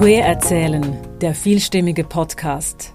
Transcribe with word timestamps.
Queer 0.00 0.24
erzählen, 0.24 0.96
der 1.20 1.34
vielstimmige 1.34 2.04
Podcast. 2.04 2.94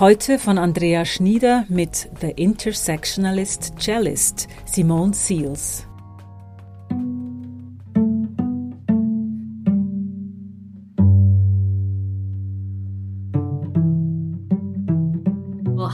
Heute 0.00 0.36
von 0.36 0.58
Andrea 0.58 1.04
Schnieder 1.04 1.64
mit 1.68 2.10
The 2.20 2.32
Intersectionalist 2.32 3.74
Cellist 3.78 4.48
Simone 4.64 5.14
Seals. 5.14 5.86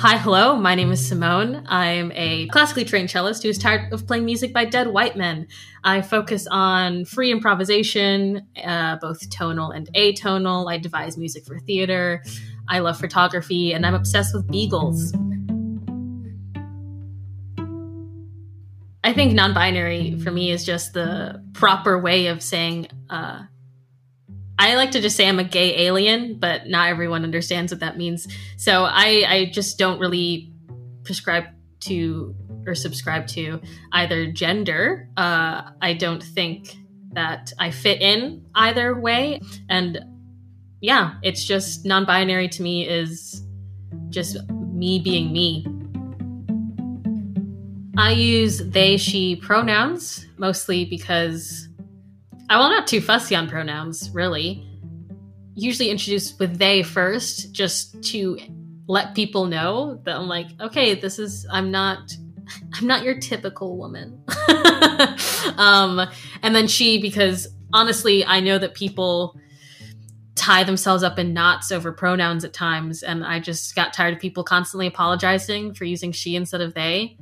Hi, 0.08 0.18
hello. 0.18 0.54
My 0.54 0.76
name 0.76 0.92
is 0.92 1.04
Simone. 1.04 1.64
I'm 1.66 2.12
a 2.14 2.46
classically 2.50 2.84
trained 2.84 3.10
cellist 3.10 3.42
who's 3.42 3.58
tired 3.58 3.92
of 3.92 4.06
playing 4.06 4.24
music 4.24 4.52
by 4.52 4.64
dead 4.64 4.86
white 4.86 5.16
men. 5.16 5.48
I 5.82 6.00
focus 6.00 6.46
on 6.48 7.06
free 7.06 7.32
improvisation, 7.32 8.46
uh, 8.64 8.98
both 9.00 9.28
tonal 9.30 9.72
and 9.72 9.92
atonal. 9.94 10.72
I 10.72 10.78
devise 10.78 11.18
music 11.18 11.44
for 11.44 11.58
theater. 11.58 12.22
I 12.68 12.78
love 12.78 13.00
photography, 13.00 13.72
and 13.72 13.84
I'm 13.84 13.94
obsessed 13.96 14.32
with 14.32 14.48
beagles. 14.48 15.12
I 19.02 19.12
think 19.12 19.32
non 19.32 19.54
binary 19.54 20.20
for 20.20 20.30
me 20.30 20.52
is 20.52 20.64
just 20.64 20.92
the 20.92 21.44
proper 21.52 21.98
way 21.98 22.28
of 22.28 22.44
saying 22.44 22.86
uh, 23.10 23.42
I 24.58 24.74
like 24.76 24.92
to 24.92 25.00
just 25.00 25.16
say 25.16 25.28
I'm 25.28 25.38
a 25.38 25.44
gay 25.44 25.86
alien, 25.86 26.38
but 26.38 26.66
not 26.66 26.88
everyone 26.88 27.24
understands 27.24 27.72
what 27.72 27.80
that 27.80 27.98
means. 27.98 28.26
So 28.56 28.84
I, 28.84 29.24
I 29.28 29.50
just 29.52 29.78
don't 29.78 29.98
really 29.98 30.52
prescribe 31.04 31.44
to 31.80 32.34
or 32.66 32.74
subscribe 32.74 33.26
to 33.28 33.60
either 33.92 34.32
gender. 34.32 35.08
Uh, 35.16 35.62
I 35.80 35.94
don't 35.94 36.22
think 36.22 36.76
that 37.12 37.52
I 37.58 37.70
fit 37.70 38.00
in 38.00 38.46
either 38.54 38.98
way. 38.98 39.40
And 39.68 39.98
yeah, 40.80 41.14
it's 41.22 41.44
just 41.44 41.84
non 41.84 42.04
binary 42.04 42.48
to 42.48 42.62
me 42.62 42.88
is 42.88 43.42
just 44.10 44.38
me 44.50 44.98
being 44.98 45.32
me. 45.32 45.66
I 47.98 48.12
use 48.12 48.58
they, 48.58 48.96
she 48.96 49.36
pronouns 49.36 50.26
mostly 50.36 50.84
because 50.84 51.65
I 52.48 52.58
well, 52.58 52.70
not 52.70 52.86
too 52.86 53.00
fussy 53.00 53.34
on 53.34 53.48
pronouns, 53.48 54.10
really. 54.10 54.64
Usually 55.54 55.90
introduced 55.90 56.38
with 56.38 56.58
they 56.58 56.82
first, 56.82 57.52
just 57.52 58.02
to 58.10 58.38
let 58.86 59.14
people 59.14 59.46
know 59.46 60.00
that 60.04 60.16
I'm 60.16 60.28
like, 60.28 60.46
okay, 60.60 60.94
this 60.94 61.18
is 61.18 61.46
I'm 61.50 61.70
not 61.70 61.98
I'm 62.74 62.86
not 62.86 63.02
your 63.02 63.18
typical 63.18 63.76
woman. 63.76 64.22
um, 65.56 66.00
and 66.42 66.54
then 66.54 66.68
she, 66.68 67.00
because 67.00 67.48
honestly, 67.72 68.24
I 68.24 68.40
know 68.40 68.58
that 68.58 68.74
people 68.74 69.38
tie 70.36 70.62
themselves 70.62 71.02
up 71.02 71.18
in 71.18 71.32
knots 71.32 71.72
over 71.72 71.92
pronouns 71.92 72.44
at 72.44 72.52
times, 72.52 73.02
and 73.02 73.24
I 73.24 73.40
just 73.40 73.74
got 73.74 73.92
tired 73.92 74.14
of 74.14 74.20
people 74.20 74.44
constantly 74.44 74.86
apologizing 74.86 75.74
for 75.74 75.84
using 75.84 76.12
she 76.12 76.36
instead 76.36 76.60
of 76.60 76.74
they. 76.74 77.16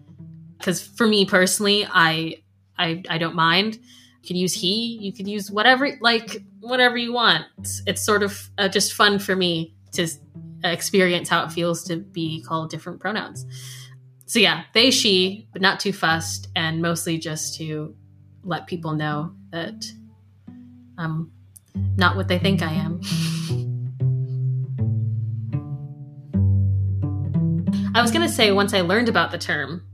Because 0.58 0.86
for 0.86 1.06
me 1.06 1.24
personally, 1.24 1.86
I 1.90 2.42
I 2.78 3.02
I 3.08 3.16
don't 3.16 3.34
mind 3.34 3.78
could 4.24 4.36
use 4.36 4.54
he 4.54 4.98
you 5.00 5.12
could 5.12 5.28
use 5.28 5.50
whatever 5.50 5.90
like 6.00 6.42
whatever 6.60 6.96
you 6.96 7.12
want. 7.12 7.44
It's, 7.86 8.04
sort 8.04 8.22
of 8.22 8.50
uh, 8.58 8.68
just 8.68 8.94
fun 8.94 9.18
for 9.18 9.36
me 9.36 9.74
to 9.92 10.08
experience 10.62 11.28
how 11.28 11.44
it 11.44 11.52
feels 11.52 11.84
to 11.84 11.96
be 11.96 12.42
called 12.42 12.70
different 12.70 13.00
pronouns. 13.00 13.46
So 14.26 14.38
yeah 14.38 14.64
they 14.72 14.90
she 14.90 15.48
but 15.52 15.62
not 15.62 15.80
too 15.80 15.92
fussed 15.92 16.48
and 16.56 16.80
mostly 16.82 17.18
just 17.18 17.56
to 17.58 17.94
let 18.42 18.66
people 18.66 18.92
know 18.92 19.32
that 19.50 19.84
i'm 20.98 21.30
not 21.96 22.16
what 22.16 22.28
they 22.28 22.38
think 22.38 22.62
i 22.62 22.72
am. 22.72 23.00
I 27.96 28.02
was 28.02 28.10
going 28.10 28.26
to 28.26 28.32
say 28.32 28.50
once 28.50 28.74
i 28.74 28.80
learned 28.80 29.08
about 29.08 29.30
the 29.30 29.38
term 29.38 29.86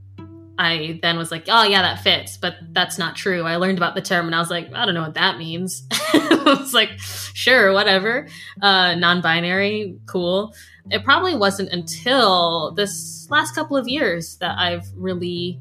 I 0.57 0.99
then 1.01 1.17
was 1.17 1.31
like, 1.31 1.45
oh, 1.47 1.63
yeah, 1.63 1.81
that 1.81 2.03
fits. 2.03 2.37
But 2.37 2.55
that's 2.71 2.97
not 2.97 3.15
true. 3.15 3.43
I 3.43 3.55
learned 3.55 3.77
about 3.77 3.95
the 3.95 4.01
term 4.01 4.25
and 4.25 4.35
I 4.35 4.39
was 4.39 4.49
like, 4.49 4.71
I 4.73 4.85
don't 4.85 4.93
know 4.93 5.01
what 5.01 5.15
that 5.15 5.37
means. 5.37 5.87
I 5.91 6.57
was 6.59 6.73
like, 6.73 6.91
sure, 6.97 7.73
whatever. 7.73 8.27
Uh, 8.61 8.95
non 8.95 9.21
binary, 9.21 9.97
cool. 10.05 10.53
It 10.89 11.03
probably 11.03 11.35
wasn't 11.35 11.69
until 11.69 12.73
this 12.73 13.27
last 13.29 13.55
couple 13.55 13.77
of 13.77 13.87
years 13.87 14.37
that 14.37 14.57
I've 14.57 14.85
really 14.95 15.59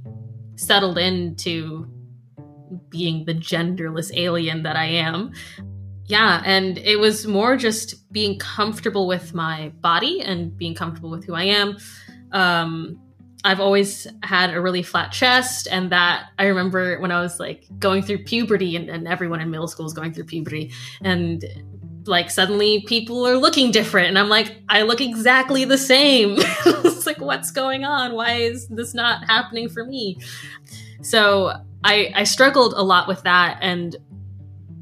settled 0.57 0.99
into 0.99 1.87
being 2.89 3.25
the 3.25 3.35
genderless 3.35 4.11
alien 4.15 4.63
that 4.63 4.77
I 4.77 4.87
am. 4.87 5.33
Yeah, 6.07 6.43
and 6.45 6.77
it 6.79 6.99
was 6.99 7.27
more 7.27 7.57
just 7.57 8.11
being 8.13 8.39
comfortable 8.39 9.07
with 9.07 9.33
my 9.33 9.69
body 9.81 10.21
and 10.21 10.57
being 10.57 10.75
comfortable 10.75 11.11
with 11.11 11.25
who 11.25 11.35
I 11.35 11.45
am. 11.45 11.77
Um, 12.33 13.01
I've 13.43 13.61
always 13.61 14.07
had 14.23 14.53
a 14.53 14.61
really 14.61 14.83
flat 14.83 15.13
chest, 15.13 15.67
and 15.71 15.91
that 15.93 16.27
I 16.39 16.47
remember 16.47 16.99
when 17.01 17.11
I 17.11 17.21
was 17.21 17.41
like 17.41 17.67
going 17.79 18.03
through 18.03 18.25
puberty, 18.25 18.77
and, 18.77 18.89
and 18.89 19.09
everyone 19.09 19.41
in 19.41 19.51
middle 19.51 19.69
school 19.69 19.87
is 19.87 19.95
going 19.95 20.13
through 20.13 20.25
puberty, 20.25 20.73
and 21.03 21.45
like 22.05 22.31
suddenly 22.31 22.85
people 22.87 23.27
are 23.27 23.37
looking 23.37 23.71
different, 23.71 24.09
and 24.09 24.19
I'm 24.19 24.29
like, 24.29 24.57
I 24.69 24.83
look 24.83 25.01
exactly 25.01 25.65
the 25.65 25.79
same. 25.79 26.35
it's 26.39 27.07
like, 27.07 27.21
what's 27.21 27.51
going 27.51 27.85
on? 27.85 28.15
Why 28.15 28.33
is 28.35 28.69
this 28.69 28.95
not 28.95 29.25
happening 29.27 29.69
for 29.69 29.85
me? 29.85 30.19
So 31.03 31.53
I 31.83 32.13
I 32.15 32.25
struggled 32.25 32.75
a 32.75 32.83
lot 32.83 33.09
with 33.09 33.23
that, 33.23 33.59
and 33.63 33.97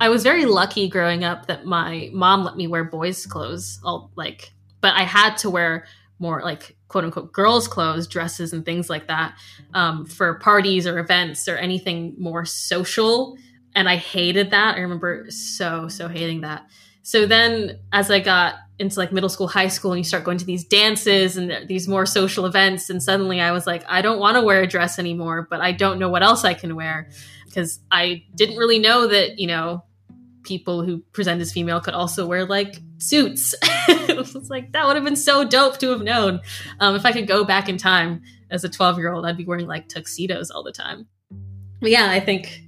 I 0.01 0.09
was 0.09 0.23
very 0.23 0.47
lucky 0.47 0.89
growing 0.89 1.25
up 1.25 1.47
that 1.47 1.65
my 1.65 2.11
mom 2.13 2.45
let 2.45 2.57
me 2.57 2.67
wear 2.67 2.85
boys' 2.85 3.27
clothes, 3.27 3.81
all 3.85 4.11
like, 4.17 4.53
but 4.81 4.95
I 4.95 5.03
had 5.03 5.37
to 5.39 5.51
wear 5.51 5.87
more 6.19 6.43
like 6.43 6.77
quote 6.88 7.04
unquote 7.04 7.32
girls' 7.32 7.69
clothes, 7.69 8.06
dresses, 8.06 8.53
and 8.53 8.65
things 8.65 8.91
like 8.91 9.06
that 9.06 9.37
um, 9.75 10.06
for 10.06 10.34
parties 10.38 10.87
or 10.87 10.99
events 10.99 11.49
or 11.49 11.56
anything 11.56 12.15
more 12.19 12.44
social. 12.44 13.37
And 13.75 13.88
I 13.88 13.97
hated 13.97 14.50
that. 14.50 14.76
I 14.76 14.81
remember 14.81 15.27
so, 15.31 15.88
so 15.88 16.09
hating 16.09 16.41
that. 16.41 16.66
So 17.03 17.27
then 17.27 17.78
as 17.93 18.10
I 18.10 18.21
got 18.21 18.56
into 18.78 18.98
like 18.98 19.12
middle 19.12 19.28
school, 19.28 19.48
high 19.48 19.69
school, 19.69 19.93
and 19.93 19.98
you 19.98 20.04
start 20.04 20.25
going 20.25 20.38
to 20.38 20.44
these 20.44 20.65
dances 20.65 21.37
and 21.37 21.66
these 21.66 21.88
more 21.88 22.06
social 22.06 22.47
events, 22.47 22.91
and 22.91 23.03
suddenly 23.03 23.41
I 23.41 23.53
was 23.53 23.66
like, 23.66 23.84
I 23.88 24.03
don't 24.03 24.19
want 24.19 24.37
to 24.37 24.43
wear 24.43 24.62
a 24.62 24.66
dress 24.66 24.98
anymore, 24.98 25.47
but 25.48 25.60
I 25.60 25.72
don't 25.72 25.98
know 25.98 26.09
what 26.09 26.22
else 26.22 26.44
I 26.44 26.54
can 26.54 26.77
wear 26.77 27.09
because 27.47 27.81
I 27.91 28.25
didn't 28.34 28.56
really 28.56 28.78
know 28.78 29.06
that, 29.06 29.38
you 29.38 29.47
know, 29.47 29.84
people 30.43 30.84
who 30.84 30.98
present 31.12 31.41
as 31.41 31.53
female 31.53 31.81
could 31.81 31.94
also 31.94 32.27
wear 32.27 32.44
like 32.44 32.81
suits. 32.98 33.54
it's 34.35 34.51
like 34.51 34.73
that 34.73 34.87
would 34.87 34.97
have 34.97 35.05
been 35.05 35.17
so 35.17 35.45
dope 35.45 35.79
to 35.79 35.91
have 35.91 36.03
known. 36.03 36.41
Um, 36.81 36.97
if 36.97 37.05
I 37.05 37.13
could 37.13 37.27
go 37.27 37.45
back 37.45 37.69
in 37.69 37.77
time 37.77 38.23
as 38.51 38.65
a 38.65 38.69
12 38.69 38.99
year 38.99 39.13
old, 39.13 39.27
I'd 39.27 39.37
be 39.37 39.45
wearing 39.45 39.67
like 39.67 39.89
tuxedos 39.89 40.51
all 40.51 40.63
the 40.63 40.73
time. 40.73 41.07
But 41.81 41.91
yeah, 41.91 42.11
I 42.11 42.21
think 42.21 42.63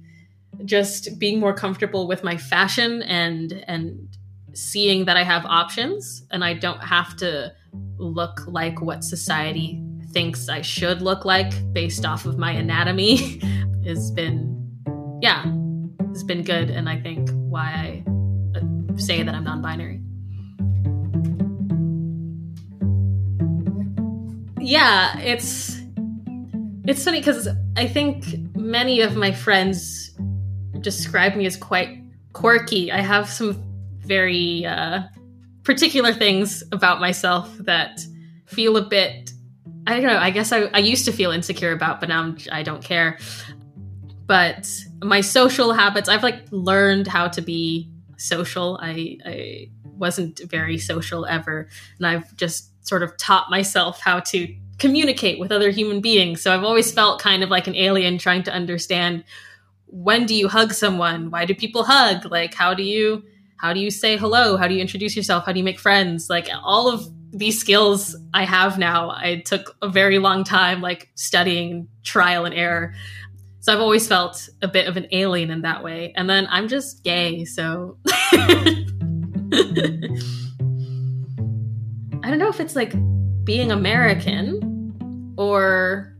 just 0.65 1.19
being 1.19 1.39
more 1.39 1.53
comfortable 1.53 2.07
with 2.07 2.23
my 2.23 2.37
fashion 2.37 3.01
and 3.03 3.63
and 3.67 4.07
seeing 4.53 5.05
that 5.05 5.17
I 5.17 5.23
have 5.23 5.45
options 5.45 6.23
and 6.31 6.43
I 6.43 6.53
don't 6.53 6.83
have 6.83 7.15
to 7.17 7.53
look 7.97 8.41
like 8.47 8.81
what 8.81 9.03
society 9.03 9.81
thinks 10.11 10.49
I 10.49 10.61
should 10.61 11.01
look 11.01 11.23
like 11.23 11.53
based 11.71 12.05
off 12.05 12.25
of 12.25 12.37
my 12.37 12.51
anatomy 12.51 13.39
has 13.85 14.11
been 14.11 14.57
yeah, 15.21 15.45
has 16.09 16.23
been 16.23 16.43
good 16.43 16.69
and 16.69 16.89
I 16.89 16.99
think 16.99 17.29
why 17.31 17.63
I 17.63 18.59
uh, 18.59 18.97
say 18.97 19.23
that 19.23 19.33
I'm 19.33 19.43
non-binary. 19.43 20.01
Yeah, 24.61 25.17
it's 25.19 25.81
it's 26.85 27.03
funny 27.03 27.19
because 27.19 27.47
I 27.75 27.87
think 27.87 28.25
many 28.55 29.01
of 29.01 29.15
my 29.15 29.31
friends 29.31 30.11
describe 30.81 31.35
me 31.35 31.47
as 31.47 31.57
quite 31.57 31.99
quirky. 32.33 32.91
I 32.91 33.01
have 33.01 33.27
some 33.27 33.61
very 33.99 34.65
uh, 34.65 35.01
particular 35.63 36.13
things 36.13 36.63
about 36.71 36.99
myself 36.99 37.55
that 37.59 38.01
feel 38.45 38.77
a 38.77 38.83
bit. 38.83 39.31
I 39.87 39.95
don't 39.99 40.05
know. 40.05 40.17
I 40.17 40.29
guess 40.29 40.51
I, 40.51 40.63
I 40.73 40.79
used 40.79 41.05
to 41.05 41.11
feel 41.11 41.31
insecure 41.31 41.71
about, 41.71 41.99
but 41.99 42.09
now 42.09 42.21
I'm, 42.21 42.37
I 42.51 42.61
do 42.61 42.71
not 42.71 42.83
care. 42.83 43.17
But 44.27 44.69
my 45.03 45.21
social 45.21 45.73
habits, 45.73 46.07
I've 46.07 46.23
like 46.23 46.45
learned 46.51 47.07
how 47.07 47.27
to 47.29 47.41
be 47.41 47.91
social. 48.17 48.79
I, 48.81 49.17
I 49.25 49.69
wasn't 49.83 50.39
very 50.49 50.77
social 50.77 51.25
ever. 51.25 51.67
And 51.97 52.05
I've 52.05 52.35
just 52.35 52.70
sort 52.81 53.03
of 53.03 53.15
taught 53.17 53.49
myself 53.49 53.99
how 53.99 54.19
to 54.19 54.53
communicate 54.77 55.39
with 55.39 55.51
other 55.51 55.69
human 55.69 56.01
beings. 56.01 56.41
So 56.41 56.53
I've 56.53 56.63
always 56.63 56.91
felt 56.91 57.21
kind 57.21 57.43
of 57.43 57.49
like 57.49 57.67
an 57.67 57.75
alien 57.75 58.17
trying 58.17 58.43
to 58.43 58.51
understand 58.51 59.23
when 59.85 60.25
do 60.25 60.33
you 60.33 60.47
hug 60.47 60.73
someone? 60.73 61.29
Why 61.29 61.45
do 61.45 61.53
people 61.53 61.83
hug? 61.83 62.31
Like 62.31 62.53
how 62.53 62.73
do 62.73 62.83
you 62.83 63.23
how 63.57 63.73
do 63.73 63.79
you 63.79 63.91
say 63.91 64.17
hello? 64.17 64.57
How 64.57 64.67
do 64.67 64.73
you 64.73 64.81
introduce 64.81 65.15
yourself? 65.15 65.45
How 65.45 65.51
do 65.51 65.59
you 65.59 65.63
make 65.63 65.79
friends? 65.79 66.31
Like 66.31 66.49
all 66.63 66.91
of 66.91 67.07
these 67.31 67.59
skills 67.59 68.15
I 68.33 68.43
have 68.43 68.79
now, 68.79 69.11
I 69.11 69.43
took 69.45 69.77
a 69.81 69.87
very 69.87 70.17
long 70.17 70.43
time 70.43 70.81
like 70.81 71.11
studying 71.15 71.87
trial 72.03 72.45
and 72.45 72.55
error. 72.55 72.95
So 73.59 73.71
I've 73.71 73.79
always 73.79 74.07
felt 74.07 74.49
a 74.63 74.67
bit 74.67 74.87
of 74.87 74.97
an 74.97 75.07
alien 75.11 75.51
in 75.51 75.61
that 75.61 75.83
way. 75.83 76.11
And 76.15 76.27
then 76.27 76.47
I'm 76.49 76.67
just 76.67 77.03
gay, 77.03 77.45
so 77.45 77.97
I 82.23 82.29
don't 82.29 82.39
know 82.39 82.49
if 82.49 82.59
it's 82.59 82.75
like 82.75 82.93
being 83.43 83.71
American 83.71 85.33
or 85.37 86.15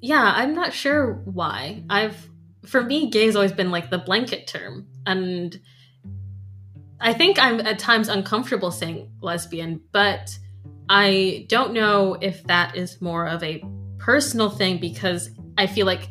yeah, 0.00 0.34
I'm 0.36 0.54
not 0.54 0.74
sure 0.74 1.14
why. 1.24 1.82
I've 1.88 2.28
for 2.66 2.82
me 2.82 3.10
gay 3.10 3.26
has 3.26 3.36
always 3.36 3.52
been 3.52 3.70
like 3.70 3.90
the 3.90 3.98
blanket 3.98 4.46
term 4.46 4.86
and 5.06 5.58
I 7.00 7.12
think 7.12 7.38
I'm 7.38 7.60
at 7.60 7.78
times 7.78 8.08
uncomfortable 8.08 8.70
saying 8.70 9.10
lesbian, 9.20 9.80
but 9.92 10.38
I 10.88 11.46
don't 11.48 11.72
know 11.72 12.14
if 12.20 12.42
that 12.44 12.76
is 12.76 13.00
more 13.00 13.26
of 13.26 13.42
a 13.42 13.62
personal 13.98 14.50
thing 14.50 14.78
because 14.78 15.30
I 15.58 15.66
feel 15.66 15.86
like 15.86 16.08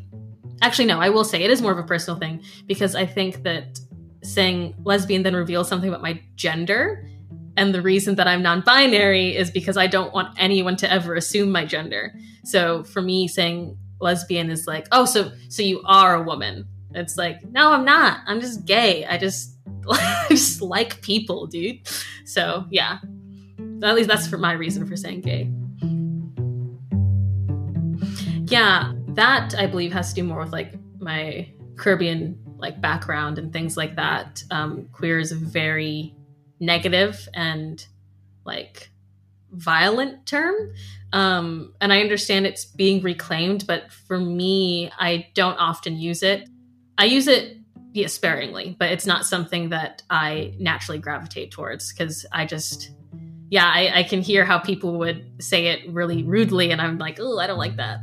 actually 0.61 0.85
no, 0.85 0.99
I 0.99 1.09
will 1.09 1.23
say 1.23 1.43
it 1.43 1.51
is 1.51 1.61
more 1.61 1.71
of 1.71 1.77
a 1.77 1.83
personal 1.83 2.19
thing 2.19 2.43
because 2.67 2.95
I 2.95 3.05
think 3.05 3.43
that 3.43 3.79
saying 4.23 4.75
lesbian 4.83 5.23
then 5.23 5.35
reveals 5.35 5.67
something 5.67 5.89
about 5.89 6.01
my 6.01 6.21
gender 6.35 7.07
and 7.55 7.73
the 7.73 7.81
reason 7.81 8.15
that 8.15 8.27
I'm 8.27 8.41
non 8.41 8.61
binary 8.61 9.35
is 9.35 9.51
because 9.51 9.77
I 9.77 9.87
don't 9.87 10.13
want 10.13 10.35
anyone 10.37 10.75
to 10.77 10.91
ever 10.91 11.15
assume 11.15 11.51
my 11.51 11.65
gender. 11.65 12.13
So 12.43 12.83
for 12.83 13.01
me, 13.01 13.27
saying 13.27 13.77
lesbian 13.99 14.49
is 14.49 14.65
like, 14.67 14.87
oh, 14.91 15.05
so 15.05 15.31
so 15.49 15.61
you 15.61 15.81
are 15.85 16.15
a 16.15 16.23
woman. 16.23 16.67
It's 16.95 17.17
like, 17.17 17.43
no, 17.51 17.71
I'm 17.71 17.85
not. 17.85 18.19
I'm 18.27 18.39
just 18.39 18.65
gay. 18.65 19.05
I 19.05 19.17
just 19.17 19.55
I 19.89 20.25
just 20.29 20.61
like 20.61 21.01
people, 21.01 21.47
dude. 21.47 21.87
So 22.25 22.65
yeah. 22.69 22.99
At 23.83 23.95
least 23.95 24.07
that's 24.07 24.27
for 24.27 24.37
my 24.37 24.53
reason 24.53 24.85
for 24.87 24.95
saying 24.95 25.21
gay. 25.21 25.51
Yeah, 28.45 28.93
that 29.09 29.55
I 29.57 29.67
believe 29.67 29.93
has 29.93 30.09
to 30.09 30.15
do 30.15 30.23
more 30.23 30.39
with 30.39 30.51
like 30.51 30.73
my 30.99 31.47
Caribbean 31.75 32.39
like 32.57 32.79
background 32.79 33.37
and 33.37 33.51
things 33.51 33.75
like 33.75 33.95
that. 33.95 34.43
Um, 34.51 34.87
queer 34.93 35.19
is 35.19 35.31
very 35.31 36.15
negative 36.65 37.27
and 37.33 37.85
like 38.45 38.89
violent 39.51 40.25
term. 40.25 40.73
Um, 41.11 41.73
and 41.79 41.93
I 41.93 42.01
understand 42.01 42.45
it's 42.45 42.65
being 42.65 43.01
reclaimed, 43.03 43.65
but 43.67 43.91
for 43.91 44.19
me, 44.19 44.91
I 44.97 45.27
don't 45.35 45.57
often 45.57 45.97
use 45.97 46.23
it. 46.23 46.49
I 46.97 47.05
use 47.05 47.27
it 47.27 47.57
yeah, 47.93 48.07
sparingly, 48.07 48.75
but 48.79 48.91
it's 48.91 49.05
not 49.05 49.25
something 49.25 49.69
that 49.69 50.01
I 50.09 50.55
naturally 50.57 50.97
gravitate 50.97 51.51
towards 51.51 51.93
because 51.93 52.25
I 52.31 52.45
just, 52.45 52.89
yeah, 53.49 53.71
I, 53.71 53.99
I, 53.99 54.03
can 54.03 54.21
hear 54.21 54.45
how 54.45 54.57
people 54.57 54.97
would 54.97 55.23
say 55.39 55.67
it 55.67 55.87
really 55.93 56.23
rudely, 56.23 56.71
and 56.71 56.81
I'm 56.81 56.97
like, 56.97 57.19
oh, 57.19 57.37
I 57.37 57.45
don't 57.45 57.59
like 57.59 57.75
that. 57.75 57.99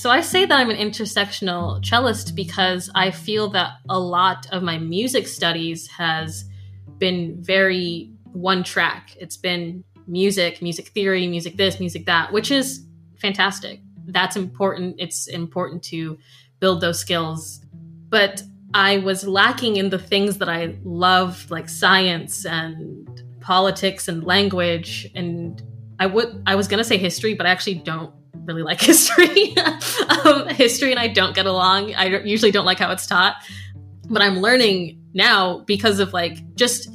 So 0.00 0.08
I 0.08 0.22
say 0.22 0.46
that 0.46 0.58
I'm 0.58 0.70
an 0.70 0.78
intersectional 0.78 1.84
cellist 1.84 2.34
because 2.34 2.90
I 2.94 3.10
feel 3.10 3.50
that 3.50 3.72
a 3.90 4.00
lot 4.00 4.46
of 4.50 4.62
my 4.62 4.78
music 4.78 5.28
studies 5.28 5.88
has 5.88 6.46
been 6.96 7.36
very 7.42 8.10
one 8.32 8.64
track. 8.64 9.14
It's 9.20 9.36
been 9.36 9.84
music, 10.06 10.62
music 10.62 10.88
theory, 10.88 11.26
music 11.26 11.58
this, 11.58 11.78
music 11.78 12.06
that, 12.06 12.32
which 12.32 12.50
is 12.50 12.82
fantastic. 13.18 13.82
That's 14.06 14.36
important. 14.36 14.96
It's 14.98 15.26
important 15.26 15.82
to 15.92 16.16
build 16.60 16.80
those 16.80 16.98
skills. 16.98 17.60
But 18.08 18.42
I 18.72 19.00
was 19.00 19.26
lacking 19.26 19.76
in 19.76 19.90
the 19.90 19.98
things 19.98 20.38
that 20.38 20.48
I 20.48 20.78
loved, 20.82 21.50
like 21.50 21.68
science 21.68 22.46
and 22.46 23.22
politics 23.42 24.08
and 24.08 24.24
language. 24.24 25.10
And 25.14 25.62
I 25.98 26.06
would 26.06 26.42
I 26.46 26.54
was 26.54 26.68
gonna 26.68 26.84
say 26.84 26.96
history, 26.96 27.34
but 27.34 27.44
I 27.44 27.50
actually 27.50 27.74
don't 27.74 28.14
really 28.44 28.62
like 28.62 28.80
history. 28.92 29.56
um, 30.24 30.48
history 30.48 30.90
and 30.90 31.00
I 31.00 31.08
don't 31.08 31.34
get 31.34 31.46
along. 31.46 31.94
I 31.94 32.20
usually 32.22 32.50
don't 32.50 32.66
like 32.66 32.78
how 32.78 32.90
it's 32.90 33.06
taught, 33.06 33.36
but 34.08 34.22
I'm 34.22 34.38
learning 34.38 35.00
now 35.14 35.60
because 35.66 35.98
of 35.98 36.12
like 36.12 36.38
just 36.54 36.88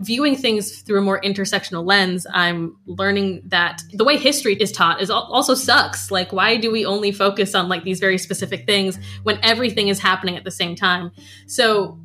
viewing 0.00 0.36
things 0.36 0.82
through 0.82 0.98
a 0.98 1.02
more 1.02 1.20
intersectional 1.20 1.86
lens. 1.86 2.26
I'm 2.32 2.76
learning 2.86 3.42
that 3.46 3.82
the 3.92 4.04
way 4.04 4.16
history 4.16 4.54
is 4.54 4.72
taught 4.72 5.00
is 5.00 5.08
also 5.08 5.54
sucks. 5.54 6.10
Like, 6.10 6.32
why 6.32 6.56
do 6.56 6.70
we 6.70 6.84
only 6.84 7.12
focus 7.12 7.54
on 7.54 7.68
like 7.68 7.84
these 7.84 8.00
very 8.00 8.18
specific 8.18 8.66
things 8.66 8.98
when 9.22 9.38
everything 9.42 9.88
is 9.88 10.00
happening 10.00 10.36
at 10.36 10.44
the 10.44 10.50
same 10.50 10.74
time? 10.74 11.12
So 11.46 11.98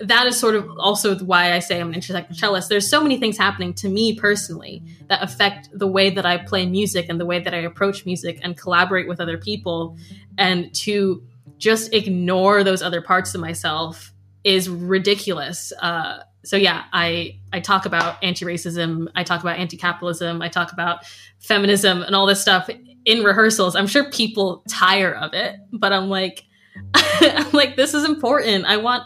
that 0.00 0.26
is 0.26 0.38
sort 0.38 0.56
of 0.56 0.68
also 0.78 1.16
why 1.18 1.52
I 1.52 1.60
say 1.60 1.80
I'm 1.80 1.92
an 1.92 2.00
intersectional 2.00 2.36
cellist. 2.36 2.68
There's 2.68 2.88
so 2.88 3.02
many 3.02 3.18
things 3.18 3.38
happening 3.38 3.74
to 3.74 3.88
me 3.88 4.14
personally 4.18 4.82
that 5.08 5.22
affect 5.22 5.68
the 5.72 5.86
way 5.86 6.10
that 6.10 6.26
I 6.26 6.38
play 6.38 6.66
music 6.66 7.06
and 7.08 7.20
the 7.20 7.26
way 7.26 7.40
that 7.40 7.54
I 7.54 7.58
approach 7.58 8.04
music 8.04 8.40
and 8.42 8.56
collaborate 8.56 9.08
with 9.08 9.20
other 9.20 9.38
people. 9.38 9.96
And 10.36 10.74
to 10.76 11.22
just 11.58 11.94
ignore 11.94 12.64
those 12.64 12.82
other 12.82 13.00
parts 13.00 13.34
of 13.34 13.40
myself 13.40 14.12
is 14.42 14.68
ridiculous. 14.68 15.72
Uh, 15.80 16.18
so 16.44 16.56
yeah, 16.56 16.84
I 16.92 17.40
I 17.52 17.60
talk 17.60 17.86
about 17.86 18.22
anti-racism, 18.22 19.08
I 19.14 19.24
talk 19.24 19.40
about 19.40 19.58
anti-capitalism, 19.58 20.42
I 20.42 20.48
talk 20.48 20.72
about 20.72 21.06
feminism 21.38 22.02
and 22.02 22.14
all 22.14 22.26
this 22.26 22.40
stuff 22.40 22.68
in 23.04 23.22
rehearsals. 23.22 23.76
I'm 23.76 23.86
sure 23.86 24.10
people 24.10 24.62
tire 24.68 25.14
of 25.14 25.32
it, 25.32 25.56
but 25.72 25.92
I'm 25.92 26.08
like 26.10 26.44
I'm 26.94 27.52
like 27.52 27.76
this 27.76 27.94
is 27.94 28.04
important. 28.04 28.66
I 28.66 28.76
want 28.76 29.04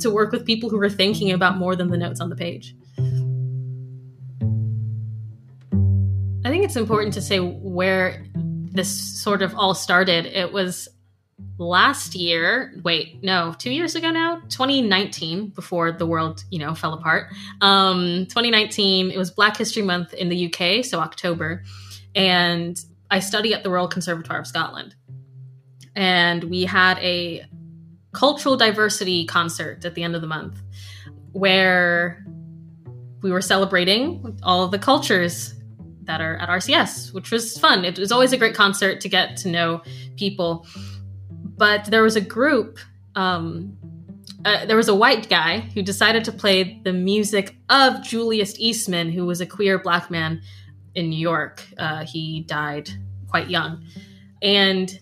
to 0.00 0.10
work 0.10 0.32
with 0.32 0.44
people 0.44 0.68
who 0.68 0.80
are 0.80 0.90
thinking 0.90 1.32
about 1.32 1.56
more 1.56 1.76
than 1.76 1.88
the 1.88 1.96
notes 1.96 2.20
on 2.20 2.28
the 2.28 2.36
page. 2.36 2.74
I 6.44 6.48
think 6.48 6.64
it's 6.64 6.76
important 6.76 7.14
to 7.14 7.22
say 7.22 7.38
where 7.38 8.24
this 8.34 8.90
sort 9.22 9.42
of 9.42 9.54
all 9.54 9.74
started. 9.74 10.26
It 10.26 10.52
was 10.52 10.88
last 11.58 12.14
year 12.14 12.72
wait 12.82 13.22
no 13.22 13.54
two 13.58 13.70
years 13.70 13.94
ago 13.94 14.10
now 14.10 14.36
2019 14.48 15.48
before 15.48 15.92
the 15.92 16.06
world 16.06 16.44
you 16.50 16.58
know 16.58 16.74
fell 16.74 16.94
apart 16.94 17.28
um 17.60 18.26
2019 18.26 19.10
it 19.10 19.18
was 19.18 19.30
black 19.30 19.56
history 19.56 19.82
month 19.82 20.12
in 20.14 20.28
the 20.28 20.46
uk 20.46 20.84
so 20.84 21.00
october 21.00 21.62
and 22.14 22.84
i 23.10 23.18
study 23.18 23.52
at 23.52 23.62
the 23.62 23.70
royal 23.70 23.88
conservatoire 23.88 24.40
of 24.40 24.46
scotland 24.46 24.94
and 25.94 26.44
we 26.44 26.62
had 26.62 26.98
a 26.98 27.44
cultural 28.12 28.56
diversity 28.56 29.24
concert 29.24 29.84
at 29.84 29.94
the 29.94 30.02
end 30.02 30.14
of 30.14 30.20
the 30.20 30.26
month 30.26 30.60
where 31.32 32.24
we 33.22 33.30
were 33.30 33.40
celebrating 33.40 34.38
all 34.42 34.64
of 34.64 34.70
the 34.70 34.78
cultures 34.78 35.54
that 36.04 36.20
are 36.20 36.36
at 36.38 36.48
RCS, 36.48 37.12
which 37.12 37.30
was 37.30 37.58
fun. 37.58 37.84
It 37.84 37.98
was 37.98 38.10
always 38.10 38.32
a 38.32 38.36
great 38.36 38.54
concert 38.54 39.00
to 39.02 39.08
get 39.08 39.36
to 39.38 39.48
know 39.48 39.82
people. 40.16 40.66
But 41.30 41.84
there 41.86 42.02
was 42.02 42.16
a 42.16 42.20
group, 42.20 42.78
um, 43.14 43.76
uh, 44.44 44.64
there 44.66 44.76
was 44.76 44.88
a 44.88 44.94
white 44.94 45.28
guy 45.28 45.60
who 45.60 45.82
decided 45.82 46.24
to 46.24 46.32
play 46.32 46.80
the 46.82 46.92
music 46.92 47.56
of 47.68 48.02
Julius 48.02 48.54
Eastman, 48.58 49.10
who 49.12 49.26
was 49.26 49.40
a 49.40 49.46
queer 49.46 49.78
black 49.78 50.10
man 50.10 50.40
in 50.94 51.10
New 51.10 51.18
York. 51.18 51.62
Uh, 51.78 52.04
he 52.04 52.40
died 52.40 52.90
quite 53.28 53.48
young. 53.48 53.84
And 54.42 54.98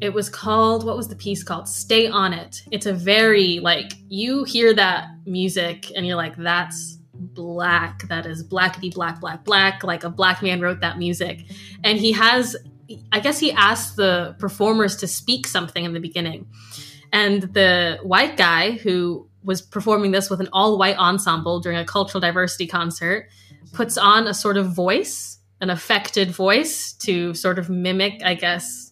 it 0.00 0.12
was 0.12 0.28
called 0.28 0.84
what 0.84 0.96
was 0.96 1.08
the 1.08 1.16
piece 1.16 1.42
called? 1.42 1.68
Stay 1.68 2.06
on 2.06 2.32
it. 2.32 2.62
It's 2.70 2.86
a 2.86 2.92
very 2.92 3.60
like 3.60 3.92
you 4.08 4.44
hear 4.44 4.74
that 4.74 5.08
music 5.26 5.90
and 5.96 6.06
you're 6.06 6.16
like 6.16 6.36
that's 6.36 6.98
black. 7.14 8.06
That 8.08 8.26
is 8.26 8.46
blackety 8.46 8.92
black 8.92 9.20
black 9.20 9.44
black. 9.44 9.82
Like 9.84 10.04
a 10.04 10.10
black 10.10 10.42
man 10.42 10.60
wrote 10.60 10.80
that 10.80 10.98
music. 10.98 11.44
And 11.82 11.98
he 11.98 12.12
has 12.12 12.56
i 13.12 13.18
guess 13.18 13.38
he 13.38 13.50
asked 13.52 13.96
the 13.96 14.36
performers 14.38 14.96
to 14.96 15.06
speak 15.06 15.46
something 15.46 15.84
in 15.84 15.92
the 15.92 16.00
beginning. 16.00 16.46
And 17.12 17.42
the 17.42 17.98
white 18.02 18.36
guy 18.36 18.72
who 18.72 19.28
was 19.42 19.62
performing 19.62 20.10
this 20.10 20.30
with 20.30 20.40
an 20.40 20.48
all 20.52 20.78
white 20.78 20.98
ensemble 20.98 21.60
during 21.60 21.78
a 21.78 21.84
cultural 21.84 22.20
diversity 22.20 22.66
concert 22.66 23.28
puts 23.72 23.96
on 23.96 24.26
a 24.26 24.34
sort 24.34 24.56
of 24.56 24.74
voice 24.74 25.38
an 25.60 25.70
affected 25.70 26.30
voice 26.30 26.92
to 26.92 27.32
sort 27.34 27.58
of 27.58 27.70
mimic 27.70 28.20
i 28.24 28.34
guess 28.34 28.83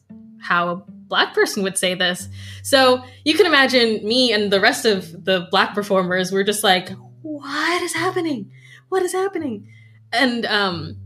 how 0.43 0.69
a 0.69 0.77
black 0.91 1.35
person 1.35 1.63
would 1.63 1.79
say 1.79 1.95
this. 1.95 2.29
So 2.63 3.05
you 3.25 3.35
can 3.35 3.47
imagine 3.47 4.07
me 4.07 4.33
and 4.33 4.53
the 4.53 4.61
rest 4.61 4.85
of 4.85 5.25
the 5.25 5.47
black 5.51 5.75
performers 5.75 6.33
were 6.33 6.45
just 6.45 6.65
like, 6.65 6.91
what 7.23 7.83
is 7.83 7.95
happening? 7.95 8.51
What 8.89 9.03
is 9.03 9.13
happening? 9.13 9.69
And 10.13 10.45
um, 10.47 10.97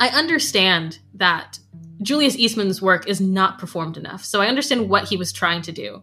I 0.00 0.08
understand 0.08 0.98
that 1.14 1.58
Julius 2.02 2.36
Eastman's 2.36 2.82
work 2.82 3.06
is 3.06 3.20
not 3.20 3.58
performed 3.58 3.96
enough. 3.96 4.24
So 4.24 4.40
I 4.40 4.48
understand 4.48 4.88
what 4.88 5.08
he 5.08 5.16
was 5.16 5.32
trying 5.32 5.62
to 5.62 5.72
do. 5.72 6.02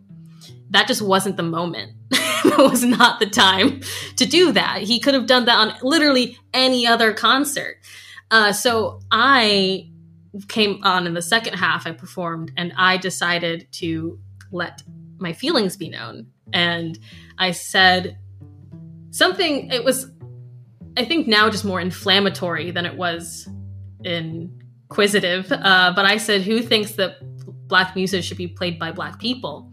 That 0.72 0.88
just 0.88 1.02
wasn't 1.02 1.36
the 1.36 1.44
moment. 1.44 1.94
it 2.12 2.58
was 2.58 2.84
not 2.84 3.20
the 3.20 3.26
time 3.26 3.82
to 4.16 4.26
do 4.26 4.52
that. 4.54 4.84
He 4.84 5.00
could 5.00 5.14
have 5.14 5.26
done 5.26 5.46
that 5.46 5.56
on 5.56 5.74
literally 5.82 6.38
any 6.54 6.88
other 6.88 7.14
concert. 7.14 7.78
Uh, 8.32 8.54
so 8.54 9.02
I 9.12 9.90
came 10.48 10.80
on 10.84 11.08
in 11.08 11.14
the 11.14 11.22
second 11.22 11.54
half 11.54 11.88
I 11.88 11.92
performed 11.92 12.52
and 12.58 12.74
I 12.78 12.98
decided 12.98 13.68
to 13.74 14.20
let 14.52 14.82
my 15.18 15.34
feelings 15.34 15.78
be 15.78 15.90
known. 15.90 16.28
And 16.54 16.98
I 17.38 17.52
said 17.52 18.18
something, 19.12 19.72
it 19.72 19.84
was, 19.84 20.12
I 20.98 21.06
think 21.06 21.28
now 21.28 21.50
just 21.50 21.66
more 21.66 21.82
inflammatory 21.82 22.72
than 22.72 22.86
it 22.86 22.96
was 22.96 23.48
inquisitive. 24.04 25.52
Uh, 25.52 25.94
but 25.96 26.06
I 26.06 26.18
said, 26.18 26.42
Who 26.42 26.62
thinks 26.62 26.94
that 26.94 27.18
black 27.68 27.96
music 27.96 28.24
should 28.24 28.38
be 28.38 28.48
played 28.48 28.80
by 28.80 28.92
black 28.92 29.20
people? 29.20 29.72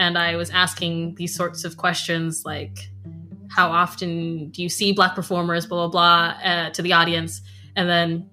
and 0.00 0.16
I 0.16 0.36
was 0.36 0.50
asking 0.50 1.16
these 1.16 1.34
sorts 1.34 1.64
of 1.64 1.76
questions 1.76 2.42
like, 2.44 2.90
how 3.50 3.70
often 3.70 4.50
do 4.50 4.62
you 4.62 4.68
see 4.68 4.92
black 4.92 5.14
performers, 5.14 5.66
blah, 5.66 5.88
blah, 5.88 5.90
blah, 5.90 6.50
uh, 6.50 6.70
to 6.70 6.82
the 6.82 6.92
audience. 6.92 7.42
And 7.76 7.88
then 7.88 8.30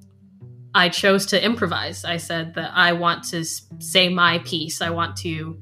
I 0.77 0.89
chose 0.89 1.25
to 1.27 1.43
improvise. 1.43 2.05
I 2.05 2.17
said 2.17 2.53
that 2.53 2.69
I 2.71 2.93
want 2.93 3.23
to 3.29 3.43
say 3.43 4.09
my 4.09 4.37
piece. 4.39 4.79
I 4.79 4.91
want 4.91 5.17
to 5.17 5.59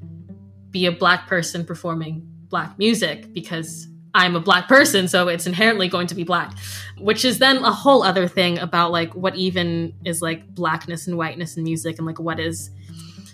be 0.70 0.84
a 0.84 0.92
black 0.92 1.26
person 1.26 1.64
performing 1.64 2.22
black 2.50 2.78
music 2.78 3.32
because 3.32 3.88
I'm 4.14 4.36
a 4.36 4.40
black 4.40 4.68
person, 4.68 5.08
so 5.08 5.28
it's 5.28 5.46
inherently 5.46 5.88
going 5.88 6.06
to 6.08 6.14
be 6.14 6.22
black, 6.22 6.52
which 6.98 7.24
is 7.24 7.38
then 7.38 7.64
a 7.64 7.72
whole 7.72 8.02
other 8.02 8.28
thing 8.28 8.58
about 8.58 8.92
like 8.92 9.14
what 9.14 9.34
even 9.36 9.94
is 10.04 10.20
like 10.20 10.46
blackness 10.54 11.06
and 11.06 11.16
whiteness 11.16 11.56
in 11.56 11.64
music 11.64 11.96
and 11.96 12.06
like 12.06 12.20
what 12.20 12.38
is 12.38 12.70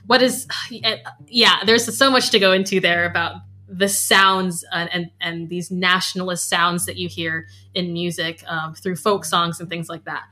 what 0.07 0.23
is 0.23 0.47
yeah, 1.27 1.65
there's 1.67 1.99
so 1.99 2.13
much 2.13 2.31
to 2.31 2.39
go 2.39 2.53
into 2.53 2.79
there 2.79 3.07
about 3.07 3.35
the 3.67 3.89
sounds 3.89 4.65
and, 4.71 4.89
and, 4.93 5.11
and 5.21 5.49
these 5.49 5.73
nationalist 5.73 6.49
sounds 6.49 6.87
that 6.87 6.97
you 6.97 7.09
hear 7.09 7.49
in 7.75 7.93
music 7.93 8.45
um, 8.47 8.73
through 8.73 8.95
folk 8.95 9.25
songs 9.25 9.59
and 9.59 9.69
things 9.69 9.89
like 9.89 10.05
that. 10.05 10.23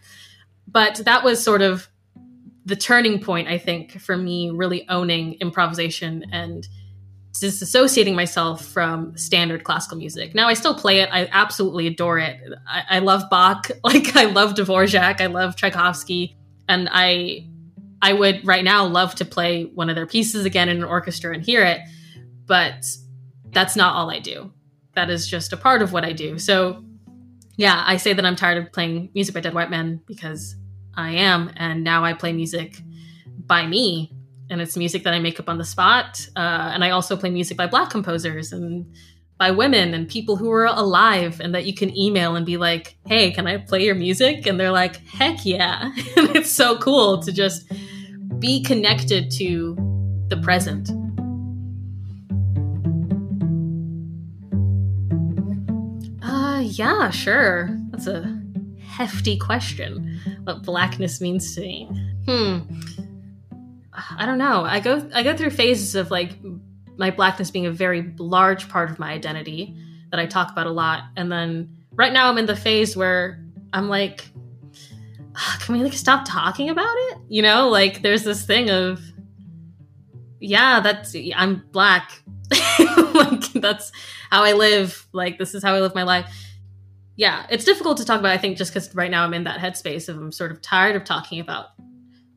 But 0.67 0.97
that 1.05 1.25
was 1.25 1.43
sort 1.43 1.63
of 1.63 1.89
the 2.65 2.77
turning 2.77 3.21
point, 3.21 3.49
I 3.49 3.59
think, 3.59 4.01
for 4.01 4.17
me 4.17 4.51
really 4.51 4.89
owning 4.89 5.35
improvisation 5.35 6.25
and 6.33 6.67
disassociating 7.33 8.15
myself 8.15 8.65
from 8.65 9.17
standard 9.17 9.65
classical 9.65 9.97
music. 9.97 10.35
Now 10.35 10.49
I 10.49 10.55
still 10.55 10.75
play 10.75 11.01
it. 11.01 11.09
I 11.13 11.29
absolutely 11.31 11.87
adore 11.87 12.19
it. 12.19 12.39
I, 12.67 12.97
I 12.97 12.99
love 12.99 13.25
Bach. 13.31 13.71
Like 13.85 14.17
I 14.17 14.25
love 14.25 14.55
Dvorak. 14.55 15.21
I 15.21 15.27
love 15.27 15.57
Tchaikovsky. 15.57 16.37
And 16.69 16.89
I 16.91 17.49
I 18.03 18.13
would 18.13 18.47
right 18.47 18.65
now 18.65 18.87
love 18.87 19.15
to 19.17 19.25
play 19.25 19.65
one 19.65 19.91
of 19.91 19.97
their 19.97 20.07
pieces 20.07 20.45
again 20.45 20.69
in 20.69 20.79
an 20.79 20.85
orchestra 20.85 21.35
and 21.35 21.43
hear 21.43 21.65
it. 21.65 21.81
But 22.47 22.87
that's 23.51 23.77
not 23.77 23.95
all 23.95 24.11
I 24.11 24.19
do. 24.19 24.53
That 24.95 25.11
is 25.11 25.27
just 25.27 25.53
a 25.53 25.57
part 25.57 25.83
of 25.83 25.93
what 25.93 26.05
I 26.05 26.13
do. 26.13 26.39
So, 26.39 26.85
yeah, 27.61 27.85
I 27.87 27.99
say 27.99 28.15
that 28.15 28.25
I'm 28.25 28.37
tired 28.37 28.57
of 28.57 28.73
playing 28.73 29.11
music 29.13 29.35
by 29.35 29.41
dead 29.41 29.53
white 29.53 29.69
men 29.69 30.01
because 30.07 30.57
I 30.95 31.11
am. 31.11 31.51
And 31.57 31.85
now 31.85 32.03
I 32.03 32.15
play 32.15 32.33
music 32.33 32.81
by 33.47 33.67
me. 33.67 34.11
And 34.49 34.63
it's 34.63 34.79
music 34.79 35.05
that 35.05 35.13
I 35.13 35.19
make 35.19 35.39
up 35.39 35.47
on 35.47 35.59
the 35.59 35.65
spot. 35.65 36.27
Uh, 36.35 36.71
and 36.73 36.83
I 36.83 36.89
also 36.89 37.19
play 37.19 37.29
music 37.29 37.59
by 37.59 37.67
black 37.67 37.91
composers 37.91 38.51
and 38.51 38.91
by 39.37 39.51
women 39.51 39.93
and 39.93 40.09
people 40.09 40.37
who 40.37 40.51
are 40.51 40.65
alive 40.65 41.39
and 41.39 41.55
that 41.55 41.67
you 41.67 41.75
can 41.75 41.95
email 41.95 42.35
and 42.35 42.47
be 42.47 42.57
like, 42.57 42.97
hey, 43.07 43.31
can 43.31 43.47
I 43.47 43.59
play 43.59 43.85
your 43.85 43.95
music? 43.95 44.47
And 44.47 44.59
they're 44.59 44.73
like, 44.73 44.97
heck 45.09 45.45
yeah. 45.45 45.93
and 46.17 46.35
it's 46.35 46.51
so 46.51 46.79
cool 46.79 47.23
to 47.23 47.31
just 47.31 47.71
be 48.39 48.63
connected 48.63 49.31
to 49.33 49.77
the 50.29 50.39
present. 50.39 50.91
Yeah, 56.79 57.11
sure. 57.11 57.71
That's 57.91 58.07
a 58.07 58.41
hefty 59.01 59.37
question. 59.37 60.21
What 60.45 60.63
blackness 60.63 61.21
means 61.21 61.55
to 61.55 61.61
me. 61.61 61.89
Hmm. 62.27 62.59
I 64.17 64.27
don't 64.27 64.39
know. 64.39 64.65
I 64.65 64.81
go 64.81 65.09
I 65.15 65.23
go 65.23 65.37
through 65.37 65.51
phases 65.51 65.95
of 65.95 66.11
like 66.11 66.37
my 66.97 67.11
blackness 67.11 67.51
being 67.51 67.67
a 67.67 67.71
very 67.71 68.15
large 68.19 68.69
part 68.69 68.91
of 68.91 68.99
my 68.99 69.11
identity 69.11 69.75
that 70.11 70.21
I 70.21 70.27
talk 70.27 70.51
about 70.51 70.67
a 70.67 70.71
lot, 70.71 71.05
and 71.17 71.31
then 71.31 71.77
right 71.93 72.13
now 72.13 72.29
I'm 72.29 72.39
in 72.39 72.47
the 72.47 72.57
phase 72.57 72.97
where 72.97 73.43
I'm 73.73 73.89
like, 73.89 74.29
can 75.61 75.75
we 75.75 75.83
like 75.83 75.93
stop 75.93 76.25
talking 76.27 76.71
about 76.71 76.95
it? 76.95 77.19
You 77.29 77.43
know, 77.43 77.69
like 77.69 78.03
there's 78.03 78.25
this 78.25 78.45
thing 78.45 78.71
of, 78.71 79.01
yeah, 80.41 80.81
that's 80.81 81.15
I'm 81.35 81.65
black. 81.73 82.23
like 83.15 83.53
that's 83.55 83.93
how 84.31 84.43
I 84.43 84.53
live. 84.53 85.07
Like 85.13 85.39
this 85.39 85.55
is 85.55 85.63
how 85.63 85.75
I 85.75 85.81
live 85.81 85.95
my 85.95 86.03
life 86.03 86.50
yeah, 87.21 87.45
it's 87.51 87.67
difficult 87.67 87.99
to 87.99 88.05
talk 88.07 88.19
about. 88.19 88.33
I 88.33 88.39
think 88.39 88.57
just 88.57 88.73
because 88.73 88.95
right 88.95 89.11
now 89.11 89.25
I'm 89.25 89.35
in 89.35 89.45
that 89.45 89.59
headspace 89.59 90.09
of 90.09 90.17
I'm 90.17 90.33
sort 90.33 90.53
of 90.53 90.63
tired 90.63 90.97
of 90.97 91.05
talking 91.05 91.39
about 91.39 91.67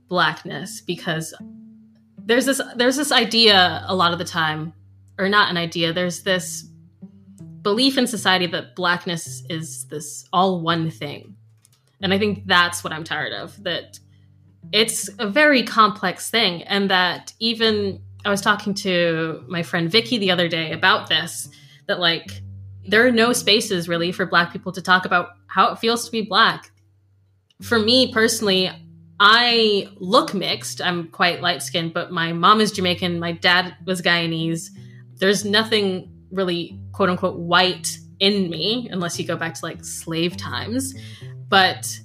blackness 0.09 0.81
because 0.81 1.33
there's 2.17 2.45
this 2.45 2.59
there's 2.75 2.97
this 2.97 3.09
idea 3.13 3.85
a 3.87 3.95
lot 3.95 4.11
of 4.11 4.19
the 4.19 4.25
time, 4.25 4.73
or 5.17 5.29
not 5.29 5.49
an 5.49 5.55
idea. 5.55 5.93
There's 5.93 6.23
this 6.23 6.67
belief 7.61 7.97
in 7.97 8.07
society 8.07 8.45
that 8.47 8.75
blackness 8.75 9.43
is 9.49 9.87
this 9.87 10.27
all 10.33 10.59
one 10.59 10.91
thing, 10.91 11.37
and 12.01 12.13
I 12.13 12.19
think 12.19 12.45
that's 12.45 12.83
what 12.83 12.91
I'm 12.91 13.05
tired 13.05 13.31
of. 13.31 13.63
That 13.63 13.97
it's 14.73 15.09
a 15.17 15.29
very 15.29 15.63
complex 15.63 16.29
thing, 16.29 16.61
and 16.63 16.89
that 16.89 17.31
even 17.39 18.01
I 18.25 18.29
was 18.29 18.41
talking 18.41 18.73
to 18.73 19.45
my 19.47 19.63
friend 19.63 19.89
Vicky 19.89 20.17
the 20.17 20.31
other 20.31 20.49
day 20.49 20.73
about 20.73 21.07
this. 21.07 21.47
That 21.87 22.01
like 22.01 22.41
there 22.85 23.05
are 23.05 23.11
no 23.11 23.33
spaces 23.33 23.87
really 23.87 24.11
for 24.11 24.25
black 24.25 24.51
people 24.51 24.71
to 24.71 24.81
talk 24.81 25.05
about 25.05 25.29
how 25.47 25.71
it 25.71 25.79
feels 25.79 26.05
to 26.05 26.11
be 26.11 26.21
black. 26.21 26.71
For 27.61 27.79
me 27.79 28.11
personally, 28.11 28.69
I 29.19 29.89
look 29.97 30.33
mixed. 30.33 30.81
I'm 30.81 31.07
quite 31.09 31.41
light 31.41 31.61
skinned, 31.61 31.93
but 31.93 32.11
my 32.11 32.33
mom 32.33 32.59
is 32.59 32.71
Jamaican, 32.71 33.19
my 33.19 33.31
dad 33.31 33.75
was 33.85 34.01
Guyanese. 34.01 34.69
There's 35.15 35.45
nothing 35.45 36.11
really 36.31 36.79
quote 36.91 37.09
unquote 37.09 37.37
white 37.37 37.97
in 38.19 38.49
me 38.49 38.89
unless 38.91 39.19
you 39.19 39.25
go 39.25 39.37
back 39.37 39.53
to 39.53 39.65
like 39.65 39.83
slave 39.85 40.35
times. 40.35 40.93
But 41.47 41.99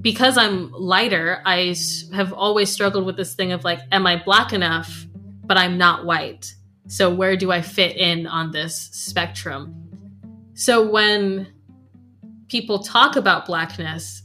because 0.00 0.36
I'm 0.36 0.72
lighter, 0.72 1.40
I 1.46 1.74
have 2.12 2.32
always 2.32 2.70
struggled 2.70 3.06
with 3.06 3.16
this 3.16 3.34
thing 3.34 3.52
of 3.52 3.64
like, 3.64 3.80
am 3.92 4.06
I 4.06 4.22
black 4.22 4.52
enough, 4.52 5.06
but 5.44 5.56
I'm 5.56 5.78
not 5.78 6.04
white? 6.04 6.54
So 6.88 7.14
where 7.14 7.36
do 7.36 7.52
I 7.52 7.62
fit 7.62 7.96
in 7.96 8.26
on 8.26 8.50
this 8.50 8.90
spectrum? 8.92 9.81
So 10.54 10.88
when 10.88 11.52
people 12.48 12.80
talk 12.80 13.16
about 13.16 13.46
blackness, 13.46 14.22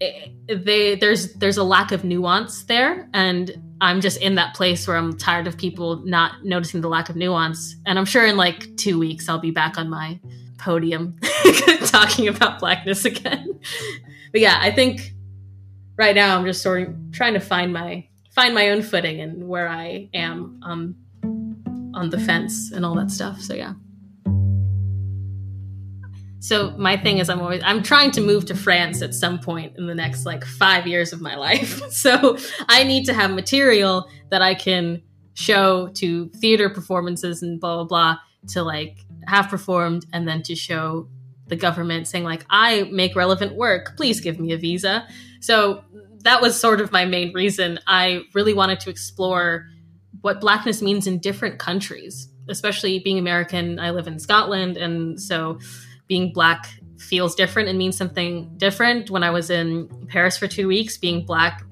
they 0.00 0.96
there's 0.96 1.34
there's 1.34 1.56
a 1.56 1.64
lack 1.64 1.92
of 1.92 2.04
nuance 2.04 2.64
there, 2.64 3.08
and 3.12 3.50
I'm 3.80 4.00
just 4.00 4.20
in 4.20 4.36
that 4.36 4.54
place 4.54 4.86
where 4.86 4.96
I'm 4.96 5.16
tired 5.16 5.46
of 5.46 5.56
people 5.56 5.96
not 6.04 6.44
noticing 6.44 6.80
the 6.80 6.88
lack 6.88 7.08
of 7.08 7.16
nuance. 7.16 7.76
And 7.86 7.98
I'm 7.98 8.04
sure 8.04 8.26
in 8.26 8.36
like 8.36 8.76
two 8.76 8.98
weeks 8.98 9.28
I'll 9.28 9.38
be 9.38 9.50
back 9.50 9.78
on 9.78 9.90
my 9.90 10.20
podium 10.58 11.18
talking 11.86 12.28
about 12.28 12.60
blackness 12.60 13.04
again. 13.04 13.60
but 14.30 14.40
yeah, 14.40 14.58
I 14.60 14.70
think 14.70 15.12
right 15.96 16.14
now 16.14 16.38
I'm 16.38 16.44
just 16.44 16.62
sort 16.62 16.88
of 16.88 16.94
trying 17.12 17.34
to 17.34 17.40
find 17.40 17.72
my 17.72 18.08
find 18.30 18.54
my 18.54 18.70
own 18.70 18.82
footing 18.82 19.20
and 19.20 19.48
where 19.48 19.68
I 19.68 20.08
am 20.14 20.60
um, 20.62 20.96
on 21.94 22.10
the 22.10 22.18
fence 22.18 22.72
and 22.72 22.86
all 22.86 22.94
that 22.94 23.10
stuff. 23.10 23.40
So 23.40 23.54
yeah. 23.54 23.74
So 26.42 26.72
my 26.76 26.96
thing 26.96 27.18
is 27.18 27.30
I'm 27.30 27.40
always 27.40 27.62
I'm 27.64 27.84
trying 27.84 28.10
to 28.12 28.20
move 28.20 28.46
to 28.46 28.56
France 28.56 29.00
at 29.00 29.14
some 29.14 29.38
point 29.38 29.78
in 29.78 29.86
the 29.86 29.94
next 29.94 30.26
like 30.26 30.44
5 30.44 30.88
years 30.88 31.12
of 31.12 31.20
my 31.20 31.36
life. 31.48 31.88
So 31.92 32.36
I 32.68 32.82
need 32.82 33.04
to 33.04 33.14
have 33.14 33.30
material 33.30 34.08
that 34.30 34.42
I 34.42 34.54
can 34.54 35.02
show 35.34 35.88
to 35.94 36.28
theater 36.30 36.68
performances 36.68 37.42
and 37.42 37.60
blah 37.60 37.76
blah 37.76 37.84
blah 37.84 38.16
to 38.48 38.64
like 38.64 38.98
have 39.28 39.48
performed 39.48 40.04
and 40.12 40.26
then 40.26 40.42
to 40.42 40.56
show 40.56 41.08
the 41.46 41.54
government 41.54 42.08
saying 42.08 42.24
like 42.24 42.44
I 42.50 42.88
make 42.90 43.14
relevant 43.14 43.54
work, 43.54 43.96
please 43.96 44.20
give 44.20 44.40
me 44.40 44.52
a 44.52 44.58
visa. 44.58 45.06
So 45.40 45.84
that 46.24 46.42
was 46.42 46.58
sort 46.58 46.80
of 46.80 46.90
my 46.90 47.04
main 47.04 47.32
reason. 47.32 47.78
I 47.86 48.22
really 48.34 48.52
wanted 48.52 48.80
to 48.80 48.90
explore 48.90 49.68
what 50.22 50.40
blackness 50.40 50.82
means 50.82 51.06
in 51.06 51.20
different 51.20 51.60
countries, 51.60 52.28
especially 52.48 52.98
being 52.98 53.18
American. 53.18 53.78
I 53.78 53.90
live 53.90 54.08
in 54.08 54.18
Scotland 54.18 54.76
and 54.76 55.20
so 55.20 55.60
being 56.08 56.32
black 56.32 56.68
feels 56.98 57.34
different 57.34 57.68
and 57.68 57.78
means 57.78 57.96
something 57.96 58.52
different. 58.56 59.10
When 59.10 59.22
I 59.22 59.30
was 59.30 59.50
in 59.50 59.88
Paris 60.08 60.36
for 60.38 60.46
two 60.46 60.68
weeks, 60.68 60.96
being 60.96 61.24
black 61.24 61.64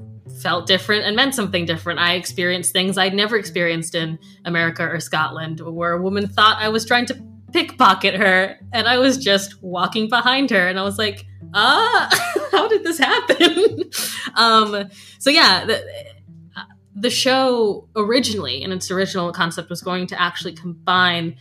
felt 0.42 0.66
different 0.66 1.04
and 1.04 1.16
meant 1.16 1.34
something 1.34 1.64
different. 1.64 2.00
I 2.00 2.14
experienced 2.14 2.72
things 2.72 2.96
I'd 2.96 3.14
never 3.14 3.36
experienced 3.36 3.94
in 3.94 4.18
America 4.44 4.88
or 4.88 5.00
Scotland, 5.00 5.60
where 5.60 5.92
a 5.92 6.02
woman 6.02 6.28
thought 6.28 6.58
I 6.60 6.68
was 6.68 6.84
trying 6.84 7.06
to 7.06 7.22
pickpocket 7.52 8.14
her, 8.14 8.58
and 8.72 8.86
I 8.88 8.98
was 8.98 9.18
just 9.18 9.62
walking 9.62 10.08
behind 10.08 10.50
her, 10.50 10.68
and 10.68 10.78
I 10.78 10.82
was 10.82 10.98
like, 10.98 11.26
ah, 11.54 12.08
how 12.52 12.68
did 12.68 12.84
this 12.84 12.98
happen? 12.98 13.90
um, 14.34 14.90
so 15.18 15.30
yeah, 15.30 15.64
the, 15.64 15.84
the 16.94 17.10
show 17.10 17.88
originally, 17.96 18.62
in 18.62 18.72
its 18.72 18.90
original 18.90 19.32
concept, 19.32 19.70
was 19.70 19.82
going 19.82 20.06
to 20.08 20.20
actually 20.20 20.52
combine 20.52 21.36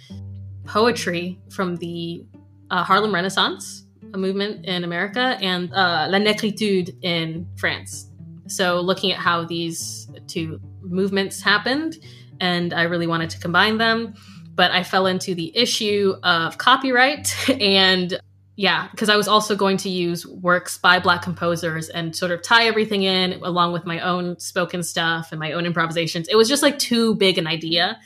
poetry 0.66 1.40
from 1.50 1.78
the 1.78 2.26
uh, 2.72 2.84
Harlem 2.84 3.14
Renaissance, 3.14 3.86
a 4.14 4.18
movement 4.18 4.66
in 4.66 4.84
America, 4.84 5.38
and 5.42 5.72
uh, 5.74 6.08
La 6.10 6.20
Negritude 6.20 6.96
in 7.04 7.48
France. 7.58 8.08
So, 8.48 8.82
looking 8.82 9.12
at 9.12 9.20
how 9.20 9.46
these 9.46 10.10
two 10.28 10.60
movements 10.82 11.42
happened, 11.42 11.98
and 12.40 12.74
I 12.74 12.84
really 12.84 13.08
wanted 13.08 13.30
to 13.32 13.40
combine 13.40 13.78
them, 13.78 14.14
but 14.56 14.72
I 14.72 14.84
fell 14.84 15.06
into 15.06 15.36
the 15.36 15.56
issue 15.58 16.16
of 16.24 16.58
copyright 16.58 17.36
and 17.62 18.20
yeah, 18.56 18.90
because 18.92 19.08
I 19.08 19.16
was 19.16 19.30
also 19.30 19.56
going 19.56 19.78
to 19.78 19.90
use 19.90 20.26
works 20.28 20.78
by 20.78 21.00
Black 21.00 21.22
composers 21.22 21.88
and 21.88 22.14
sort 22.14 22.32
of 22.32 22.42
tie 22.42 22.66
everything 22.68 23.04
in 23.04 23.34
along 23.42 23.72
with 23.72 23.86
my 23.86 24.02
own 24.02 24.38
spoken 24.38 24.84
stuff 24.84 25.30
and 25.32 25.40
my 25.40 25.54
own 25.54 25.66
improvisations. 25.66 26.28
It 26.28 26.36
was 26.36 26.50
just 26.50 26.62
like 26.62 26.78
too 26.78 27.16
big 27.16 27.38
an 27.38 27.48
idea 27.48 27.98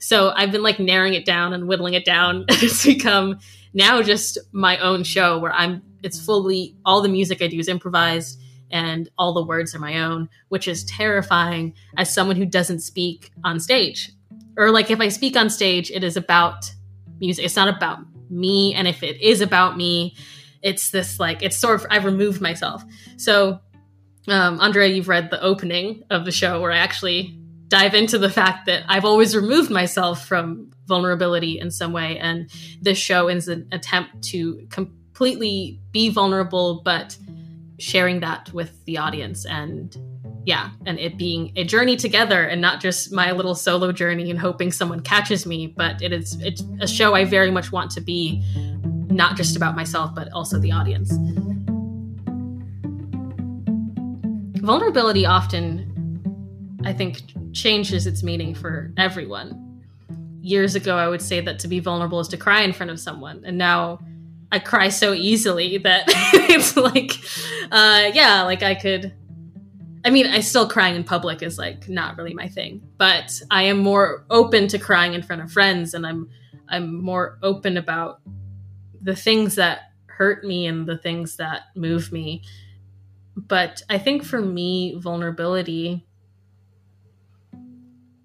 So 0.00 0.32
I've 0.34 0.50
been 0.50 0.62
like 0.62 0.80
narrowing 0.80 1.14
it 1.14 1.24
down 1.24 1.52
and 1.52 1.68
whittling 1.68 1.94
it 1.94 2.04
down. 2.04 2.46
it's 2.48 2.84
become 2.84 3.38
now 3.72 4.02
just 4.02 4.38
my 4.52 4.78
own 4.78 5.04
show 5.04 5.38
where 5.38 5.52
I'm, 5.52 5.82
it's 6.02 6.24
fully, 6.24 6.76
all 6.84 7.02
the 7.02 7.08
music 7.08 7.42
I 7.42 7.46
do 7.46 7.58
is 7.58 7.68
improvised 7.68 8.40
and 8.70 9.08
all 9.18 9.34
the 9.34 9.44
words 9.44 9.74
are 9.74 9.78
my 9.78 10.00
own, 10.00 10.28
which 10.48 10.68
is 10.68 10.84
terrifying 10.84 11.74
as 11.96 12.12
someone 12.12 12.36
who 12.36 12.46
doesn't 12.46 12.80
speak 12.80 13.30
on 13.44 13.60
stage. 13.60 14.12
Or 14.56 14.70
like 14.70 14.90
if 14.90 15.00
I 15.00 15.08
speak 15.08 15.36
on 15.36 15.50
stage, 15.50 15.90
it 15.90 16.04
is 16.04 16.16
about 16.16 16.70
music. 17.20 17.44
It's 17.44 17.56
not 17.56 17.74
about 17.74 17.98
me. 18.30 18.74
And 18.74 18.86
if 18.86 19.02
it 19.02 19.20
is 19.20 19.40
about 19.40 19.76
me, 19.76 20.16
it's 20.62 20.90
this 20.90 21.18
like, 21.18 21.42
it's 21.42 21.56
sort 21.56 21.80
of, 21.80 21.86
I've 21.90 22.04
removed 22.04 22.40
myself. 22.40 22.84
So, 23.16 23.60
um, 24.28 24.60
Andrea, 24.60 24.88
you've 24.88 25.08
read 25.08 25.30
the 25.30 25.42
opening 25.42 26.04
of 26.10 26.24
the 26.24 26.32
show 26.32 26.60
where 26.60 26.72
I 26.72 26.78
actually 26.78 27.38
dive 27.68 27.94
into 27.94 28.18
the 28.18 28.30
fact 28.30 28.66
that 28.66 28.84
I've 28.88 29.04
always 29.04 29.34
removed 29.34 29.70
myself 29.70 30.26
from 30.26 30.70
vulnerability 30.90 31.58
in 31.58 31.70
some 31.70 31.92
way. 31.92 32.18
And 32.18 32.50
this 32.82 32.98
show 32.98 33.28
is 33.28 33.48
an 33.48 33.68
attempt 33.72 34.22
to 34.24 34.66
completely 34.68 35.80
be 35.92 36.10
vulnerable, 36.10 36.82
but 36.84 37.16
sharing 37.78 38.20
that 38.20 38.52
with 38.52 38.84
the 38.84 38.98
audience 38.98 39.46
and 39.46 39.96
yeah, 40.44 40.70
and 40.86 40.98
it 40.98 41.16
being 41.16 41.52
a 41.56 41.64
journey 41.64 41.96
together 41.96 42.42
and 42.42 42.60
not 42.60 42.80
just 42.80 43.12
my 43.12 43.30
little 43.30 43.54
solo 43.54 43.92
journey 43.92 44.30
and 44.30 44.38
hoping 44.38 44.72
someone 44.72 45.00
catches 45.00 45.46
me, 45.46 45.66
but 45.66 46.02
it 46.02 46.12
is 46.12 46.40
it's 46.40 46.62
a 46.80 46.88
show 46.88 47.14
I 47.14 47.24
very 47.24 47.50
much 47.50 47.70
want 47.70 47.90
to 47.92 48.00
be 48.00 48.42
not 49.10 49.36
just 49.36 49.56
about 49.56 49.76
myself 49.76 50.14
but 50.14 50.32
also 50.32 50.58
the 50.58 50.72
audience. 50.72 51.12
Vulnerability 54.62 55.24
often 55.26 55.90
I 56.84 56.92
think 56.92 57.22
changes 57.52 58.06
its 58.06 58.22
meaning 58.22 58.54
for 58.54 58.92
everyone. 58.96 59.69
Years 60.42 60.74
ago 60.74 60.96
I 60.96 61.08
would 61.08 61.22
say 61.22 61.40
that 61.40 61.58
to 61.60 61.68
be 61.68 61.80
vulnerable 61.80 62.20
is 62.20 62.28
to 62.28 62.36
cry 62.36 62.62
in 62.62 62.72
front 62.72 62.90
of 62.90 63.00
someone 63.00 63.42
and 63.44 63.58
now 63.58 64.00
I 64.52 64.58
cry 64.58 64.88
so 64.88 65.12
easily 65.12 65.78
that 65.78 66.04
it's 66.08 66.76
like 66.76 67.12
uh 67.70 68.10
yeah, 68.12 68.42
like 68.42 68.62
I 68.62 68.74
could 68.74 69.14
I 70.04 70.10
mean, 70.10 70.26
I 70.26 70.40
still 70.40 70.68
crying 70.68 70.96
in 70.96 71.04
public 71.04 71.42
is 71.42 71.58
like 71.58 71.88
not 71.88 72.16
really 72.16 72.32
my 72.32 72.48
thing, 72.48 72.82
but 72.96 73.38
I 73.50 73.64
am 73.64 73.78
more 73.78 74.24
open 74.30 74.66
to 74.68 74.78
crying 74.78 75.12
in 75.12 75.22
front 75.22 75.42
of 75.42 75.52
friends 75.52 75.94
and 75.94 76.06
I'm 76.06 76.28
I'm 76.68 77.02
more 77.02 77.38
open 77.42 77.76
about 77.76 78.20
the 79.02 79.16
things 79.16 79.56
that 79.56 79.92
hurt 80.06 80.44
me 80.44 80.66
and 80.66 80.86
the 80.86 80.96
things 80.96 81.36
that 81.36 81.62
move 81.74 82.12
me. 82.12 82.42
But 83.36 83.82
I 83.88 83.98
think 83.98 84.24
for 84.24 84.40
me, 84.40 84.94
vulnerability 84.98 86.06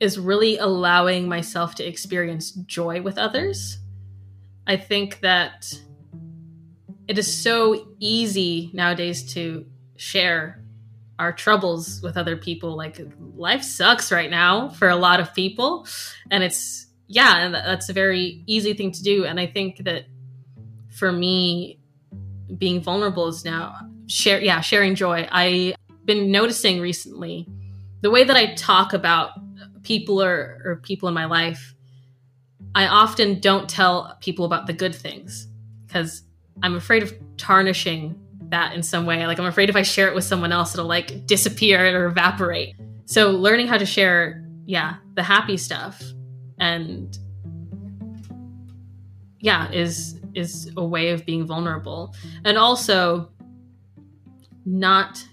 is 0.06 0.20
really 0.20 0.58
allowing 0.58 1.28
myself 1.28 1.76
to 1.76 1.84
experience 1.84 2.52
joy 2.52 3.02
with 3.02 3.18
others. 3.18 3.80
I 4.68 4.78
think 4.78 5.20
that 5.22 5.74
it 7.08 7.18
is 7.18 7.42
so 7.42 7.88
easy 8.00 8.70
nowadays 8.74 9.34
to 9.34 9.66
share 9.98 10.64
our 11.18 11.32
troubles 11.32 12.02
with 12.02 12.18
other 12.18 12.38
people. 12.38 12.76
Like 12.78 13.00
life 13.36 13.64
sucks 13.64 14.12
right 14.12 14.30
now 14.30 14.70
for 14.70 14.90
a 14.90 14.96
lot 14.96 15.20
of 15.20 15.34
people, 15.34 15.88
and 16.30 16.44
it's 16.44 16.88
yeah, 17.08 17.40
and 17.40 17.54
that's 17.54 17.90
a 17.90 17.94
very 17.94 18.44
easy 18.46 18.74
thing 18.74 18.92
to 18.92 19.04
do. 19.04 19.26
And 19.26 19.40
I 19.40 19.48
think 19.48 19.84
that 19.86 20.06
for 20.92 21.12
me, 21.12 21.80
being 22.58 22.82
vulnerable 22.82 23.28
is 23.28 23.44
now 23.44 23.76
share 24.08 24.42
yeah 24.42 24.62
sharing 24.62 24.96
joy. 24.96 25.28
I've 25.32 25.76
been 26.06 26.32
noticing 26.32 26.80
recently 26.80 27.48
the 28.02 28.12
way 28.12 28.24
that 28.24 28.36
I 28.36 28.54
talk 28.54 28.94
about 28.94 29.32
people 29.86 30.22
or, 30.22 30.62
or 30.66 30.76
people 30.84 31.08
in 31.08 31.14
my 31.14 31.26
life. 31.26 31.74
I 32.74 32.88
often 32.88 33.40
don't 33.40 33.70
tell 33.70 34.18
people 34.20 34.46
about 34.46 34.68
the 34.68 34.74
good 34.74 34.94
things 34.94 35.48
because 35.86 36.24
I'm 36.62 36.76
afraid 36.76 37.04
of 37.04 37.14
tarnishing 37.38 38.20
that 38.50 38.74
in 38.74 38.84
some 38.84 39.06
way. 39.06 39.26
Like 39.28 39.40
I'm 39.40 39.46
afraid 39.46 39.70
if 39.70 39.76
I 39.76 39.82
share 39.82 40.08
it 40.08 40.16
with 40.16 40.24
someone 40.24 40.52
else, 40.52 40.74
it'll 40.74 40.86
like 40.86 41.26
disappear 41.26 41.96
or 41.96 42.06
evaporate. 42.08 42.76
So 43.06 43.32
learning 43.32 43.68
how 43.68 43.78
to 43.78 43.86
share, 43.86 44.44
yeah, 44.66 44.96
the 45.14 45.24
happy 45.24 45.58
stuff 45.58 46.02
and 46.60 47.18
yeah, 49.40 49.72
is 49.72 50.20
is 50.34 50.72
a 50.76 50.84
way 50.84 51.12
of 51.12 51.26
being 51.26 51.46
vulnerable. 51.46 52.14
And 52.44 52.58
also 52.58 53.30
not 54.66 55.24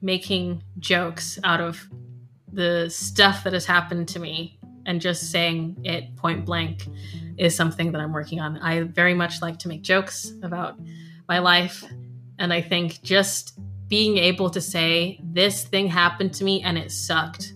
making 0.00 0.62
jokes 0.78 1.38
out 1.44 1.60
of 1.60 1.88
the 2.54 2.88
stuff 2.88 3.44
that 3.44 3.52
has 3.52 3.66
happened 3.66 4.08
to 4.08 4.18
me 4.18 4.58
and 4.86 5.00
just 5.00 5.30
saying 5.30 5.76
it 5.84 6.14
point 6.16 6.44
blank 6.44 6.86
is 7.36 7.54
something 7.54 7.92
that 7.92 8.00
I'm 8.00 8.12
working 8.12 8.40
on. 8.40 8.58
I 8.58 8.82
very 8.82 9.14
much 9.14 9.42
like 9.42 9.58
to 9.60 9.68
make 9.68 9.82
jokes 9.82 10.32
about 10.42 10.78
my 11.28 11.38
life 11.38 11.84
and 12.38 12.52
I 12.52 12.60
think 12.60 13.02
just 13.02 13.58
being 13.88 14.18
able 14.18 14.50
to 14.50 14.60
say, 14.60 15.20
this 15.22 15.64
thing 15.64 15.88
happened 15.88 16.34
to 16.34 16.44
me 16.44 16.62
and 16.62 16.78
it 16.78 16.90
sucked, 16.90 17.52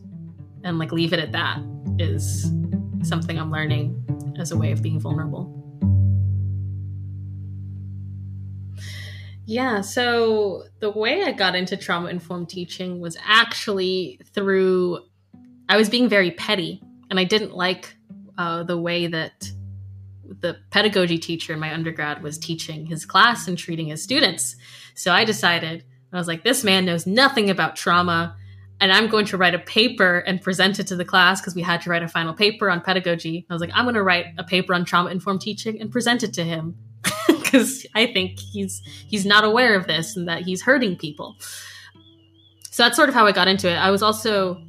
and 0.63 0.79
like 0.79 0.93
leave 0.93 1.13
it 1.13 1.19
at 1.19 1.33
that 1.33 1.61
is 1.99 2.53
something 3.03 3.39
I'm 3.39 3.51
learning 3.51 4.35
as 4.39 4.53
a 4.53 4.57
way 4.57 4.71
of 4.71 4.83
being 4.83 5.01
vulnerable. 5.01 5.58
Yeah, 9.49 9.81
so 9.81 10.65
the 10.81 10.91
way 10.91 11.23
I 11.23 11.33
got 11.33 11.55
into 11.55 11.79
trauma 11.79 12.11
informed 12.11 12.51
teaching 12.51 13.01
was 13.01 13.17
actually 13.25 14.21
through 14.35 14.99
I 15.71 15.79
was 15.79 15.89
being 15.89 16.07
very 16.07 16.33
petty, 16.33 16.83
and 17.09 17.19
I 17.19 17.25
didn't 17.25 17.55
like 17.55 17.97
uh, 18.37 18.65
the 18.65 18.77
way 18.77 19.07
that 19.07 19.51
the 20.23 20.59
pedagogy 20.71 21.17
teacher 21.17 21.55
in 21.55 21.61
my 21.61 21.73
undergrad 21.73 22.23
was 22.23 22.37
teaching 22.37 22.85
his 22.85 23.07
class 23.07 23.49
and 23.49 23.57
treating 23.57 23.87
his 23.87 24.03
students. 24.03 24.55
So 24.95 25.13
I 25.13 25.25
decided, 25.25 25.83
I 26.13 26.19
was 26.19 26.29
like, 26.29 26.45
this 26.45 26.63
man 26.63 26.85
knows 26.85 27.07
nothing 27.07 27.49
about 27.49 27.75
trauma. 27.75 28.37
And 28.83 28.93
I'm 28.93 29.09
going 29.09 29.25
to 29.27 29.39
write 29.39 29.55
a 29.55 29.59
paper 29.59 30.19
and 30.19 30.43
present 30.43 30.79
it 30.79 30.87
to 30.89 30.97
the 30.97 31.07
class 31.07 31.41
because 31.41 31.55
we 31.55 31.63
had 31.63 31.81
to 31.83 31.91
write 31.91 32.03
a 32.03 32.09
final 32.09 32.35
paper 32.35 32.71
on 32.71 32.83
pedagogy. 32.83 33.47
I 33.49 33.55
was 33.55 33.61
like, 33.63 33.73
I'm 33.73 33.87
going 33.87 33.95
to 33.95 34.03
write 34.03 34.27
a 34.37 34.45
paper 34.45 34.75
on 34.75 34.85
trauma 34.85 35.09
informed 35.09 35.41
teaching 35.41 35.81
and 35.81 35.91
present 35.91 36.23
it 36.23 36.35
to 36.35 36.45
him 36.45 36.77
because 37.51 37.87
I 37.95 38.07
think 38.07 38.39
he's 38.39 38.83
he's 39.09 39.25
not 39.25 39.45
aware 39.45 39.75
of 39.75 39.87
this 39.87 40.17
and 40.17 40.29
that 40.29 40.43
he's 40.43 40.63
hurting 40.63 40.97
people. 40.97 41.37
So 42.71 42.85
that's 42.85 42.97
sort 42.97 43.09
of 43.09 43.15
how 43.15 43.27
I 43.27 43.33
got 43.33 43.49
into 43.49 43.71
it. 43.71 43.77
I 43.77 43.91
was 43.91 44.03
also 44.03 44.63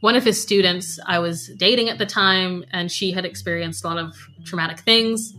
one 0.00 0.16
of 0.16 0.24
his 0.24 0.40
students 0.40 0.98
I 1.06 1.18
was 1.18 1.50
dating 1.56 1.88
at 1.88 1.98
the 1.98 2.06
time, 2.06 2.64
and 2.72 2.90
she 2.90 3.10
had 3.10 3.24
experienced 3.24 3.84
a 3.84 3.88
lot 3.88 3.98
of 3.98 4.14
traumatic 4.44 4.80
things. 4.80 5.34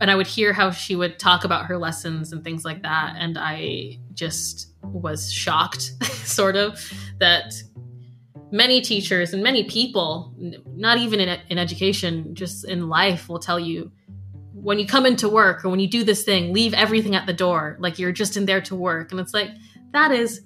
And 0.00 0.10
I 0.10 0.14
would 0.14 0.28
hear 0.28 0.52
how 0.52 0.70
she 0.70 0.94
would 0.94 1.18
talk 1.18 1.44
about 1.44 1.66
her 1.66 1.76
lessons 1.76 2.32
and 2.32 2.44
things 2.44 2.64
like 2.64 2.82
that. 2.82 3.16
And 3.18 3.36
I 3.36 3.98
just 4.14 4.72
was 4.82 5.32
shocked, 5.32 5.92
sort 6.04 6.54
of, 6.54 6.80
that 7.18 7.52
many 8.52 8.80
teachers 8.80 9.32
and 9.32 9.42
many 9.42 9.64
people, 9.64 10.32
not 10.76 10.98
even 10.98 11.18
in, 11.18 11.40
in 11.48 11.58
education, 11.58 12.34
just 12.36 12.64
in 12.68 12.88
life, 12.88 13.28
will 13.28 13.40
tell 13.40 13.58
you 13.58 13.90
when 14.62 14.78
you 14.78 14.86
come 14.86 15.06
into 15.06 15.28
work 15.28 15.64
or 15.64 15.68
when 15.68 15.80
you 15.80 15.88
do 15.88 16.04
this 16.04 16.24
thing, 16.24 16.52
leave 16.52 16.74
everything 16.74 17.14
at 17.14 17.26
the 17.26 17.32
door. 17.32 17.76
Like 17.78 17.98
you're 17.98 18.12
just 18.12 18.36
in 18.36 18.46
there 18.46 18.60
to 18.62 18.74
work. 18.74 19.10
And 19.10 19.20
it's 19.20 19.34
like, 19.34 19.50
that 19.92 20.10
is 20.10 20.42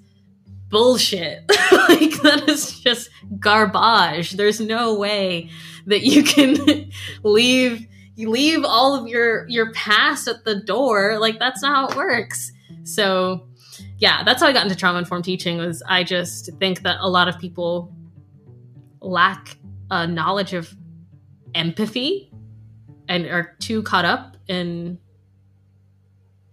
bullshit. 0.69 1.43
like 1.71 2.21
that 2.21 2.45
is 2.47 2.79
just 2.79 3.09
garbage. 3.39 4.31
There's 4.31 4.59
no 4.59 4.95
way 4.95 5.49
that 5.85 6.03
you 6.03 6.23
can 6.23 6.91
leave 7.23 7.87
you 8.15 8.29
leave 8.29 8.63
all 8.63 8.95
of 8.95 9.07
your 9.07 9.47
your 9.47 9.71
past 9.73 10.27
at 10.27 10.43
the 10.43 10.55
door. 10.55 11.17
Like 11.19 11.39
that's 11.39 11.61
not 11.61 11.75
how 11.75 11.87
it 11.87 11.95
works. 11.95 12.51
So 12.83 13.47
yeah, 13.97 14.23
that's 14.23 14.41
how 14.41 14.47
I 14.47 14.53
got 14.53 14.63
into 14.63 14.75
trauma 14.75 14.99
informed 14.99 15.25
teaching 15.25 15.57
was 15.57 15.81
I 15.87 16.03
just 16.03 16.49
think 16.59 16.81
that 16.81 16.97
a 16.99 17.09
lot 17.09 17.27
of 17.27 17.39
people 17.39 17.93
lack 18.99 19.57
a 19.89 20.07
knowledge 20.07 20.53
of 20.53 20.75
empathy 21.55 22.32
and 23.07 23.25
are 23.27 23.55
too 23.59 23.83
caught 23.83 24.05
up 24.05 24.37
in 24.47 24.99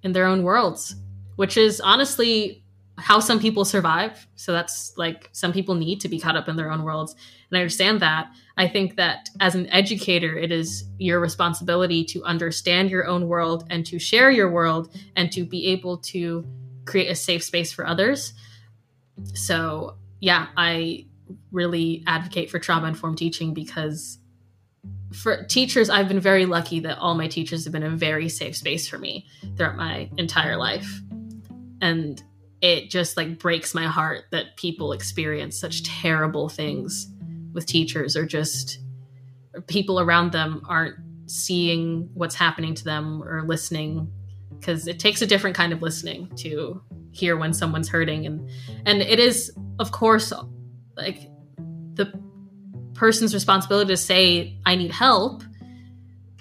in 0.02 0.12
their 0.12 0.26
own 0.26 0.42
worlds, 0.42 0.94
which 1.36 1.56
is 1.56 1.80
honestly 1.80 2.64
how 3.00 3.18
some 3.18 3.40
people 3.40 3.64
survive. 3.64 4.26
So 4.36 4.52
that's 4.52 4.92
like 4.96 5.30
some 5.32 5.52
people 5.52 5.74
need 5.74 6.00
to 6.02 6.08
be 6.08 6.20
caught 6.20 6.36
up 6.36 6.48
in 6.48 6.56
their 6.56 6.70
own 6.70 6.84
worlds. 6.84 7.14
And 7.50 7.56
I 7.56 7.60
understand 7.60 8.00
that. 8.00 8.30
I 8.56 8.68
think 8.68 8.96
that 8.96 9.30
as 9.40 9.54
an 9.54 9.66
educator, 9.68 10.36
it 10.36 10.52
is 10.52 10.84
your 10.98 11.18
responsibility 11.18 12.04
to 12.06 12.22
understand 12.24 12.90
your 12.90 13.06
own 13.06 13.26
world 13.26 13.64
and 13.70 13.86
to 13.86 13.98
share 13.98 14.30
your 14.30 14.50
world 14.50 14.94
and 15.16 15.32
to 15.32 15.44
be 15.44 15.68
able 15.68 15.98
to 15.98 16.46
create 16.84 17.08
a 17.08 17.14
safe 17.14 17.42
space 17.42 17.72
for 17.72 17.86
others. 17.86 18.34
So, 19.34 19.96
yeah, 20.20 20.48
I 20.56 21.06
really 21.52 22.04
advocate 22.06 22.50
for 22.50 22.58
trauma 22.58 22.88
informed 22.88 23.18
teaching 23.18 23.54
because 23.54 24.18
for 25.12 25.44
teachers, 25.44 25.90
I've 25.90 26.08
been 26.08 26.20
very 26.20 26.46
lucky 26.46 26.80
that 26.80 26.98
all 26.98 27.14
my 27.14 27.26
teachers 27.26 27.64
have 27.64 27.72
been 27.72 27.82
a 27.82 27.90
very 27.90 28.28
safe 28.28 28.56
space 28.56 28.88
for 28.88 28.98
me 28.98 29.26
throughout 29.56 29.76
my 29.76 30.08
entire 30.16 30.56
life. 30.56 31.00
And 31.80 32.22
it 32.60 32.90
just 32.90 33.16
like 33.16 33.38
breaks 33.38 33.74
my 33.74 33.86
heart 33.86 34.24
that 34.30 34.56
people 34.56 34.92
experience 34.92 35.58
such 35.58 35.82
terrible 35.82 36.48
things 36.48 37.08
with 37.52 37.66
teachers 37.66 38.16
or 38.16 38.26
just 38.26 38.78
people 39.66 39.98
around 39.98 40.32
them 40.32 40.62
aren't 40.68 40.96
seeing 41.26 42.08
what's 42.14 42.34
happening 42.34 42.74
to 42.74 42.84
them 42.84 43.22
or 43.22 43.42
listening 43.46 44.10
because 44.58 44.86
it 44.86 44.98
takes 44.98 45.22
a 45.22 45.26
different 45.26 45.56
kind 45.56 45.72
of 45.72 45.80
listening 45.80 46.28
to 46.36 46.80
hear 47.12 47.36
when 47.36 47.52
someone's 47.52 47.88
hurting 47.88 48.26
and 48.26 48.48
and 48.86 49.00
it 49.00 49.18
is 49.18 49.52
of 49.78 49.90
course 49.90 50.32
like 50.96 51.28
the 51.94 52.12
person's 52.94 53.34
responsibility 53.34 53.88
to 53.88 53.96
say 53.96 54.56
i 54.66 54.74
need 54.74 54.90
help. 54.90 55.42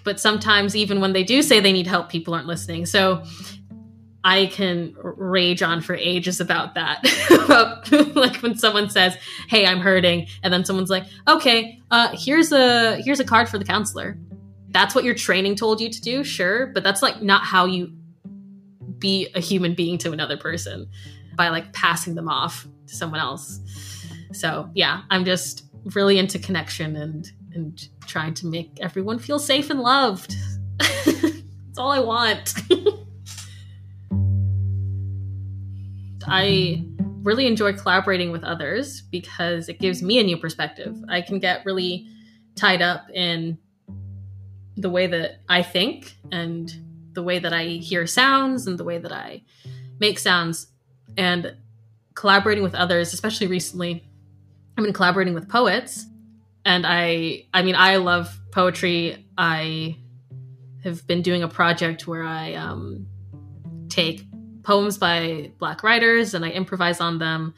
But 0.04 0.20
sometimes 0.20 0.76
even 0.76 1.02
when 1.02 1.14
they 1.14 1.24
do 1.24 1.42
say 1.42 1.60
they 1.60 1.74
need 1.74 1.88
help 1.88 2.10
people 2.10 2.34
aren't 2.34 2.48
listening. 2.48 2.86
So 2.86 3.24
i 4.24 4.48
can 4.48 4.94
rage 5.02 5.62
on 5.62 5.82
for 5.82 5.96
ages 5.96 6.42
about 6.42 6.76
that. 6.76 7.06
About 7.32 7.92
like 8.16 8.38
when 8.38 8.56
someone 8.58 8.90
says 8.90 9.18
hey 9.48 9.66
i'm 9.66 9.80
hurting 9.80 10.28
and 10.44 10.54
then 10.54 10.66
someone's 10.66 10.90
like 10.90 11.06
okay 11.28 11.80
uh, 11.90 12.10
here's 12.14 12.52
a 12.52 13.02
here's 13.02 13.20
a 13.20 13.26
card 13.26 13.50
for 13.50 13.58
the 13.58 13.66
counselor. 13.66 14.18
That's 14.72 14.94
what 14.94 15.04
your 15.04 15.16
training 15.16 15.56
told 15.56 15.82
you 15.82 15.90
to 15.90 16.02
do 16.02 16.24
sure 16.24 16.68
but 16.68 16.84
that's 16.84 17.02
like 17.02 17.22
not 17.22 17.44
how 17.44 17.66
you 17.66 17.94
be 19.00 19.30
a 19.36 19.40
human 19.40 19.74
being 19.74 19.98
to 20.00 20.12
another 20.12 20.38
person 20.38 20.90
by 21.36 21.50
like 21.50 21.72
passing 21.74 22.16
them 22.16 22.28
off 22.28 22.68
to 22.88 22.96
someone 22.96 23.20
else. 23.20 23.60
So 24.34 24.70
yeah, 24.76 25.02
I'm 25.10 25.26
just 25.26 25.64
really 25.94 26.18
into 26.18 26.40
connection 26.40 26.96
and 26.96 27.32
and 27.54 27.90
trying 28.06 28.34
to 28.36 28.46
make 28.46 28.80
everyone 28.80 29.20
feel 29.20 29.40
safe 29.40 29.70
and 29.70 29.80
loved. 29.80 30.36
That's 30.78 31.78
all 31.78 31.92
I 31.92 32.00
want. 32.00 32.54
I 36.28 36.86
really 37.24 37.48
enjoy 37.48 37.74
collaborating 37.74 38.32
with 38.32 38.44
others 38.44 39.02
because 39.02 39.68
it 39.68 39.80
gives 39.80 40.04
me 40.04 40.20
a 40.20 40.24
new 40.24 40.38
perspective. 40.38 40.96
I 41.10 41.22
can 41.22 41.40
get 41.40 41.66
really 41.66 42.08
tied 42.56 42.82
up 42.82 43.10
in 43.12 43.58
the 44.78 44.90
way 44.90 45.08
that 45.08 45.40
I 45.50 45.64
think 45.64 46.18
and 46.32 46.72
the 47.14 47.24
way 47.24 47.40
that 47.40 47.52
I 47.52 47.66
hear 47.66 48.06
sounds 48.08 48.68
and 48.68 48.78
the 48.78 48.84
way 48.84 48.98
that 48.98 49.12
I 49.12 49.44
make 50.00 50.20
sounds. 50.20 50.68
And 51.18 51.56
collaborating 52.14 52.64
with 52.64 52.76
others, 52.76 53.14
especially 53.14 53.48
recently, 53.48 54.09
I've 54.80 54.86
been 54.86 54.94
collaborating 54.94 55.34
with 55.34 55.50
poets. 55.50 56.06
And 56.64 56.86
I, 56.88 57.48
I 57.54 57.64
mean, 57.64 57.76
I 57.76 57.98
love 57.98 58.34
poetry. 58.52 59.28
I 59.38 59.98
have 60.86 61.06
been 61.06 61.22
doing 61.22 61.44
a 61.44 61.50
project 61.50 62.08
where 62.08 62.24
I 62.24 62.54
um, 62.54 63.06
take 63.90 64.24
poems 64.64 64.98
by 64.98 65.52
Black 65.58 65.84
writers 65.84 66.34
and 66.34 66.46
I 66.46 66.52
improvise 66.52 67.02
on 67.02 67.20
them. 67.20 67.56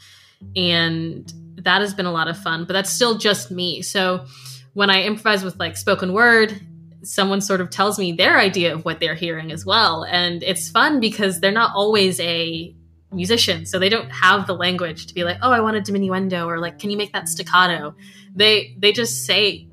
And 0.55 1.31
that 1.57 1.81
has 1.81 1.93
been 1.93 2.07
a 2.07 2.11
lot 2.11 2.27
of 2.27 2.39
fun, 2.39 2.65
but 2.65 2.73
that's 2.73 2.91
still 2.91 3.19
just 3.19 3.51
me. 3.51 3.83
So 3.83 4.25
when 4.73 4.89
I 4.89 5.03
improvise 5.03 5.43
with 5.43 5.59
like 5.59 5.77
spoken 5.77 6.13
word, 6.13 6.59
someone 7.03 7.41
sort 7.41 7.61
of 7.61 7.69
tells 7.69 7.99
me 7.99 8.13
their 8.13 8.39
idea 8.39 8.73
of 8.73 8.83
what 8.83 8.99
they're 8.99 9.13
hearing 9.13 9.51
as 9.51 9.63
well. 9.63 10.05
And 10.05 10.41
it's 10.41 10.71
fun 10.71 10.99
because 10.99 11.39
they're 11.39 11.51
not 11.51 11.75
always 11.75 12.19
a 12.19 12.75
musician, 13.11 13.65
so 13.65 13.79
they 13.79 13.89
don't 13.89 14.09
have 14.09 14.47
the 14.47 14.55
language 14.55 15.07
to 15.07 15.13
be 15.13 15.23
like, 15.23 15.37
"Oh, 15.41 15.51
I 15.51 15.59
want 15.59 15.77
a 15.77 15.81
diminuendo," 15.81 16.45
or 16.45 16.59
like, 16.59 16.79
"Can 16.79 16.89
you 16.89 16.97
make 16.97 17.13
that 17.13 17.27
staccato?" 17.27 17.95
They 18.35 18.75
they 18.79 18.91
just 18.91 19.25
say 19.25 19.67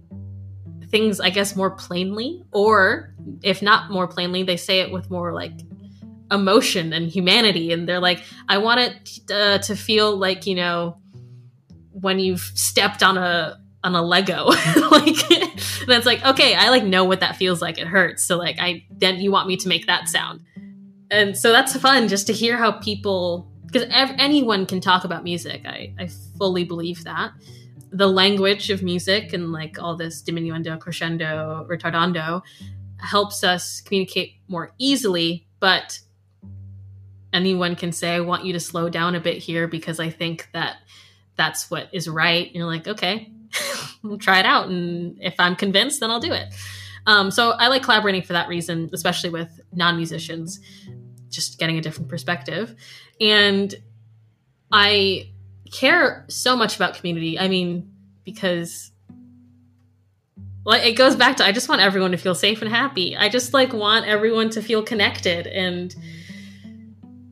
things, 0.90 1.20
I 1.20 1.30
guess, 1.30 1.54
more 1.54 1.70
plainly, 1.70 2.42
or 2.52 3.14
if 3.42 3.62
not 3.62 3.90
more 3.90 4.06
plainly, 4.06 4.42
they 4.42 4.56
say 4.56 4.80
it 4.80 4.90
with 4.90 5.10
more 5.10 5.32
like 5.32 5.52
emotion 6.30 6.92
and 6.92 7.08
humanity, 7.08 7.72
and 7.72 7.88
they're 7.88 8.00
like, 8.00 8.22
"I 8.48 8.58
want 8.58 8.80
it 8.80 9.32
uh, 9.32 9.58
to 9.58 9.76
feel 9.76 10.16
like 10.16 10.46
you 10.46 10.54
know." 10.54 10.98
when 12.00 12.20
you've 12.20 12.52
stepped 12.54 13.02
on 13.02 13.18
a 13.18 13.58
on 13.84 13.94
a 13.94 14.02
Lego. 14.02 14.46
like 14.90 15.16
that's 15.86 16.06
like, 16.06 16.24
okay, 16.24 16.54
I 16.54 16.70
like 16.70 16.84
know 16.84 17.04
what 17.04 17.20
that 17.20 17.36
feels 17.36 17.62
like. 17.62 17.78
It 17.78 17.86
hurts. 17.86 18.24
So 18.24 18.36
like 18.36 18.56
I 18.60 18.84
then 18.90 19.20
you 19.20 19.30
want 19.30 19.48
me 19.48 19.56
to 19.58 19.68
make 19.68 19.86
that 19.86 20.08
sound. 20.08 20.40
And 21.10 21.36
so 21.36 21.52
that's 21.52 21.76
fun 21.76 22.08
just 22.08 22.26
to 22.26 22.32
hear 22.32 22.56
how 22.56 22.72
people 22.72 23.50
because 23.66 23.84
ev- 23.90 24.14
anyone 24.18 24.66
can 24.66 24.80
talk 24.80 25.04
about 25.04 25.24
music. 25.24 25.62
I 25.66 25.94
I 25.98 26.08
fully 26.38 26.64
believe 26.64 27.04
that. 27.04 27.32
The 27.90 28.08
language 28.08 28.70
of 28.70 28.82
music 28.82 29.32
and 29.32 29.52
like 29.52 29.82
all 29.82 29.96
this 29.96 30.22
diminuendo, 30.22 30.78
crescendo, 30.78 31.66
retardando 31.68 32.42
helps 32.98 33.44
us 33.44 33.80
communicate 33.80 34.34
more 34.48 34.72
easily, 34.78 35.46
but 35.60 35.98
anyone 37.32 37.76
can 37.76 37.92
say 37.92 38.14
I 38.14 38.20
want 38.20 38.44
you 38.44 38.52
to 38.52 38.60
slow 38.60 38.88
down 38.88 39.14
a 39.14 39.20
bit 39.20 39.38
here 39.38 39.68
because 39.68 40.00
I 40.00 40.10
think 40.10 40.48
that 40.52 40.76
that's 41.36 41.70
what 41.70 41.88
is 41.92 42.08
right. 42.08 42.46
And 42.46 42.56
you're 42.56 42.66
like, 42.66 42.88
okay, 42.88 43.32
we'll 44.02 44.18
try 44.18 44.40
it 44.40 44.46
out. 44.46 44.68
And 44.68 45.16
if 45.20 45.34
I'm 45.38 45.56
convinced, 45.56 46.00
then 46.00 46.10
I'll 46.10 46.20
do 46.20 46.32
it. 46.32 46.52
Um, 47.08 47.30
so 47.30 47.52
I 47.52 47.68
like 47.68 47.82
collaborating 47.82 48.20
for 48.20 48.34
that 48.34 48.48
reason, 48.48 48.90
especially 48.92 49.30
with 49.30 49.60
non 49.72 49.96
musicians, 49.96 50.60
just 51.30 51.58
getting 51.58 51.78
a 51.78 51.80
different 51.80 52.10
perspective. 52.10 52.76
And 53.18 53.74
I 54.70 55.30
care 55.72 56.26
so 56.28 56.54
much 56.54 56.76
about 56.76 56.94
community. 56.94 57.38
I 57.38 57.48
mean, 57.48 57.90
because 58.24 58.92
like 60.66 60.84
it 60.84 60.92
goes 60.92 61.16
back 61.16 61.38
to 61.38 61.46
I 61.46 61.52
just 61.52 61.70
want 61.70 61.80
everyone 61.80 62.10
to 62.10 62.18
feel 62.18 62.34
safe 62.34 62.60
and 62.60 62.70
happy. 62.70 63.16
I 63.16 63.30
just 63.30 63.54
like 63.54 63.72
want 63.72 64.06
everyone 64.06 64.50
to 64.50 64.60
feel 64.60 64.82
connected 64.82 65.46
and 65.46 65.96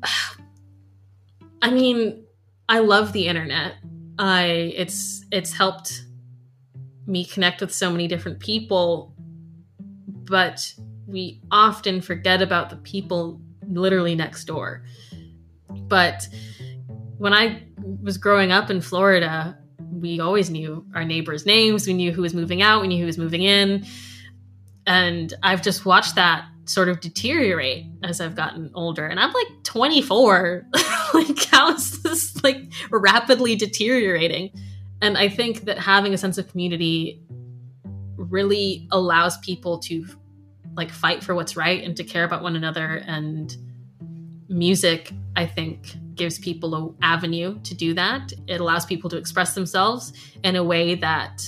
I 1.62 1.70
mean, 1.70 2.24
I 2.66 2.78
love 2.78 3.12
the 3.12 3.28
internet. 3.28 3.74
I 4.18 4.72
it's 4.74 5.22
it's 5.30 5.52
helped 5.52 6.06
me 7.06 7.26
connect 7.26 7.60
with 7.60 7.74
so 7.74 7.90
many 7.90 8.08
different 8.08 8.40
people, 8.40 9.14
but 10.26 10.72
we 11.06 11.40
often 11.50 12.00
forget 12.00 12.42
about 12.42 12.70
the 12.70 12.76
people 12.76 13.40
literally 13.68 14.14
next 14.14 14.44
door. 14.44 14.84
But 15.70 16.28
when 17.18 17.32
I 17.32 17.62
was 18.02 18.18
growing 18.18 18.52
up 18.52 18.70
in 18.70 18.80
Florida, 18.80 19.58
we 19.78 20.20
always 20.20 20.50
knew 20.50 20.84
our 20.94 21.04
neighbors' 21.04 21.46
names. 21.46 21.86
We 21.86 21.94
knew 21.94 22.12
who 22.12 22.22
was 22.22 22.34
moving 22.34 22.62
out. 22.62 22.82
We 22.82 22.88
knew 22.88 22.98
who 22.98 23.06
was 23.06 23.18
moving 23.18 23.42
in. 23.42 23.86
And 24.86 25.32
I've 25.42 25.62
just 25.62 25.84
watched 25.84 26.14
that 26.16 26.46
sort 26.64 26.88
of 26.88 27.00
deteriorate 27.00 27.86
as 28.02 28.20
I've 28.20 28.34
gotten 28.34 28.70
older. 28.74 29.06
And 29.06 29.18
I'm 29.18 29.32
like 29.32 29.64
24. 29.64 30.66
like, 31.14 31.44
how 31.46 31.72
is 31.72 32.02
this 32.02 32.42
like 32.42 32.72
rapidly 32.90 33.56
deteriorating? 33.56 34.50
And 35.00 35.16
I 35.16 35.28
think 35.28 35.64
that 35.64 35.78
having 35.78 36.14
a 36.14 36.18
sense 36.18 36.38
of 36.38 36.48
community 36.48 37.20
really 38.28 38.86
allows 38.90 39.38
people 39.38 39.78
to 39.80 40.06
like 40.74 40.90
fight 40.90 41.24
for 41.24 41.34
what's 41.34 41.56
right 41.56 41.82
and 41.82 41.96
to 41.96 42.04
care 42.04 42.24
about 42.24 42.42
one 42.42 42.56
another. 42.56 43.02
And 43.06 43.56
music 44.48 45.12
i 45.34 45.44
think 45.44 45.96
gives 46.14 46.38
people 46.38 46.74
an 46.74 46.94
avenue 47.02 47.60
to 47.60 47.74
do 47.74 47.92
that. 47.92 48.32
It 48.46 48.60
allows 48.60 48.86
people 48.86 49.10
to 49.10 49.18
express 49.18 49.54
themselves 49.54 50.12
in 50.42 50.56
a 50.56 50.64
way 50.64 50.94
that 50.94 51.42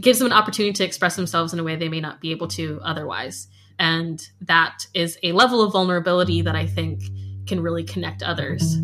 gives 0.00 0.18
them 0.18 0.26
an 0.26 0.32
opportunity 0.32 0.72
to 0.72 0.84
express 0.84 1.16
themselves 1.16 1.52
in 1.52 1.58
a 1.58 1.64
way 1.64 1.76
they 1.76 1.88
may 1.88 2.00
not 2.00 2.20
be 2.20 2.30
able 2.30 2.48
to 2.48 2.80
otherwise. 2.82 3.48
And 3.78 4.26
that 4.40 4.86
is 4.94 5.18
a 5.22 5.32
level 5.32 5.62
of 5.62 5.72
vulnerability 5.72 6.40
that 6.42 6.56
i 6.56 6.66
think 6.66 7.02
can 7.46 7.60
really 7.60 7.84
connect 7.84 8.22
others 8.22 8.78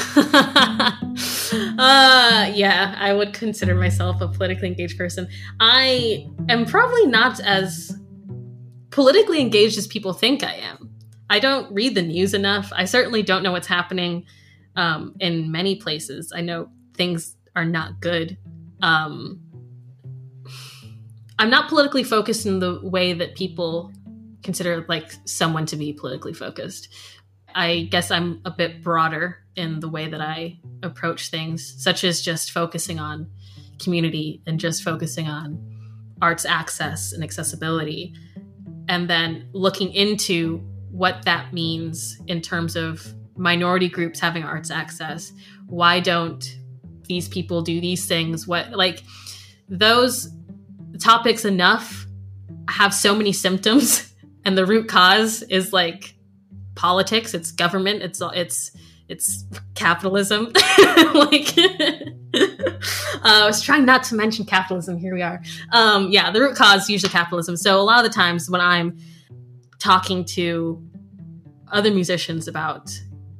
uh, 1.80 2.52
yeah, 2.54 2.94
I 2.98 3.14
would 3.14 3.32
consider 3.32 3.74
myself 3.74 4.20
a 4.20 4.28
politically 4.28 4.68
engaged 4.68 4.98
person. 4.98 5.28
I 5.60 6.28
am 6.50 6.66
probably 6.66 7.06
not 7.06 7.40
as 7.40 7.98
politically 8.90 9.40
engaged 9.40 9.78
as 9.78 9.86
people 9.86 10.12
think 10.12 10.44
I 10.44 10.52
am. 10.56 10.90
I 11.30 11.38
don't 11.38 11.72
read 11.72 11.94
the 11.94 12.02
news 12.02 12.34
enough. 12.34 12.70
I 12.76 12.84
certainly 12.84 13.22
don't 13.22 13.42
know 13.42 13.52
what's 13.52 13.66
happening 13.66 14.26
um, 14.76 15.14
in 15.20 15.50
many 15.50 15.76
places. 15.76 16.34
I 16.36 16.42
know 16.42 16.68
things 16.94 17.34
are 17.56 17.64
not 17.64 18.00
good. 18.00 18.36
Um, 18.82 19.40
I'm 21.38 21.48
not 21.48 21.70
politically 21.70 22.04
focused 22.04 22.44
in 22.44 22.58
the 22.58 22.78
way 22.82 23.14
that 23.14 23.36
people 23.36 23.90
consider 24.42 24.84
like 24.86 25.14
someone 25.24 25.64
to 25.64 25.76
be 25.76 25.94
politically 25.94 26.34
focused. 26.34 26.88
I 27.54 27.88
guess 27.90 28.10
I'm 28.10 28.40
a 28.44 28.50
bit 28.50 28.82
broader 28.82 29.38
in 29.56 29.80
the 29.80 29.88
way 29.88 30.08
that 30.08 30.20
I 30.20 30.58
approach 30.82 31.30
things, 31.30 31.82
such 31.82 32.04
as 32.04 32.22
just 32.22 32.50
focusing 32.50 32.98
on 32.98 33.30
community 33.78 34.42
and 34.46 34.58
just 34.58 34.82
focusing 34.82 35.26
on 35.26 35.58
arts 36.22 36.44
access 36.44 37.12
and 37.12 37.24
accessibility. 37.24 38.14
And 38.88 39.08
then 39.08 39.48
looking 39.52 39.92
into 39.92 40.58
what 40.90 41.24
that 41.24 41.52
means 41.52 42.20
in 42.26 42.40
terms 42.40 42.76
of 42.76 43.06
minority 43.36 43.88
groups 43.88 44.20
having 44.20 44.44
arts 44.44 44.70
access. 44.70 45.32
Why 45.66 46.00
don't 46.00 46.44
these 47.04 47.28
people 47.28 47.62
do 47.62 47.80
these 47.80 48.06
things? 48.06 48.46
What, 48.46 48.70
like, 48.72 49.02
those 49.68 50.28
topics 50.98 51.44
enough 51.44 52.06
have 52.68 52.92
so 52.92 53.14
many 53.14 53.32
symptoms, 53.32 54.12
and 54.44 54.56
the 54.56 54.66
root 54.66 54.88
cause 54.88 55.42
is 55.42 55.72
like 55.72 56.14
politics, 56.80 57.34
it's 57.34 57.52
government, 57.52 58.02
it's, 58.02 58.22
it's, 58.34 58.70
it's 59.08 59.44
capitalism. 59.74 60.46
like, 61.14 61.54
uh, 61.58 62.78
I 63.22 63.44
was 63.44 63.60
trying 63.60 63.84
not 63.84 64.02
to 64.04 64.14
mention 64.14 64.46
capitalism. 64.46 64.96
Here 64.96 65.12
we 65.12 65.20
are. 65.20 65.42
Um, 65.72 66.10
yeah, 66.10 66.30
the 66.30 66.40
root 66.40 66.56
cause 66.56 66.88
usually 66.88 67.10
capitalism. 67.10 67.58
So 67.58 67.78
a 67.78 67.82
lot 67.82 68.02
of 68.02 68.10
the 68.10 68.14
times 68.14 68.48
when 68.48 68.62
I'm 68.62 68.98
talking 69.78 70.24
to 70.36 70.82
other 71.70 71.90
musicians 71.90 72.48
about 72.48 72.90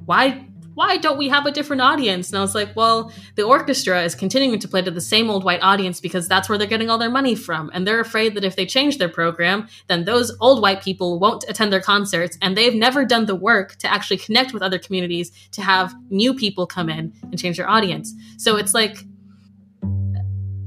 why 0.05 0.45
why 0.73 0.97
don't 0.97 1.17
we 1.17 1.29
have 1.29 1.45
a 1.45 1.51
different 1.51 1.81
audience? 1.81 2.29
And 2.29 2.37
I 2.37 2.41
was 2.41 2.55
like, 2.55 2.75
well, 2.75 3.11
the 3.35 3.43
orchestra 3.43 4.03
is 4.03 4.15
continuing 4.15 4.59
to 4.59 4.67
play 4.67 4.81
to 4.81 4.91
the 4.91 5.01
same 5.01 5.29
old 5.29 5.43
white 5.43 5.61
audience 5.61 5.99
because 5.99 6.27
that's 6.27 6.47
where 6.47 6.57
they're 6.57 6.67
getting 6.67 6.89
all 6.89 6.97
their 6.97 7.09
money 7.09 7.35
from. 7.35 7.69
And 7.73 7.85
they're 7.85 7.99
afraid 7.99 8.35
that 8.35 8.43
if 8.43 8.55
they 8.55 8.65
change 8.65 8.97
their 8.97 9.09
program, 9.09 9.67
then 9.87 10.05
those 10.05 10.35
old 10.39 10.61
white 10.61 10.81
people 10.81 11.19
won't 11.19 11.43
attend 11.47 11.73
their 11.73 11.81
concerts. 11.81 12.37
And 12.41 12.55
they've 12.55 12.75
never 12.75 13.05
done 13.05 13.25
the 13.25 13.35
work 13.35 13.75
to 13.77 13.91
actually 13.91 14.17
connect 14.17 14.53
with 14.53 14.63
other 14.63 14.79
communities 14.79 15.31
to 15.51 15.61
have 15.61 15.93
new 16.09 16.33
people 16.33 16.65
come 16.65 16.89
in 16.89 17.13
and 17.23 17.37
change 17.37 17.57
their 17.57 17.69
audience. 17.69 18.13
So 18.37 18.55
it's 18.55 18.73
like, 18.73 18.97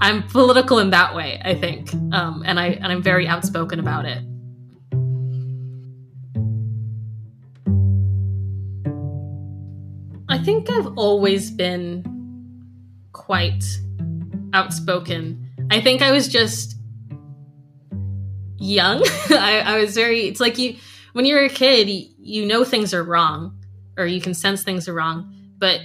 I'm 0.00 0.22
political 0.24 0.80
in 0.80 0.90
that 0.90 1.14
way, 1.14 1.40
I 1.42 1.54
think. 1.54 1.94
Um, 2.12 2.42
and 2.44 2.60
I 2.60 2.66
and 2.66 2.86
I'm 2.86 3.02
very 3.02 3.26
outspoken 3.26 3.80
about 3.80 4.04
it. 4.04 4.22
Think 10.44 10.70
I've 10.70 10.98
always 10.98 11.50
been 11.50 12.04
quite 13.12 13.64
outspoken. 14.52 15.50
I 15.70 15.80
think 15.80 16.02
I 16.02 16.12
was 16.12 16.28
just 16.28 16.76
young. 18.58 19.02
I, 19.30 19.62
I, 19.64 19.78
was 19.78 19.94
very, 19.94 20.26
it's 20.26 20.40
like 20.40 20.58
you, 20.58 20.76
when 21.14 21.24
you're 21.24 21.44
a 21.44 21.48
kid, 21.48 21.88
you, 21.88 22.08
you 22.18 22.46
know 22.46 22.62
things 22.64 22.92
are 22.92 23.02
wrong 23.02 23.58
or 23.96 24.06
you 24.06 24.20
can 24.20 24.34
sense 24.34 24.62
things 24.62 24.86
are 24.88 24.94
wrong, 24.94 25.34
but 25.56 25.80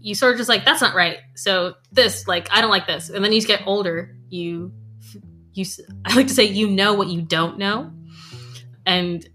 you 0.00 0.14
sort 0.14 0.32
of 0.32 0.38
just 0.38 0.48
like, 0.48 0.64
that's 0.64 0.82
not 0.82 0.94
right. 0.94 1.18
So 1.34 1.74
this, 1.90 2.28
like, 2.28 2.48
I 2.50 2.60
don't 2.60 2.70
like 2.70 2.86
this. 2.86 3.08
And 3.08 3.24
then 3.24 3.32
you 3.32 3.40
get 3.42 3.62
older, 3.66 4.14
you, 4.28 4.72
you, 5.54 5.64
I 6.04 6.14
like 6.14 6.28
to 6.28 6.34
say, 6.34 6.44
you 6.44 6.68
know 6.68 6.94
what 6.94 7.08
you 7.08 7.22
don't 7.22 7.58
know. 7.58 7.90
And 8.84 9.26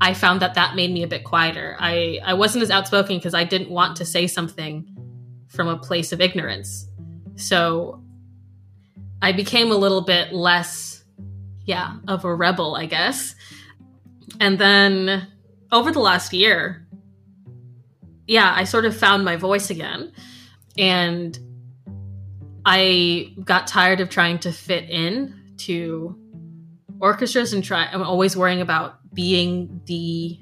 I 0.00 0.14
found 0.14 0.40
that 0.42 0.54
that 0.54 0.76
made 0.76 0.92
me 0.92 1.02
a 1.02 1.08
bit 1.08 1.24
quieter. 1.24 1.76
I, 1.78 2.20
I 2.24 2.34
wasn't 2.34 2.62
as 2.62 2.70
outspoken 2.70 3.16
because 3.16 3.34
I 3.34 3.44
didn't 3.44 3.70
want 3.70 3.96
to 3.96 4.04
say 4.04 4.26
something 4.26 4.86
from 5.48 5.68
a 5.68 5.76
place 5.76 6.12
of 6.12 6.20
ignorance. 6.20 6.86
So 7.36 8.02
I 9.20 9.32
became 9.32 9.72
a 9.72 9.76
little 9.76 10.02
bit 10.02 10.32
less, 10.32 11.04
yeah, 11.64 11.96
of 12.06 12.24
a 12.24 12.34
rebel, 12.34 12.76
I 12.76 12.86
guess. 12.86 13.34
And 14.38 14.58
then 14.58 15.26
over 15.72 15.90
the 15.90 16.00
last 16.00 16.32
year, 16.32 16.86
yeah, 18.26 18.52
I 18.54 18.64
sort 18.64 18.84
of 18.84 18.96
found 18.96 19.24
my 19.24 19.36
voice 19.36 19.70
again. 19.70 20.12
And 20.76 21.36
I 22.64 23.34
got 23.42 23.66
tired 23.66 24.00
of 24.00 24.10
trying 24.10 24.38
to 24.40 24.52
fit 24.52 24.88
in 24.90 25.34
to 25.58 26.16
orchestras 27.00 27.52
and 27.52 27.64
try 27.64 27.86
I'm 27.86 28.02
always 28.02 28.36
worrying 28.36 28.60
about 28.60 28.98
being 29.12 29.80
the 29.86 30.38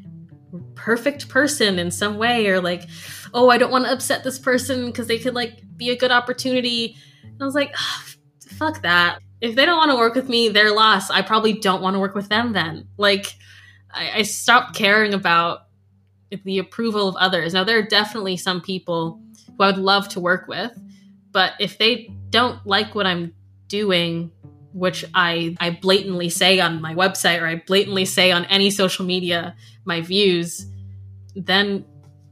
perfect 0.75 1.29
person 1.29 1.79
in 1.79 1.91
some 1.91 2.17
way 2.17 2.47
or 2.49 2.61
like 2.61 2.83
oh 3.35 3.51
i 3.51 3.59
don't 3.59 3.71
want 3.71 3.85
to 3.85 3.93
upset 3.93 4.25
this 4.25 4.39
person 4.39 4.87
because 4.87 5.07
they 5.07 5.19
could 5.19 5.35
like 5.35 5.61
be 5.77 5.91
a 5.91 5.97
good 5.97 6.11
opportunity. 6.11 6.97
And 7.23 7.43
i 7.43 7.45
was 7.45 7.55
like 7.55 7.75
oh, 7.79 8.05
fuck 8.51 8.83
that. 8.83 9.21
If 9.41 9.55
they 9.55 9.67
don't 9.67 9.77
want 9.77 9.91
to 9.91 9.97
work 9.97 10.15
with 10.15 10.29
me 10.29 10.49
they're 10.49 10.75
lost 10.75 11.11
i 11.11 11.23
probably 11.23 11.53
don't 11.55 11.83
want 11.83 11.95
to 11.95 12.01
work 12.01 12.15
with 12.15 12.29
them 12.29 12.53
then. 12.53 12.89
Like 12.97 13.35
I, 13.91 14.19
I 14.19 14.23
stopped 14.23 14.75
caring 14.75 15.15
about 15.15 15.61
the 16.45 16.59
approval 16.59 17.09
of 17.09 17.17
others. 17.17 17.55
Now 17.55 17.65
there 17.65 17.79
are 17.79 17.87
definitely 17.87 18.37
some 18.37 18.61
people 18.61 19.21
who 19.57 19.63
i 19.63 19.67
would 19.67 19.79
love 19.79 20.09
to 20.11 20.21
work 20.21 20.49
with 20.49 20.79
but 21.33 21.53
if 21.61 21.77
they 21.79 22.11
don't 22.31 22.67
like 22.67 22.95
what 22.95 23.07
i'm 23.07 23.35
doing 23.69 24.31
which 24.77 25.07
I, 25.15 25.57
I 25.59 25.71
blatantly 25.71 26.29
say 26.29 26.61
on 26.61 26.83
my 26.83 26.95
website 26.95 27.41
or 27.41 27.47
I 27.47 27.63
blatantly 27.67 28.05
say 28.05 28.31
on 28.31 28.45
any 28.45 28.69
social 28.69 29.07
media, 29.07 29.57
my 29.87 30.03
views, 30.03 30.67
then 31.35 31.87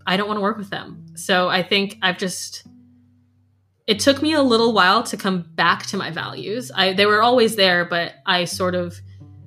I 0.07 0.19
don't 0.19 0.29
want 0.29 0.37
to 0.37 0.43
work 0.43 0.59
with 0.59 0.69
them. 0.69 1.07
So 1.17 1.49
I 1.49 1.63
think 1.63 1.97
I've 2.03 2.19
just, 2.19 2.67
it 3.87 3.99
took 3.99 4.21
me 4.21 4.35
a 4.35 4.43
little 4.43 4.75
while 4.75 5.03
to 5.05 5.17
come 5.17 5.47
back 5.55 5.87
to 5.87 5.97
my 5.97 6.11
values. 6.11 6.71
I, 6.75 6.93
they 6.93 7.07
were 7.07 7.23
always 7.23 7.57
there, 7.57 7.87
but 7.87 8.13
I 8.27 8.45
sort 8.45 8.75
of, 8.75 9.01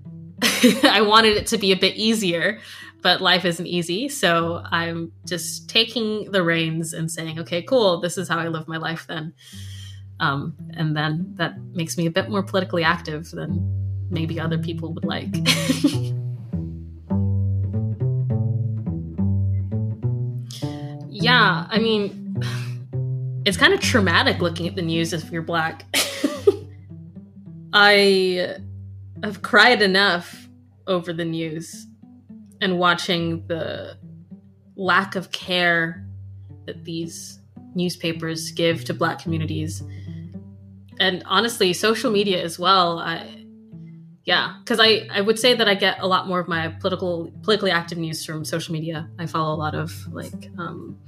I 0.83 1.01
wanted 1.01 1.38
it 1.38 1.45
to 1.47 1.60
be 1.60 1.71
a 1.71 1.77
bit 1.77 1.97
easier, 1.97 2.60
but 3.03 3.21
life 3.21 3.45
isn't 3.45 3.67
easy. 3.67 4.10
So 4.10 4.63
I'm 4.71 5.12
just 5.23 5.69
taking 5.69 6.31
the 6.31 6.41
reins 6.41 6.93
and 6.93 7.12
saying, 7.12 7.38
okay, 7.41 7.62
cool, 7.62 8.01
this 8.01 8.17
is 8.17 8.27
how 8.27 8.39
I 8.39 8.47
live 8.47 8.67
my 8.67 8.77
life 8.77 9.05
then. 9.07 9.36
Um, 10.19 10.56
and 10.73 10.97
then 10.97 11.34
that 11.36 11.60
makes 11.73 11.97
me 11.97 12.06
a 12.08 12.12
bit 12.12 12.30
more 12.30 12.41
politically 12.43 12.84
active 12.84 13.30
than 13.32 14.08
maybe 14.10 14.39
other 14.39 14.58
people 14.58 14.93
would 14.93 15.06
like. 15.06 15.27
yeah, 21.10 21.67
I 21.69 21.77
mean, 21.80 22.41
it's 23.45 23.58
kind 23.58 23.73
of 23.73 23.80
traumatic 23.80 24.41
looking 24.41 24.67
at 24.67 24.75
the 24.75 24.82
news 24.82 25.13
if 25.13 25.32
you're 25.32 25.41
black. 25.41 25.86
I 27.73 28.56
have 29.23 29.41
cried 29.41 29.82
enough 29.82 30.47
over 30.88 31.13
the 31.13 31.25
news 31.25 31.86
and 32.62 32.80
watching 32.80 33.45
the 33.47 33.97
lack 34.75 35.15
of 35.15 35.32
care 35.32 36.06
that 36.65 36.84
these 36.86 37.39
newspapers 37.75 38.51
give 38.51 38.84
to 38.86 38.93
black 38.93 39.19
communities 39.19 39.84
and 40.99 41.23
honestly, 41.25 41.73
social 41.73 42.12
media 42.12 42.43
as 42.43 42.57
well. 42.57 42.99
I, 42.99 43.45
yeah, 44.27 44.55
because 44.60 44.81
I, 44.81 45.07
I 45.10 45.21
would 45.21 45.39
say 45.39 45.53
that 45.53 45.69
I 45.69 45.73
get 45.73 45.99
a 46.01 46.05
lot 46.05 46.27
more 46.27 46.41
of 46.41 46.49
my 46.49 46.67
political 46.67 47.31
politically 47.43 47.71
active 47.71 47.97
news 47.97 48.25
from 48.25 48.43
social 48.43 48.73
media. 48.73 49.10
I 49.17 49.25
follow 49.25 49.55
a 49.55 49.55
lot 49.55 49.73
of 49.73 49.93
like 50.12 50.49
um, 50.57 50.99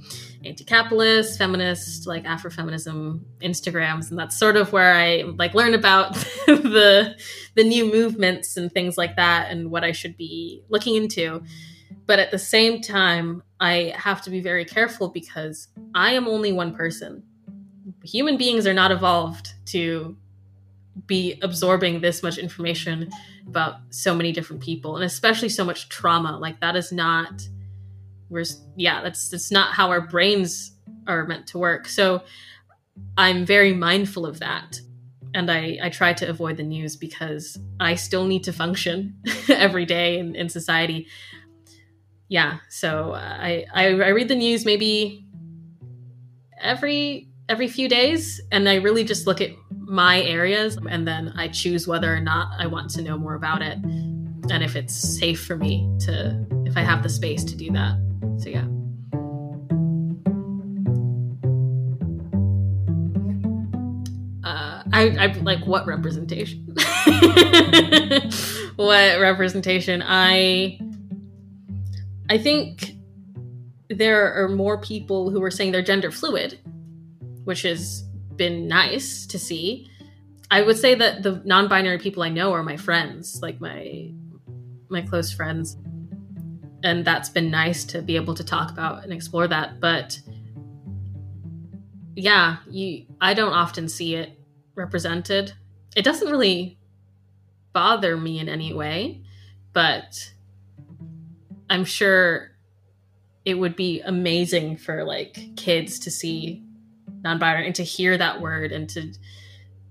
anti-capitalist, 0.42 1.36
feminist, 1.36 2.06
like 2.06 2.24
Afrofeminism 2.24 3.20
Instagrams, 3.42 4.08
and 4.08 4.18
that's 4.18 4.38
sort 4.38 4.56
of 4.56 4.72
where 4.72 4.94
I 4.94 5.24
like 5.36 5.52
learn 5.52 5.74
about 5.74 6.14
the 6.46 7.14
the 7.56 7.62
new 7.62 7.92
movements 7.92 8.56
and 8.56 8.72
things 8.72 8.96
like 8.96 9.16
that, 9.16 9.50
and 9.50 9.70
what 9.70 9.84
I 9.84 9.92
should 9.92 10.16
be 10.16 10.62
looking 10.70 10.94
into. 10.94 11.42
But 12.06 12.20
at 12.20 12.30
the 12.30 12.38
same 12.38 12.80
time, 12.80 13.42
I 13.60 13.92
have 13.96 14.22
to 14.22 14.30
be 14.30 14.40
very 14.40 14.64
careful 14.64 15.08
because 15.08 15.68
I 15.94 16.12
am 16.12 16.26
only 16.26 16.52
one 16.52 16.74
person 16.74 17.24
human 18.02 18.36
beings 18.36 18.66
are 18.66 18.74
not 18.74 18.90
evolved 18.90 19.54
to 19.66 20.16
be 21.06 21.38
absorbing 21.42 22.00
this 22.00 22.22
much 22.22 22.38
information 22.38 23.10
about 23.46 23.76
so 23.90 24.14
many 24.14 24.32
different 24.32 24.62
people 24.62 24.96
and 24.96 25.04
especially 25.04 25.48
so 25.48 25.64
much 25.64 25.88
trauma. 25.88 26.38
Like 26.38 26.60
that 26.60 26.76
is 26.76 26.92
not 26.92 27.48
we're 28.28 28.44
yeah 28.76 29.02
that's 29.02 29.28
that's 29.28 29.50
not 29.50 29.74
how 29.74 29.90
our 29.90 30.00
brains 30.00 30.72
are 31.06 31.26
meant 31.26 31.46
to 31.48 31.58
work. 31.58 31.88
So 31.88 32.22
i'm 33.16 33.44
very 33.46 33.72
mindful 33.72 34.26
of 34.26 34.40
that 34.40 34.80
and 35.34 35.50
i 35.50 35.78
i 35.82 35.88
try 35.88 36.12
to 36.12 36.28
avoid 36.28 36.56
the 36.56 36.62
news 36.62 36.96
because 36.96 37.58
i 37.78 37.94
still 37.94 38.26
need 38.26 38.44
to 38.44 38.52
function 38.52 39.14
every 39.48 39.86
day 39.86 40.18
in, 40.18 40.34
in 40.34 40.48
society. 40.48 41.06
Yeah 42.28 42.58
so 42.68 43.12
uh, 43.12 43.36
I, 43.40 43.64
I 43.74 43.84
i 43.86 44.08
read 44.08 44.28
the 44.28 44.36
news 44.36 44.64
maybe 44.64 45.24
every 46.60 47.29
every 47.50 47.66
few 47.66 47.88
days 47.88 48.40
and 48.52 48.68
I 48.68 48.76
really 48.76 49.02
just 49.02 49.26
look 49.26 49.40
at 49.40 49.50
my 49.70 50.22
areas 50.22 50.78
and 50.88 51.06
then 51.06 51.32
I 51.36 51.48
choose 51.48 51.88
whether 51.88 52.14
or 52.14 52.20
not 52.20 52.52
I 52.60 52.68
want 52.68 52.90
to 52.90 53.02
know 53.02 53.18
more 53.18 53.34
about 53.34 53.60
it 53.60 53.76
and 53.82 54.62
if 54.62 54.76
it's 54.76 54.94
safe 54.94 55.44
for 55.44 55.56
me 55.56 55.92
to 56.02 56.46
if 56.64 56.76
I 56.76 56.82
have 56.82 57.02
the 57.02 57.08
space 57.08 57.42
to 57.42 57.56
do 57.56 57.72
that. 57.72 57.96
So 58.38 58.50
yeah. 58.50 58.66
Uh, 64.48 64.84
I, 64.92 65.16
I 65.18 65.26
like 65.42 65.66
what 65.66 65.86
representation? 65.86 66.64
what 68.76 69.20
representation? 69.20 70.04
I 70.06 70.78
I 72.28 72.38
think 72.38 72.92
there 73.88 74.32
are 74.40 74.48
more 74.48 74.80
people 74.80 75.30
who 75.30 75.42
are 75.42 75.50
saying 75.50 75.72
they're 75.72 75.82
gender 75.82 76.12
fluid 76.12 76.60
which 77.44 77.62
has 77.62 78.02
been 78.36 78.68
nice 78.68 79.26
to 79.26 79.38
see. 79.38 79.90
I 80.50 80.62
would 80.62 80.76
say 80.76 80.94
that 80.94 81.22
the 81.22 81.42
non-binary 81.44 81.98
people 81.98 82.22
I 82.22 82.28
know 82.28 82.52
are 82.52 82.62
my 82.62 82.76
friends, 82.76 83.40
like 83.42 83.60
my 83.60 84.12
my 84.88 85.02
close 85.02 85.32
friends. 85.32 85.76
And 86.82 87.04
that's 87.04 87.28
been 87.28 87.50
nice 87.50 87.84
to 87.86 88.02
be 88.02 88.16
able 88.16 88.34
to 88.34 88.42
talk 88.42 88.70
about 88.70 89.04
and 89.04 89.12
explore 89.12 89.46
that, 89.46 89.80
but 89.80 90.18
yeah, 92.16 92.56
you 92.68 93.06
I 93.20 93.34
don't 93.34 93.52
often 93.52 93.88
see 93.88 94.14
it 94.14 94.38
represented. 94.74 95.52
It 95.96 96.04
doesn't 96.04 96.30
really 96.30 96.78
bother 97.72 98.16
me 98.16 98.38
in 98.38 98.48
any 98.48 98.72
way, 98.72 99.22
but 99.72 100.32
I'm 101.68 101.84
sure 101.84 102.50
it 103.44 103.54
would 103.54 103.76
be 103.76 104.00
amazing 104.00 104.76
for 104.76 105.04
like 105.04 105.56
kids 105.56 105.98
to 106.00 106.10
see 106.10 106.64
non-binary 107.22 107.66
and 107.66 107.74
to 107.76 107.82
hear 107.82 108.16
that 108.18 108.40
word 108.40 108.72
and 108.72 108.88
to 108.90 109.12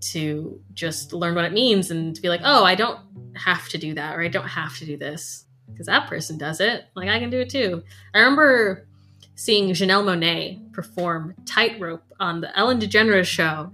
to 0.02 0.62
just 0.74 1.12
learn 1.12 1.36
what 1.36 1.46
it 1.46 1.52
means 1.52 1.92
and 1.92 2.16
to 2.16 2.22
be 2.22 2.30
like, 2.30 2.42
oh, 2.44 2.64
I 2.64 2.76
don't 2.76 3.00
have 3.36 3.68
to 3.70 3.78
do 3.78 3.94
that 3.96 4.16
or 4.16 4.22
I 4.22 4.30
don't 4.30 4.48
have 4.48 4.78
to 4.78 4.86
do 4.86 4.98
this 4.98 5.46
because 5.72 5.88
that 5.88 6.08
person 6.08 6.38
does 6.38 6.60
it. 6.60 6.86
Like 6.96 7.10
I 7.10 7.20
can 7.20 7.30
do 7.30 7.40
it 7.40 7.50
too. 7.50 7.84
I 8.14 8.20
remember 8.20 8.88
seeing 9.36 9.70
Janelle 9.70 10.04
Monáe 10.04 10.72
perform 10.74 11.36
Tightrope 11.46 12.04
on 12.20 12.42
the 12.42 12.58
Ellen 12.58 12.80
DeGeneres 12.80 13.26
show, 13.26 13.72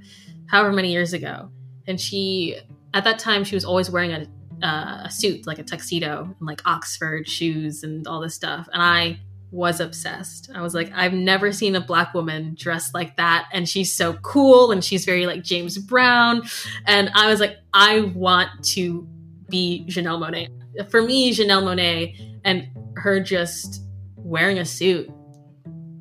however 0.48 0.72
many 0.72 0.92
years 0.92 1.14
ago, 1.14 1.50
and 1.88 2.00
she 2.00 2.58
at 2.94 3.04
that 3.04 3.20
time 3.20 3.44
she 3.44 3.56
was 3.56 3.66
always 3.66 3.90
wearing 3.90 4.12
a 4.12 4.28
uh, 4.64 5.02
a 5.06 5.12
suit 5.12 5.46
like 5.46 5.60
a 5.60 5.64
tuxedo 5.64 6.34
and 6.40 6.48
like 6.48 6.62
Oxford 6.66 7.28
shoes 7.28 7.84
and 7.84 8.08
all 8.08 8.22
this 8.22 8.36
stuff, 8.36 8.70
and 8.72 8.82
I 8.82 9.20
was 9.52 9.80
obsessed. 9.80 10.50
I 10.54 10.62
was 10.62 10.74
like, 10.74 10.92
I've 10.94 11.14
never 11.14 11.52
seen 11.52 11.76
a 11.76 11.82
black 11.82 12.14
woman 12.14 12.56
dressed 12.58 12.94
like 12.94 13.16
that. 13.18 13.48
And 13.54 13.68
she's 13.68 13.94
so 13.94 14.14
cool 14.16 14.72
and 14.72 14.84
she's 14.84 15.06
very 15.06 15.26
like 15.26 15.44
James 15.44 15.78
Brown. 15.78 16.44
And 16.86 17.10
I 17.16 17.30
was 17.30 17.40
like, 17.40 17.58
I 17.74 18.12
want 18.16 18.50
to 18.74 19.08
be 19.50 19.86
Janelle 19.88 20.20
Monáe. 20.20 20.90
For 20.90 21.02
me, 21.02 21.34
Janelle 21.34 21.64
Monáe 21.64 22.40
and 22.44 22.68
her 22.98 23.20
just 23.20 23.84
wearing 24.16 24.58
a 24.60 24.66
suit 24.66 25.10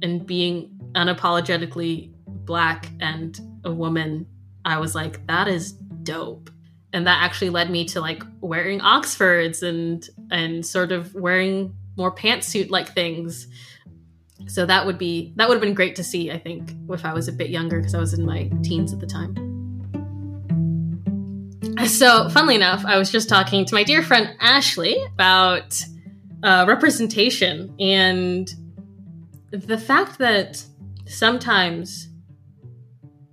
and 0.02 0.26
being 0.26 0.70
unapologetically 0.94 2.12
black 2.26 2.90
and 3.00 3.40
a 3.64 3.72
woman, 3.72 4.26
I 4.64 4.78
was 4.78 4.94
like, 4.94 5.26
that 5.26 5.48
is 5.48 5.72
dope. 6.02 6.50
And 6.92 7.06
that 7.06 7.22
actually 7.22 7.50
led 7.50 7.70
me 7.70 7.84
to 7.86 8.00
like 8.00 8.22
wearing 8.40 8.80
Oxfords 8.80 9.62
and 9.62 10.08
and 10.30 10.64
sort 10.64 10.92
of 10.92 11.14
wearing 11.14 11.74
more 11.96 12.14
pantsuit 12.14 12.70
like 12.70 12.94
things. 12.94 13.46
So 14.46 14.66
that 14.66 14.84
would 14.86 14.98
be 14.98 15.32
that 15.36 15.48
would 15.48 15.54
have 15.54 15.62
been 15.62 15.74
great 15.74 15.96
to 15.96 16.04
see, 16.04 16.30
I 16.30 16.38
think, 16.38 16.74
if 16.90 17.04
I 17.04 17.12
was 17.12 17.28
a 17.28 17.32
bit 17.32 17.50
younger 17.50 17.78
because 17.78 17.94
I 17.94 18.00
was 18.00 18.14
in 18.14 18.26
my 18.26 18.50
teens 18.62 18.92
at 18.92 19.00
the 19.00 19.06
time. 19.06 19.54
So, 21.86 22.28
funnily 22.28 22.54
enough, 22.54 22.84
I 22.86 22.98
was 22.98 23.10
just 23.10 23.28
talking 23.28 23.64
to 23.64 23.74
my 23.74 23.82
dear 23.82 24.02
friend 24.02 24.36
Ashley 24.40 24.96
about 25.12 25.82
uh, 26.42 26.64
representation 26.68 27.74
and 27.80 28.48
the 29.50 29.76
fact 29.76 30.18
that 30.18 30.64
sometimes 31.06 32.08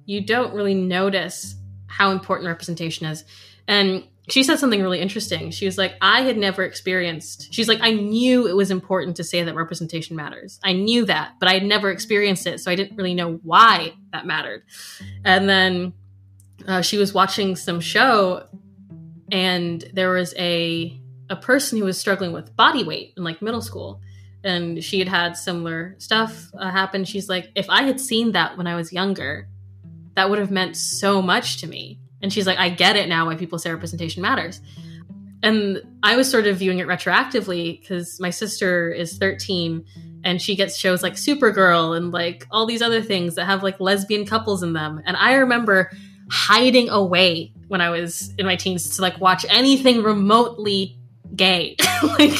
you 0.06 0.26
don't 0.26 0.54
really 0.54 0.74
notice 0.74 1.56
how 1.88 2.12
important 2.12 2.47
representation 2.47 3.06
is. 3.06 3.24
And 3.67 4.04
she 4.32 4.44
said 4.44 4.60
something 4.60 4.82
really 4.82 5.02
interesting. 5.02 5.52
She 5.52 5.65
was 5.65 5.78
like, 5.78 5.96
I 6.00 6.22
had 6.22 6.38
never 6.38 6.63
experienced, 6.63 7.54
she's 7.54 7.67
like, 7.67 7.80
I 7.82 7.91
knew 7.91 8.48
it 8.48 8.56
was 8.56 8.72
important 8.72 9.17
to 9.17 9.24
say 9.24 9.44
that 9.44 9.56
representation 9.56 10.15
matters. 10.15 10.60
I 10.63 10.72
knew 10.72 11.06
that, 11.06 11.34
but 11.39 11.50
I 11.50 11.54
had 11.54 11.63
never 11.63 11.91
experienced 11.91 12.48
it. 12.48 12.60
So 12.62 12.72
I 12.72 12.76
didn't 12.76 12.96
really 12.96 13.13
know 13.13 13.39
why 13.44 13.94
that 14.13 14.26
mattered. 14.26 14.63
And 15.26 15.50
then 15.50 15.94
uh, 16.65 16.82
she 16.82 16.98
was 16.98 17.13
watching 17.13 17.56
some 17.56 17.82
show 17.82 18.48
and 19.32 19.84
there 19.94 20.12
was 20.12 20.34
a, 20.38 20.98
a 21.30 21.36
person 21.36 21.78
who 21.78 21.86
was 21.86 21.98
struggling 21.98 22.32
with 22.32 22.56
body 22.56 22.84
weight 22.84 23.13
in 23.17 23.24
like 23.24 23.41
middle 23.41 23.62
school. 23.62 24.02
And 24.44 24.84
she 24.84 25.00
had 25.00 25.08
had 25.08 25.38
similar 25.38 25.96
stuff 26.00 26.50
uh, 26.58 26.72
happen. 26.72 27.04
She's 27.06 27.30
like, 27.30 27.52
if 27.56 27.70
I 27.70 27.84
had 27.84 28.00
seen 28.00 28.32
that 28.32 28.58
when 28.58 28.65
I 28.65 28.76
was 28.76 28.91
younger, 28.91 29.48
that 30.15 30.30
would 30.30 30.39
have 30.39 30.52
meant 30.52 30.76
so 30.78 31.22
much 31.22 31.62
to 31.62 31.67
me 31.67 32.00
and 32.21 32.31
she's 32.31 32.47
like, 32.47 32.57
I 32.57 32.69
get 32.69 32.95
it 32.95 33.10
now 33.10 33.25
why 33.25 33.36
people 33.36 33.60
say 33.60 33.71
representation 33.71 34.21
matters. 34.21 34.62
And 35.43 35.81
I 36.03 36.15
was 36.15 36.29
sort 36.29 36.45
of 36.45 36.57
viewing 36.57 36.79
it 36.79 36.88
retroactively 36.88 37.79
because 37.79 38.19
my 38.19 38.29
sister 38.29 38.91
is 38.91 39.17
13 39.17 39.86
and 40.23 40.41
she 40.41 40.55
gets 40.55 40.77
shows 40.77 41.01
like 41.01 41.13
Supergirl 41.13 41.97
and 41.97 42.12
like 42.12 42.45
all 42.51 42.65
these 42.65 42.81
other 42.81 43.01
things 43.01 43.36
that 43.36 43.45
have 43.45 43.63
like 43.63 43.79
lesbian 43.79 44.25
couples 44.25 44.62
in 44.62 44.73
them. 44.73 45.01
And 45.05 45.17
I 45.17 45.34
remember 45.34 45.91
hiding 46.29 46.89
away 46.89 47.53
when 47.67 47.81
I 47.81 47.89
was 47.89 48.34
in 48.38 48.45
my 48.45 48.55
teens 48.55 48.95
to 48.97 49.01
like 49.01 49.19
watch 49.19 49.45
anything 49.49 50.03
remotely 50.03 50.97
gay. 51.36 51.75
like 52.03 52.31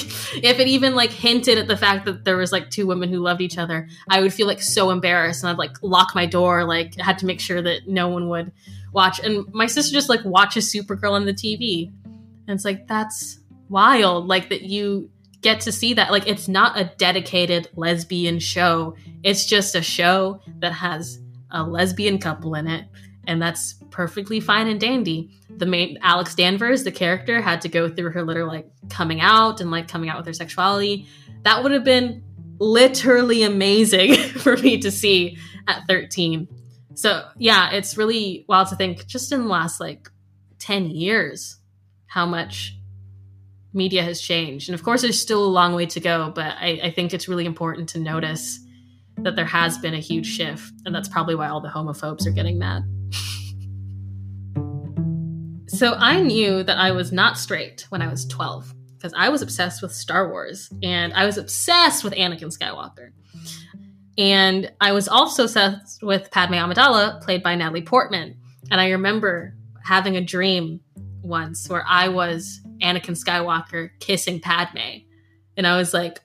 if 0.44 0.60
it 0.60 0.68
even 0.68 0.94
like 0.94 1.12
hinted 1.12 1.58
at 1.58 1.68
the 1.68 1.78
fact 1.78 2.06
that 2.06 2.24
there 2.24 2.38
was 2.38 2.52
like 2.52 2.70
two 2.70 2.86
women 2.86 3.10
who 3.10 3.20
loved 3.20 3.42
each 3.42 3.58
other, 3.58 3.88
I 4.10 4.22
would 4.22 4.34
feel 4.34 4.48
like 4.48 4.62
so 4.62 4.92
embarrassed 4.92 5.44
and 5.44 5.50
I'd 5.50 5.58
like 5.58 5.78
lock 5.82 6.14
my 6.14 6.26
door, 6.26 6.66
like 6.66 7.00
had 7.00 7.18
to 7.20 7.26
make 7.26 7.40
sure 7.40 7.62
that 7.62 7.88
no 7.88 8.10
one 8.10 8.30
would 8.30 8.52
watch. 8.92 9.20
And 9.20 9.46
my 9.54 9.68
sister 9.68 9.94
just 9.94 10.10
like 10.10 10.24
watches 10.26 10.74
Supergirl 10.74 11.12
on 11.12 11.26
the 11.26 11.34
TV. 11.34 11.92
And 12.06 12.50
it's 12.56 12.66
like, 12.66 12.88
that's 12.88 13.40
wild. 13.70 14.28
Like 14.28 14.50
that 14.50 14.64
you 14.64 15.10
get 15.42 15.62
to 15.62 15.72
see 15.72 15.94
that. 15.96 16.12
Like 16.12 16.28
it's 16.28 16.48
not 16.48 16.80
a 16.80 16.92
dedicated 16.98 17.70
lesbian 17.76 18.40
show, 18.40 18.96
it's 19.24 19.46
just 19.46 19.76
a 19.76 19.82
show 19.82 20.42
that 20.60 20.74
has 20.74 21.20
a 21.52 21.64
lesbian 21.64 22.20
couple 22.20 22.56
in 22.56 22.68
it. 22.68 22.86
And 23.28 23.42
that's 23.42 23.76
perfectly 23.92 24.40
fine 24.40 24.68
and 24.68 24.80
dandy. 24.80 25.32
The 25.58 25.66
main 25.66 26.00
Alex 26.02 26.34
Danvers, 26.34 26.84
the 26.84 26.92
character, 26.92 27.42
had 27.42 27.62
to 27.62 27.70
go 27.70 27.88
through 27.88 28.12
her 28.12 28.24
little 28.24 28.48
like 28.48 28.68
coming 28.90 29.22
out 29.22 29.62
and 29.62 29.70
like 29.70 29.88
coming 29.88 30.10
out 30.10 30.18
with 30.18 30.26
her 30.26 30.34
sexuality. 30.34 31.08
That 31.44 31.62
would 31.62 31.72
have 31.72 31.84
been 31.84 32.24
literally 32.60 33.44
amazing 33.44 34.16
for 34.40 34.58
me 34.58 34.80
to 34.80 34.92
see 34.92 35.38
at 35.68 35.84
13. 35.88 36.48
So 36.94 37.28
yeah, 37.38 37.72
it's 37.72 37.98
really 37.98 38.46
wild 38.48 38.68
to 38.70 38.76
think 38.76 39.08
just 39.08 39.32
in 39.32 39.42
the 39.42 39.48
last 39.48 39.80
like 39.80 40.10
10 40.60 40.92
years 40.92 41.58
how 42.08 42.26
much 42.26 42.78
media 43.74 44.04
has 44.04 44.22
changed. 44.22 44.70
And 44.70 44.76
of 44.76 44.84
course, 44.84 45.02
there's 45.02 45.20
still 45.20 45.44
a 45.44 45.48
long 45.48 45.74
way 45.74 45.86
to 45.88 46.00
go, 46.00 46.32
but 46.34 46.56
I, 46.60 46.80
I, 46.84 46.92
think 46.92 47.14
it's 47.14 47.28
really 47.28 47.46
important 47.46 47.90
to 47.90 48.00
notice 48.00 48.60
that 49.18 49.36
there 49.36 49.46
has 49.46 49.78
been 49.78 49.94
a 49.94 50.00
huge 50.00 50.28
shift. 50.28 50.74
And 50.86 50.94
that's 50.94 51.08
probably 51.08 51.36
why 51.36 51.48
all 51.48 51.62
the 51.62 51.70
homophobes 51.70 52.28
are 52.28 52.32
getting 52.32 52.60
mad. 52.60 52.84
so 55.70 55.94
I 55.94 56.22
knew 56.22 56.64
that 56.64 56.78
I 56.78 56.92
was 56.92 57.12
not 57.12 57.38
straight 57.38 57.86
when 57.90 58.02
I 58.02 58.08
was 58.10 58.26
12 58.26 58.74
because 58.98 59.14
I 59.18 59.30
was 59.30 59.42
obsessed 59.42 59.82
with 59.82 59.94
Star 59.94 60.30
Wars 60.30 60.70
and 60.84 61.14
I 61.14 61.26
was 61.26 61.38
obsessed 61.38 62.04
with 62.04 62.14
Anakin 62.14 62.56
Skywalker. 62.56 63.12
And 64.18 64.72
I 64.82 64.92
was 64.92 65.08
also 65.08 65.46
obsessed 65.46 66.04
with 66.04 66.32
Padme 66.32 66.56
Amidala, 66.56 67.22
played 67.22 67.44
by 67.44 67.56
Natalie 67.56 67.82
Portman. 67.82 68.36
And 68.70 68.82
I 68.82 68.90
remember 68.90 69.56
having 69.84 70.18
a 70.18 70.22
dream 70.22 70.82
once 71.22 71.70
where 71.70 71.86
I 71.88 72.10
was 72.10 72.60
Anakin 72.82 73.18
Skywalker 73.18 73.92
kissing 74.00 74.40
Padme. 74.40 75.04
And 75.58 75.66
I 75.66 75.78
was 75.78 75.94
like, 75.94 76.20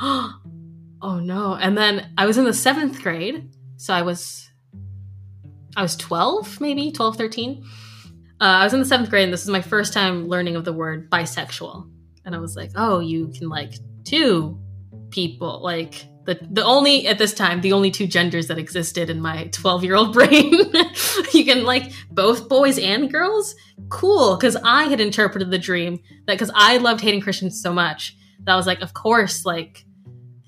oh, 0.00 0.32
oh 1.02 1.18
no. 1.20 1.54
And 1.54 1.76
then 1.76 2.12
I 2.18 2.26
was 2.26 2.38
in 2.38 2.44
the 2.44 2.52
seventh 2.52 3.02
grade. 3.02 3.50
So 3.76 3.94
I 3.94 4.02
was, 4.02 4.48
I 5.76 5.82
was 5.82 5.96
12, 5.96 6.60
maybe 6.60 6.92
12, 6.92 7.16
13. 7.16 7.64
Uh, 8.42 8.44
I 8.44 8.64
was 8.64 8.74
in 8.74 8.80
the 8.80 8.86
seventh 8.86 9.10
grade 9.10 9.24
and 9.24 9.32
this 9.32 9.42
is 9.42 9.50
my 9.50 9.60
first 9.60 9.92
time 9.92 10.28
learning 10.28 10.56
of 10.56 10.64
the 10.64 10.72
word 10.72 11.10
bisexual. 11.10 11.90
And 12.24 12.34
I 12.34 12.38
was 12.38 12.56
like, 12.56 12.70
oh, 12.74 13.00
you 13.00 13.28
can 13.28 13.48
like 13.48 13.74
two 14.04 14.58
people, 15.10 15.62
like 15.62 16.06
the 16.24 16.38
the 16.50 16.64
only 16.64 17.06
at 17.06 17.18
this 17.18 17.32
time 17.32 17.60
the 17.60 17.72
only 17.72 17.90
two 17.90 18.06
genders 18.06 18.46
that 18.48 18.58
existed 18.58 19.10
in 19.10 19.20
my 19.20 19.44
12 19.52 19.84
year 19.84 19.94
old 19.94 20.12
brain. 20.12 20.52
You 21.32 21.44
can 21.44 21.64
like 21.64 21.92
both 22.10 22.48
boys 22.48 22.78
and 22.78 23.10
girls? 23.10 23.54
Cool 23.88 24.36
because 24.36 24.56
i 24.62 24.84
had 24.84 25.00
interpreted 25.00 25.50
the 25.50 25.58
dream 25.58 25.98
that 26.26 26.34
because 26.34 26.50
i 26.54 26.76
loved 26.76 27.00
Hayden 27.00 27.20
Christensen 27.20 27.58
so 27.58 27.72
much 27.72 28.16
that 28.44 28.52
i 28.52 28.56
was 28.56 28.66
like 28.66 28.80
of 28.82 28.94
course 28.94 29.44
like 29.44 29.84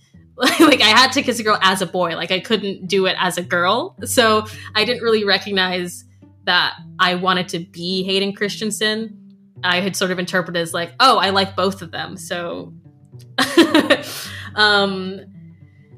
like 0.36 0.80
i 0.80 0.88
had 0.88 1.12
to 1.12 1.22
kiss 1.22 1.38
a 1.38 1.42
girl 1.42 1.58
as 1.62 1.82
a 1.82 1.86
boy. 1.86 2.14
Like 2.14 2.30
i 2.30 2.40
couldn't 2.40 2.86
do 2.86 3.06
it 3.06 3.16
as 3.18 3.38
a 3.38 3.42
girl. 3.42 3.96
So 4.04 4.46
i 4.74 4.84
didn't 4.84 5.02
really 5.02 5.24
recognize 5.24 6.04
that 6.44 6.74
i 6.98 7.14
wanted 7.14 7.48
to 7.48 7.60
be 7.60 8.02
hayden 8.02 8.34
christensen 8.34 9.16
i 9.62 9.80
had 9.80 9.94
sort 9.94 10.10
of 10.10 10.18
interpreted 10.18 10.60
as 10.60 10.74
like 10.74 10.92
oh 10.98 11.18
i 11.18 11.30
like 11.30 11.56
both 11.56 11.82
of 11.82 11.90
them. 11.90 12.16
So 12.16 12.72
um 14.54 15.20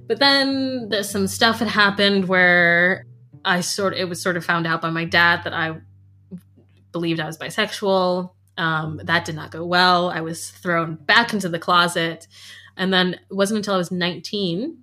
but 0.07 0.18
then 0.18 0.88
there's 0.88 1.11
some 1.11 1.26
stuff 1.26 1.59
had 1.59 1.68
happened 1.68 2.28
where 2.28 3.07
I 3.44 3.61
sort 3.61 3.94
it 3.94 4.09
was 4.09 4.22
sort 4.22 4.36
of 4.36 4.44
found 4.44 4.66
out 4.66 4.80
by 4.82 4.90
my 4.90 5.05
dad 5.05 5.42
that 5.44 5.52
I 5.52 5.78
believed 6.92 7.20
I 7.20 7.26
was 7.26 7.38
bisexual. 7.38 8.30
Um, 8.57 9.00
that 9.05 9.24
did 9.24 9.34
not 9.34 9.50
go 9.50 9.64
well. 9.64 10.11
I 10.11 10.20
was 10.20 10.50
thrown 10.50 10.94
back 10.94 11.32
into 11.32 11.48
the 11.48 11.59
closet. 11.59 12.28
And 12.76 12.92
then 12.92 13.14
it 13.14 13.20
wasn't 13.30 13.59
until 13.59 13.74
I 13.74 13.78
was 13.78 13.90
19 13.90 14.78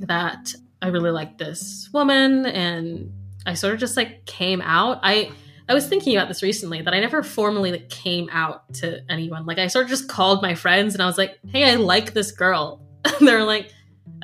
that 0.00 0.54
I 0.80 0.88
really 0.88 1.10
liked 1.10 1.38
this 1.38 1.88
woman 1.92 2.46
and 2.46 3.12
I 3.44 3.54
sort 3.54 3.74
of 3.74 3.80
just 3.80 3.96
like 3.96 4.24
came 4.26 4.60
out. 4.60 5.00
I 5.02 5.30
I 5.68 5.74
was 5.74 5.88
thinking 5.88 6.16
about 6.16 6.28
this 6.28 6.42
recently 6.44 6.82
that 6.82 6.94
I 6.94 7.00
never 7.00 7.24
formally 7.24 7.72
like 7.72 7.88
came 7.88 8.28
out 8.30 8.72
to 8.74 9.00
anyone. 9.10 9.46
Like 9.46 9.58
I 9.58 9.66
sort 9.66 9.84
of 9.84 9.90
just 9.90 10.08
called 10.08 10.42
my 10.42 10.54
friends 10.54 10.94
and 10.94 11.02
I 11.02 11.06
was 11.06 11.18
like, 11.18 11.38
"Hey, 11.48 11.64
I 11.70 11.74
like 11.74 12.12
this 12.12 12.30
girl." 12.30 12.80
And 13.04 13.14
they're 13.26 13.44
like, 13.44 13.72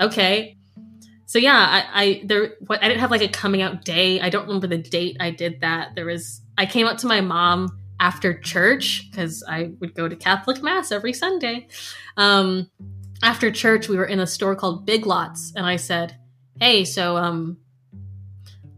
okay. 0.00 0.56
So 1.26 1.38
yeah, 1.38 1.56
I, 1.56 2.02
I 2.02 2.22
there 2.24 2.54
what 2.66 2.82
I 2.82 2.88
didn't 2.88 3.00
have 3.00 3.10
like 3.10 3.22
a 3.22 3.28
coming 3.28 3.62
out 3.62 3.84
day. 3.84 4.20
I 4.20 4.28
don't 4.28 4.46
remember 4.46 4.66
the 4.66 4.78
date 4.78 5.16
I 5.18 5.30
did 5.30 5.60
that. 5.62 5.94
There 5.94 6.06
was 6.06 6.42
I 6.58 6.66
came 6.66 6.86
out 6.86 6.98
to 6.98 7.06
my 7.06 7.20
mom 7.20 7.78
after 7.98 8.38
church 8.38 9.08
because 9.10 9.42
I 9.48 9.70
would 9.80 9.94
go 9.94 10.08
to 10.08 10.16
Catholic 10.16 10.62
mass 10.62 10.92
every 10.92 11.12
Sunday. 11.12 11.68
Um, 12.16 12.68
after 13.22 13.50
church, 13.50 13.88
we 13.88 13.96
were 13.96 14.04
in 14.04 14.20
a 14.20 14.26
store 14.26 14.56
called 14.56 14.84
Big 14.84 15.06
Lots, 15.06 15.52
and 15.56 15.64
I 15.64 15.76
said, 15.76 16.16
"Hey, 16.60 16.84
so 16.84 17.16
um, 17.16 17.58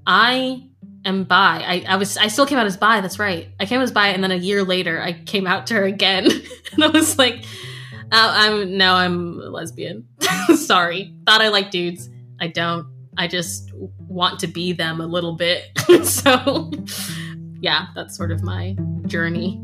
I 0.06 0.68
am 1.04 1.24
bi. 1.24 1.62
I, 1.66 1.84
I 1.88 1.96
was 1.96 2.16
I 2.16 2.28
still 2.28 2.46
came 2.46 2.58
out 2.58 2.66
as 2.66 2.76
bi. 2.76 3.00
That's 3.00 3.18
right. 3.18 3.48
I 3.58 3.66
came 3.66 3.80
out 3.80 3.84
as 3.84 3.92
bi, 3.92 4.08
and 4.08 4.22
then 4.22 4.30
a 4.30 4.36
year 4.36 4.62
later, 4.62 5.00
I 5.00 5.12
came 5.12 5.46
out 5.46 5.66
to 5.68 5.74
her 5.74 5.84
again, 5.84 6.26
and 6.72 6.84
I 6.84 6.88
was 6.88 7.18
like, 7.18 7.44
Uh, 8.14 8.30
I'm 8.32 8.78
now 8.78 8.94
I'm 8.94 9.40
a 9.40 9.50
lesbian. 9.50 10.06
Sorry, 10.54 11.12
thought 11.26 11.40
I 11.40 11.48
liked 11.48 11.72
dudes. 11.72 12.08
I 12.40 12.46
don't. 12.46 12.86
I 13.18 13.26
just 13.26 13.72
want 13.74 14.38
to 14.38 14.46
be 14.46 14.72
them 14.72 15.00
a 15.00 15.06
little 15.06 15.34
bit. 15.34 15.76
so, 16.04 16.70
yeah, 17.60 17.86
that's 17.96 18.16
sort 18.16 18.30
of 18.30 18.44
my 18.44 18.76
journey. 19.06 19.60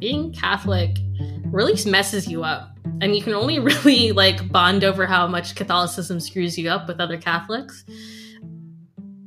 Being 0.00 0.32
Catholic 0.32 0.98
really 1.46 1.78
messes 1.88 2.26
you 2.26 2.42
up. 2.42 2.76
And 3.00 3.14
you 3.14 3.22
can 3.22 3.34
only 3.34 3.58
really 3.60 4.10
like 4.10 4.50
bond 4.50 4.82
over 4.82 5.06
how 5.06 5.28
much 5.28 5.54
Catholicism 5.54 6.18
screws 6.18 6.58
you 6.58 6.68
up 6.68 6.88
with 6.88 6.98
other 6.98 7.18
Catholics. 7.18 7.84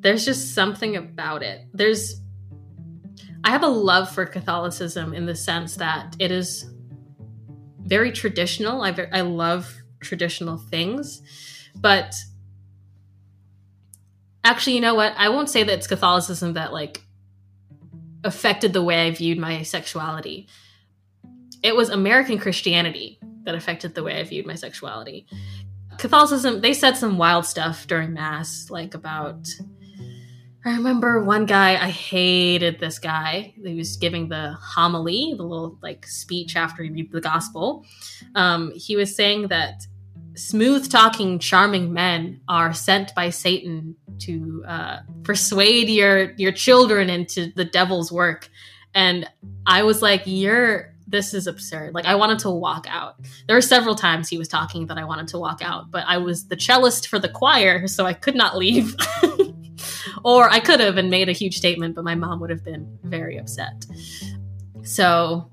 There's 0.01 0.25
just 0.25 0.53
something 0.53 0.97
about 0.97 1.43
it. 1.43 1.61
There's 1.71 2.24
I 3.45 3.51
have 3.51 3.61
a 3.61 3.67
love 3.67 4.09
for 4.09 4.25
Catholicism 4.25 5.13
in 5.13 5.27
the 5.27 5.35
sense 5.35 5.75
that 5.75 6.15
it 6.17 6.31
is 6.31 6.67
very 7.79 8.11
traditional. 8.11 8.81
I, 8.81 9.07
I 9.13 9.21
love 9.21 9.71
traditional 10.01 10.57
things, 10.57 11.21
but 11.75 12.15
actually, 14.43 14.73
you 14.73 14.81
know 14.81 14.95
what? 14.95 15.13
I 15.15 15.29
won't 15.29 15.51
say 15.51 15.61
that 15.61 15.71
it's 15.71 15.85
Catholicism 15.85 16.53
that 16.53 16.73
like 16.73 17.03
affected 18.23 18.73
the 18.73 18.81
way 18.81 19.05
I 19.05 19.11
viewed 19.11 19.37
my 19.37 19.61
sexuality. 19.61 20.47
It 21.61 21.75
was 21.75 21.89
American 21.89 22.39
Christianity 22.39 23.19
that 23.43 23.53
affected 23.53 23.93
the 23.93 24.01
way 24.01 24.19
I 24.19 24.23
viewed 24.23 24.47
my 24.47 24.55
sexuality. 24.55 25.27
Catholicism, 25.99 26.61
they 26.61 26.73
said 26.73 26.97
some 26.97 27.19
wild 27.19 27.45
stuff 27.45 27.85
during 27.85 28.11
Mass, 28.11 28.71
like 28.71 28.95
about 28.95 29.47
I 30.65 30.71
remember 30.71 31.23
one 31.23 31.45
guy, 31.45 31.73
I 31.73 31.91
hated 31.91 32.79
this 32.79 32.97
guy. 32.97 33.53
He 33.63 33.75
was 33.75 33.97
giving 33.97 34.29
the 34.29 34.53
homily, 34.59 35.35
the 35.37 35.43
little 35.43 35.77
like 35.83 36.07
speech 36.07 36.55
after 36.55 36.81
he 36.81 36.89
read 36.89 37.11
the 37.11 37.21
gospel. 37.21 37.85
Um, 38.33 38.71
he 38.75 38.95
was 38.95 39.15
saying 39.15 39.49
that 39.49 39.83
smooth 40.35 40.89
talking, 40.89 41.37
charming 41.37 41.93
men 41.93 42.41
are 42.47 42.73
sent 42.73 43.13
by 43.13 43.29
Satan 43.29 43.95
to 44.21 44.63
uh, 44.67 44.97
persuade 45.21 45.87
your 45.87 46.31
your 46.31 46.51
children 46.51 47.11
into 47.11 47.51
the 47.55 47.65
devil's 47.65 48.11
work. 48.11 48.49
And 48.95 49.29
I 49.67 49.83
was 49.83 50.01
like, 50.01 50.23
"You're 50.25 50.95
this 51.05 51.35
is 51.35 51.45
absurd." 51.45 51.93
Like 51.93 52.05
I 52.05 52.15
wanted 52.15 52.39
to 52.39 52.49
walk 52.49 52.87
out. 52.89 53.17
There 53.45 53.55
were 53.55 53.61
several 53.61 53.93
times 53.93 54.29
he 54.29 54.39
was 54.39 54.47
talking 54.47 54.87
that 54.87 54.97
I 54.97 55.03
wanted 55.03 55.27
to 55.27 55.37
walk 55.37 55.61
out, 55.61 55.91
but 55.91 56.05
I 56.07 56.17
was 56.17 56.47
the 56.47 56.55
cellist 56.59 57.07
for 57.07 57.19
the 57.19 57.29
choir, 57.29 57.87
so 57.87 58.07
I 58.07 58.13
could 58.13 58.35
not 58.35 58.57
leave. 58.57 58.95
or 60.23 60.49
I 60.49 60.59
could 60.59 60.79
have 60.79 60.97
and 60.97 61.09
made 61.09 61.29
a 61.29 61.33
huge 61.33 61.57
statement, 61.57 61.95
but 61.95 62.03
my 62.03 62.15
mom 62.15 62.39
would 62.39 62.49
have 62.49 62.63
been 62.63 62.97
very 63.03 63.37
upset. 63.37 63.85
So 64.83 65.49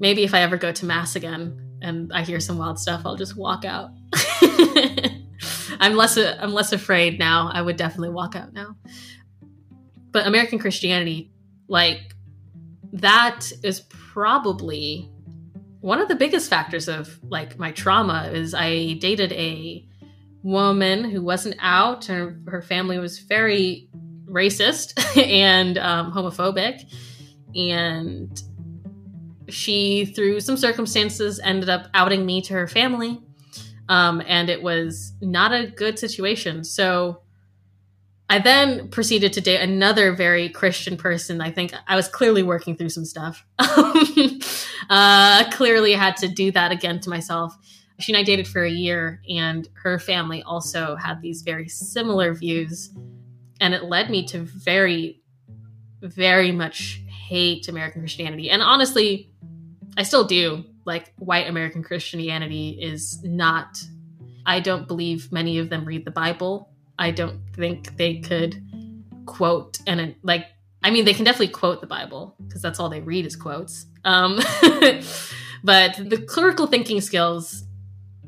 maybe 0.00 0.24
if 0.24 0.34
I 0.34 0.40
ever 0.40 0.56
go 0.56 0.72
to 0.72 0.86
mass 0.86 1.16
again 1.16 1.78
and 1.80 2.12
I 2.12 2.22
hear 2.22 2.40
some 2.40 2.58
wild 2.58 2.78
stuff, 2.78 3.02
I'll 3.04 3.16
just 3.16 3.36
walk 3.36 3.64
out. 3.64 3.90
I'm 5.80 5.94
less 5.94 6.16
I'm 6.16 6.52
less 6.52 6.72
afraid 6.72 7.18
now. 7.18 7.50
I 7.52 7.60
would 7.60 7.76
definitely 7.76 8.10
walk 8.10 8.36
out 8.36 8.52
now. 8.52 8.76
But 10.12 10.26
American 10.26 10.58
Christianity, 10.58 11.32
like 11.68 12.14
that 12.92 13.50
is 13.62 13.80
probably 13.90 15.10
one 15.80 16.00
of 16.00 16.08
the 16.08 16.14
biggest 16.14 16.48
factors 16.48 16.88
of 16.88 17.18
like 17.24 17.58
my 17.58 17.72
trauma 17.72 18.30
is 18.32 18.54
I 18.54 18.94
dated 18.94 19.32
a 19.32 19.86
woman 20.44 21.10
who 21.10 21.22
wasn't 21.22 21.56
out. 21.58 22.04
Her, 22.04 22.38
her 22.46 22.62
family 22.62 22.98
was 22.98 23.18
very 23.18 23.88
racist 24.26 24.92
and 25.26 25.76
um, 25.78 26.12
homophobic. 26.12 26.82
And 27.56 28.40
she, 29.48 30.04
through 30.04 30.40
some 30.40 30.56
circumstances, 30.56 31.40
ended 31.42 31.68
up 31.68 31.88
outing 31.94 32.24
me 32.24 32.42
to 32.42 32.54
her 32.54 32.68
family. 32.68 33.20
Um, 33.88 34.22
and 34.26 34.48
it 34.48 34.62
was 34.62 35.14
not 35.20 35.52
a 35.52 35.66
good 35.66 35.98
situation. 35.98 36.62
So 36.62 37.22
I 38.28 38.38
then 38.38 38.88
proceeded 38.88 39.32
to 39.34 39.40
date 39.40 39.60
another 39.60 40.12
very 40.12 40.48
Christian 40.48 40.96
person. 40.96 41.40
I 41.40 41.50
think 41.50 41.74
I 41.86 41.96
was 41.96 42.08
clearly 42.08 42.42
working 42.42 42.76
through 42.76 42.88
some 42.90 43.04
stuff. 43.04 43.44
uh, 44.90 45.50
clearly 45.52 45.92
had 45.92 46.16
to 46.18 46.28
do 46.28 46.50
that 46.52 46.70
again 46.70 47.00
to 47.00 47.10
myself 47.10 47.56
she 48.00 48.12
and 48.12 48.18
I 48.18 48.22
dated 48.22 48.48
for 48.48 48.64
a 48.64 48.70
year, 48.70 49.22
and 49.28 49.68
her 49.74 49.98
family 49.98 50.42
also 50.42 50.96
had 50.96 51.20
these 51.20 51.42
very 51.42 51.68
similar 51.68 52.34
views. 52.34 52.90
And 53.60 53.72
it 53.72 53.84
led 53.84 54.10
me 54.10 54.26
to 54.26 54.40
very, 54.40 55.22
very 56.00 56.50
much 56.50 57.02
hate 57.08 57.68
American 57.68 58.02
Christianity. 58.02 58.50
And 58.50 58.62
honestly, 58.62 59.30
I 59.96 60.02
still 60.02 60.24
do. 60.24 60.64
Like, 60.84 61.12
white 61.18 61.48
American 61.48 61.82
Christianity 61.82 62.78
is 62.80 63.22
not, 63.22 63.78
I 64.44 64.60
don't 64.60 64.86
believe 64.86 65.32
many 65.32 65.58
of 65.58 65.70
them 65.70 65.84
read 65.84 66.04
the 66.04 66.10
Bible. 66.10 66.68
I 66.98 67.10
don't 67.10 67.40
think 67.54 67.96
they 67.96 68.18
could 68.18 68.62
quote 69.24 69.78
and, 69.86 70.14
like, 70.22 70.46
I 70.82 70.90
mean, 70.90 71.06
they 71.06 71.14
can 71.14 71.24
definitely 71.24 71.48
quote 71.48 71.80
the 71.80 71.86
Bible 71.86 72.36
because 72.46 72.60
that's 72.60 72.78
all 72.78 72.90
they 72.90 73.00
read 73.00 73.24
is 73.24 73.36
quotes. 73.36 73.86
Um, 74.04 74.36
but 75.64 75.96
the 75.96 76.22
clerical 76.28 76.66
thinking 76.66 77.00
skills 77.00 77.64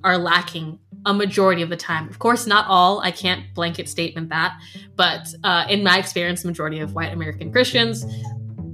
are 0.07 0.17
lacking 0.17 0.79
a 1.05 1.13
majority 1.13 1.63
of 1.63 1.69
the 1.69 1.77
time. 1.77 2.09
Of 2.09 2.21
course, 2.21 2.47
not 2.47 2.65
all. 2.69 3.01
I 3.01 3.11
can't 3.11 3.43
blanket 3.55 3.89
statement 3.89 4.29
that, 4.29 4.57
but 4.95 5.27
uh, 5.43 5.67
in 5.69 5.83
my 5.83 5.99
experience, 5.99 6.43
the 6.43 6.49
majority 6.49 6.79
of 6.79 6.95
white 6.95 7.13
American 7.13 7.51
Christians 7.51 8.05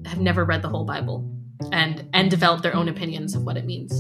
have 0.07 0.21
never 0.21 0.45
read 0.45 0.61
the 0.61 0.69
whole 0.69 0.85
Bible 0.85 1.27
and 1.73 2.07
and 2.13 2.31
developed 2.31 2.63
their 2.63 2.77
own 2.77 2.87
opinions 2.89 3.35
of 3.35 3.45
what 3.45 3.57
it 3.57 3.65
means. 3.65 3.93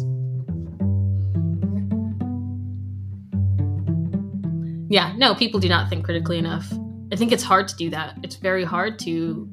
Yeah, 4.92 5.14
no, 5.16 5.34
people 5.34 5.58
do 5.58 5.70
not 5.70 5.88
think 5.88 6.04
critically 6.04 6.38
enough. 6.38 6.70
I 7.10 7.16
think 7.16 7.32
it's 7.32 7.42
hard 7.42 7.66
to 7.68 7.76
do 7.76 7.88
that. 7.90 8.18
It's 8.22 8.36
very 8.36 8.64
hard 8.64 8.98
to 9.00 9.48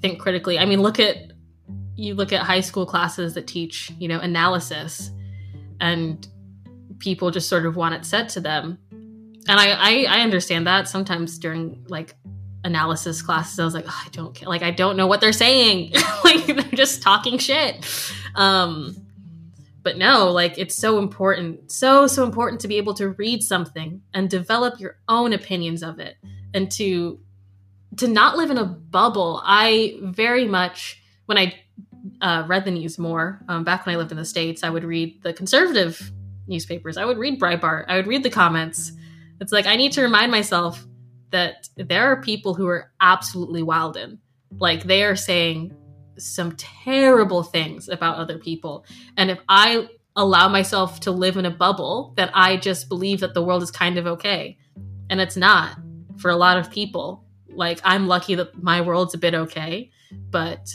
think 0.00 0.20
critically. 0.20 0.58
I 0.58 0.64
mean, 0.64 0.80
look 0.80 0.98
at 0.98 1.32
you 1.96 2.14
look 2.14 2.32
at 2.32 2.44
high 2.44 2.62
school 2.62 2.86
classes 2.86 3.34
that 3.34 3.46
teach, 3.46 3.92
you 3.98 4.08
know, 4.08 4.20
analysis 4.20 5.10
and 5.80 6.26
people 6.98 7.30
just 7.30 7.48
sort 7.48 7.66
of 7.66 7.76
want 7.76 7.94
it 7.94 8.04
said 8.04 8.28
to 8.30 8.40
them. 8.40 8.78
And 8.92 9.58
I, 9.58 9.70
I, 9.70 10.06
I 10.08 10.20
understand 10.20 10.66
that 10.66 10.88
sometimes 10.88 11.38
during 11.38 11.84
like 11.88 12.14
analysis 12.64 13.22
classes, 13.22 13.58
I 13.58 13.64
was 13.64 13.74
like, 13.74 13.86
oh, 13.88 14.02
I 14.04 14.08
don't 14.10 14.34
care. 14.34 14.48
like, 14.48 14.62
I 14.62 14.70
don't 14.70 14.96
know 14.96 15.06
what 15.06 15.20
they're 15.20 15.32
saying. 15.32 15.92
like 16.24 16.46
they're 16.46 16.62
just 16.72 17.02
talking 17.02 17.38
shit. 17.38 17.86
Um, 18.34 18.96
but 19.82 19.96
no, 19.96 20.30
like 20.30 20.58
it's 20.58 20.74
so 20.74 20.98
important, 20.98 21.70
so, 21.70 22.06
so 22.06 22.24
important 22.24 22.60
to 22.60 22.68
be 22.68 22.76
able 22.76 22.94
to 22.94 23.10
read 23.10 23.42
something 23.42 24.02
and 24.12 24.28
develop 24.28 24.80
your 24.80 24.98
own 25.08 25.32
opinions 25.32 25.82
of 25.82 25.98
it 25.98 26.16
and 26.52 26.70
to, 26.72 27.18
to 27.96 28.06
not 28.06 28.36
live 28.36 28.50
in 28.50 28.58
a 28.58 28.64
bubble. 28.64 29.40
I 29.44 29.98
very 30.02 30.44
much, 30.46 31.02
when 31.26 31.38
I 31.38 31.54
uh, 32.20 32.44
read 32.46 32.64
the 32.64 32.70
news 32.70 32.98
more. 32.98 33.40
Um, 33.48 33.64
back 33.64 33.86
when 33.86 33.94
I 33.94 33.98
lived 33.98 34.12
in 34.12 34.18
the 34.18 34.24
States, 34.24 34.64
I 34.64 34.70
would 34.70 34.84
read 34.84 35.22
the 35.22 35.32
conservative 35.32 36.12
newspapers. 36.46 36.96
I 36.96 37.04
would 37.04 37.18
read 37.18 37.40
Breitbart. 37.40 37.84
I 37.88 37.96
would 37.96 38.06
read 38.06 38.22
the 38.22 38.30
comments. 38.30 38.92
It's 39.40 39.52
like 39.52 39.66
I 39.66 39.76
need 39.76 39.92
to 39.92 40.02
remind 40.02 40.32
myself 40.32 40.86
that 41.30 41.68
there 41.76 42.06
are 42.06 42.22
people 42.22 42.54
who 42.54 42.66
are 42.66 42.90
absolutely 43.00 43.62
wild 43.62 43.96
in. 43.96 44.18
Like 44.58 44.84
they 44.84 45.04
are 45.04 45.16
saying 45.16 45.76
some 46.16 46.56
terrible 46.56 47.42
things 47.42 47.88
about 47.88 48.16
other 48.16 48.38
people. 48.38 48.84
And 49.16 49.30
if 49.30 49.38
I 49.48 49.88
allow 50.16 50.48
myself 50.48 51.00
to 51.00 51.12
live 51.12 51.36
in 51.36 51.46
a 51.46 51.50
bubble, 51.50 52.12
that 52.16 52.30
I 52.34 52.56
just 52.56 52.88
believe 52.88 53.20
that 53.20 53.34
the 53.34 53.42
world 53.42 53.62
is 53.62 53.70
kind 53.70 53.98
of 53.98 54.06
okay. 54.06 54.58
And 55.10 55.20
it's 55.20 55.36
not 55.36 55.76
for 56.16 56.30
a 56.30 56.36
lot 56.36 56.58
of 56.58 56.70
people. 56.70 57.24
Like 57.48 57.80
I'm 57.84 58.08
lucky 58.08 58.34
that 58.34 58.60
my 58.60 58.80
world's 58.80 59.14
a 59.14 59.18
bit 59.18 59.34
okay, 59.34 59.90
but 60.30 60.68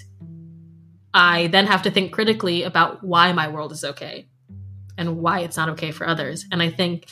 I 1.14 1.48
then 1.48 1.68
have 1.68 1.84
to 1.84 1.92
think 1.92 2.12
critically 2.12 2.64
about 2.64 3.04
why 3.04 3.32
my 3.34 3.48
world 3.48 3.72
is 3.72 3.84
okay 3.84 4.28
and 4.98 5.18
why 5.18 5.40
it's 5.40 5.58
not 5.58 5.70
okay 5.70 5.92
for 5.92 6.08
others. 6.08 6.46
And 6.52 6.62
I 6.62 6.70
think 6.70 7.08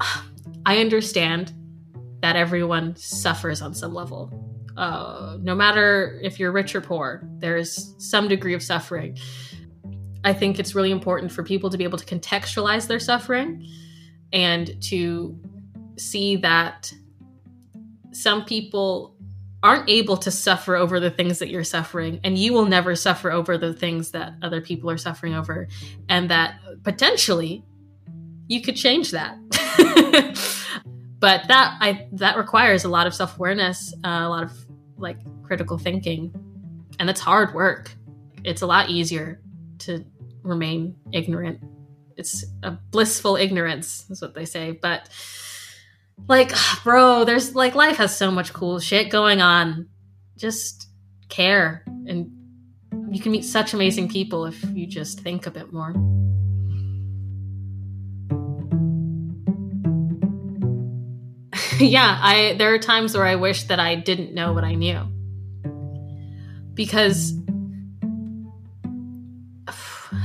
I 0.66 0.78
understand 0.78 1.52
that 2.20 2.36
everyone 2.36 2.96
suffers 2.96 3.62
on 3.62 3.74
some 3.74 3.94
level. 3.94 4.32
Uh, 4.76 5.38
no 5.40 5.54
matter 5.54 6.20
if 6.22 6.38
you're 6.38 6.52
rich 6.52 6.74
or 6.74 6.80
poor, 6.80 7.22
there's 7.38 7.94
some 7.98 8.28
degree 8.28 8.54
of 8.54 8.62
suffering. 8.62 9.16
I 10.24 10.32
think 10.32 10.58
it's 10.58 10.74
really 10.74 10.90
important 10.90 11.32
for 11.32 11.42
people 11.42 11.70
to 11.70 11.78
be 11.78 11.84
able 11.84 11.98
to 11.98 12.04
contextualize 12.04 12.86
their 12.86 12.98
suffering 12.98 13.66
and 14.32 14.80
to 14.82 15.38
see 15.96 16.36
that 16.36 16.92
some 18.12 18.44
people 18.44 19.16
aren't 19.62 19.88
able 19.88 20.16
to 20.16 20.30
suffer 20.30 20.76
over 20.76 21.00
the 21.00 21.10
things 21.10 21.40
that 21.40 21.48
you're 21.48 21.64
suffering 21.64 22.20
and 22.22 22.38
you 22.38 22.52
will 22.52 22.66
never 22.66 22.94
suffer 22.94 23.32
over 23.32 23.58
the 23.58 23.74
things 23.74 24.12
that 24.12 24.32
other 24.42 24.60
people 24.60 24.88
are 24.88 24.98
suffering 24.98 25.34
over 25.34 25.66
and 26.08 26.30
that 26.30 26.60
potentially 26.84 27.64
you 28.46 28.62
could 28.62 28.76
change 28.76 29.10
that. 29.10 29.36
But 31.20 31.48
that 31.48 31.76
i 31.80 32.06
that 32.12 32.36
requires 32.36 32.84
a 32.84 32.88
lot 32.88 33.06
of 33.06 33.14
self-awareness 33.14 33.92
uh, 34.04 34.08
a 34.08 34.28
lot 34.28 34.44
of 34.44 34.52
like 34.96 35.18
critical 35.42 35.78
thinking 35.78 36.32
and 36.98 37.08
it's 37.08 37.20
hard 37.20 37.54
work. 37.54 37.94
It's 38.44 38.62
a 38.62 38.66
lot 38.66 38.90
easier 38.90 39.40
to 39.78 40.04
remain 40.42 40.96
ignorant. 41.12 41.60
It's 42.16 42.44
a 42.62 42.72
blissful 42.72 43.36
ignorance 43.36 44.06
is 44.10 44.20
what 44.22 44.34
they 44.34 44.44
say 44.44 44.72
but 44.72 45.08
like 46.26 46.52
bro 46.84 47.24
there's 47.24 47.54
like 47.54 47.74
life 47.74 47.96
has 47.96 48.16
so 48.16 48.30
much 48.30 48.52
cool 48.52 48.78
shit 48.78 49.10
going 49.10 49.40
on 49.40 49.88
just 50.36 50.88
care 51.28 51.84
and 52.06 52.30
you 53.10 53.20
can 53.20 53.32
meet 53.32 53.44
such 53.44 53.74
amazing 53.74 54.08
people 54.08 54.46
if 54.46 54.62
you 54.70 54.86
just 54.86 55.20
think 55.20 55.46
a 55.46 55.50
bit 55.50 55.72
more 55.72 55.92
yeah 61.78 62.18
i 62.22 62.54
there 62.58 62.72
are 62.74 62.78
times 62.78 63.16
where 63.16 63.26
i 63.26 63.34
wish 63.34 63.64
that 63.64 63.78
i 63.78 63.94
didn't 63.94 64.34
know 64.34 64.52
what 64.52 64.64
i 64.64 64.74
knew 64.74 65.00
because 66.78 67.34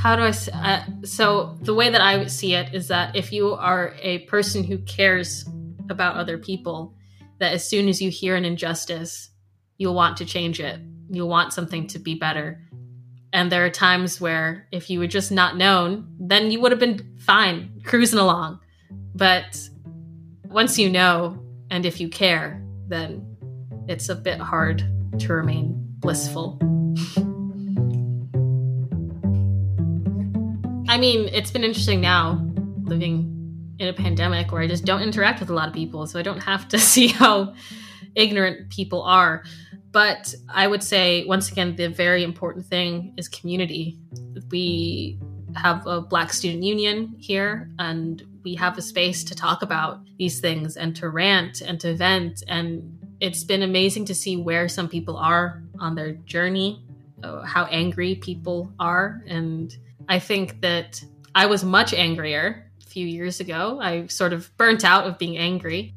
how 0.01 0.15
do 0.15 0.21
I? 0.21 0.33
Uh, 0.53 0.83
so 1.03 1.57
the 1.61 1.73
way 1.73 1.89
that 1.89 1.99
I 1.99 2.27
see 2.27 2.53
it 2.53 2.73
is 2.73 2.87
that 2.89 3.15
if 3.15 3.33
you 3.33 3.53
are 3.53 3.95
a 4.01 4.19
person 4.19 4.63
who 4.63 4.77
cares 4.77 5.45
about 5.89 6.15
other 6.15 6.37
people, 6.37 6.95
that 7.39 7.53
as 7.53 7.67
soon 7.67 7.87
as 7.87 8.01
you 8.01 8.09
hear 8.09 8.35
an 8.35 8.45
injustice, 8.45 9.29
you'll 9.77 9.93
want 9.93 10.17
to 10.17 10.25
change 10.25 10.59
it. 10.59 10.79
You'll 11.09 11.29
want 11.29 11.53
something 11.53 11.87
to 11.87 11.99
be 11.99 12.15
better. 12.15 12.61
And 13.31 13.51
there 13.51 13.65
are 13.65 13.69
times 13.69 14.21
where 14.21 14.67
if 14.71 14.89
you 14.89 15.01
had 15.01 15.11
just 15.11 15.31
not 15.31 15.57
known, 15.57 16.07
then 16.19 16.51
you 16.51 16.61
would 16.61 16.71
have 16.71 16.79
been 16.79 17.17
fine, 17.19 17.81
cruising 17.83 18.19
along. 18.19 18.59
But 19.15 19.57
once 20.45 20.77
you 20.77 20.89
know, 20.89 21.43
and 21.71 21.85
if 21.85 21.99
you 21.99 22.09
care, 22.09 22.63
then 22.87 23.25
it's 23.87 24.09
a 24.09 24.15
bit 24.15 24.39
hard 24.39 24.83
to 25.19 25.33
remain 25.33 25.73
blissful. 25.99 26.59
I 30.87 30.97
mean, 30.99 31.27
it's 31.33 31.49
been 31.49 31.63
interesting 31.63 32.01
now 32.01 32.47
living 32.83 33.32
in 33.83 33.89
a 33.89 33.93
pandemic 33.93 34.51
where 34.51 34.61
I 34.61 34.67
just 34.67 34.85
don't 34.85 35.01
interact 35.01 35.39
with 35.39 35.49
a 35.49 35.53
lot 35.53 35.67
of 35.67 35.73
people, 35.73 36.07
so 36.07 36.17
I 36.17 36.23
don't 36.23 36.39
have 36.39 36.67
to 36.69 36.79
see 36.91 37.07
how 37.07 37.53
ignorant 38.15 38.69
people 38.71 39.03
are. 39.03 39.43
But 39.91 40.33
I 40.49 40.65
would 40.65 40.81
say, 40.81 41.23
once 41.25 41.51
again, 41.51 41.75
the 41.75 41.87
very 41.87 42.23
important 42.23 42.65
thing 42.65 43.13
is 43.17 43.27
community. 43.27 43.99
We 44.49 45.19
have 45.55 45.85
a 45.85 46.01
Black 46.01 46.33
Student 46.33 46.63
Union 46.63 47.15
here, 47.19 47.69
and 47.77 48.23
we 48.43 48.55
have 48.55 48.77
a 48.77 48.81
space 48.81 49.23
to 49.25 49.35
talk 49.35 49.61
about 49.61 49.99
these 50.17 50.39
things 50.39 50.77
and 50.77 50.95
to 50.95 51.09
rant 51.09 51.61
and 51.61 51.79
to 51.81 51.95
vent. 51.95 52.43
And 52.47 52.99
it's 53.19 53.43
been 53.43 53.61
amazing 53.61 54.05
to 54.05 54.15
see 54.15 54.35
where 54.35 54.67
some 54.67 54.89
people 54.89 55.15
are 55.15 55.61
on 55.79 55.93
their 55.93 56.13
journey, 56.13 56.83
uh, 57.23 57.43
how 57.43 57.65
angry 57.65 58.15
people 58.15 58.73
are, 58.79 59.21
and 59.27 59.75
I 60.09 60.19
think 60.19 60.61
that 60.61 61.03
I 61.35 61.45
was 61.45 61.63
much 61.63 61.93
angrier 61.93 62.71
few 62.93 63.07
years 63.07 63.39
ago. 63.39 63.79
I 63.81 64.07
sort 64.07 64.33
of 64.33 64.55
burnt 64.55 64.85
out 64.85 65.05
of 65.05 65.17
being 65.17 65.37
angry. 65.37 65.95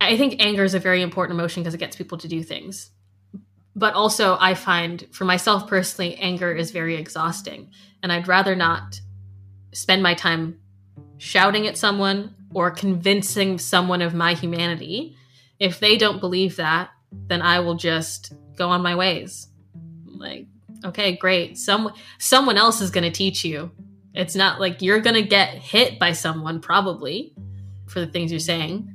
I 0.00 0.16
think 0.16 0.36
anger 0.40 0.64
is 0.64 0.74
a 0.74 0.80
very 0.80 1.00
important 1.00 1.38
emotion 1.38 1.62
because 1.62 1.74
it 1.74 1.78
gets 1.78 1.96
people 1.96 2.18
to 2.18 2.28
do 2.28 2.42
things. 2.42 2.90
But 3.76 3.94
also, 3.94 4.36
I 4.40 4.54
find 4.54 5.06
for 5.12 5.24
myself 5.24 5.68
personally, 5.68 6.16
anger 6.16 6.52
is 6.52 6.72
very 6.72 6.96
exhausting. 6.96 7.70
And 8.02 8.12
I'd 8.12 8.26
rather 8.26 8.56
not 8.56 9.00
spend 9.72 10.02
my 10.02 10.14
time 10.14 10.58
shouting 11.18 11.66
at 11.66 11.78
someone 11.78 12.34
or 12.52 12.70
convincing 12.70 13.58
someone 13.58 14.02
of 14.02 14.14
my 14.14 14.34
humanity. 14.34 15.16
If 15.60 15.78
they 15.78 15.96
don't 15.96 16.20
believe 16.20 16.56
that, 16.56 16.90
then 17.12 17.42
I 17.42 17.60
will 17.60 17.76
just 17.76 18.32
go 18.56 18.68
on 18.70 18.82
my 18.82 18.96
ways. 18.96 19.48
Like, 20.04 20.46
okay, 20.84 21.16
great. 21.16 21.58
Some 21.58 21.92
someone 22.18 22.58
else 22.58 22.80
is 22.80 22.90
going 22.90 23.04
to 23.04 23.10
teach 23.10 23.44
you. 23.44 23.70
It's 24.14 24.34
not 24.34 24.60
like 24.60 24.82
you're 24.82 25.00
going 25.00 25.14
to 25.14 25.22
get 25.22 25.54
hit 25.54 25.98
by 25.98 26.12
someone 26.12 26.60
probably 26.60 27.34
for 27.86 28.00
the 28.00 28.06
things 28.06 28.30
you're 28.30 28.40
saying. 28.40 28.94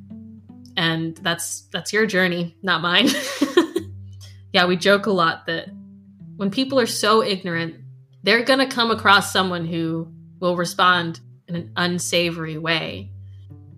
And 0.76 1.16
that's 1.18 1.62
that's 1.72 1.94
your 1.94 2.06
journey, 2.06 2.58
not 2.64 2.82
mine. 2.82 3.10
yeah, 4.54 4.66
we 4.66 4.76
joke 4.76 5.06
a 5.06 5.12
lot 5.12 5.46
that 5.46 5.70
when 6.36 6.50
people 6.50 6.80
are 6.80 6.88
so 6.88 7.24
ignorant, 7.24 7.76
they're 8.24 8.44
going 8.44 8.60
to 8.60 8.74
come 8.74 8.90
across 8.90 9.32
someone 9.32 9.66
who 9.66 10.12
will 10.40 10.56
respond 10.56 11.20
in 11.48 11.56
an 11.56 11.72
unsavory 11.76 12.58
way. 12.58 13.12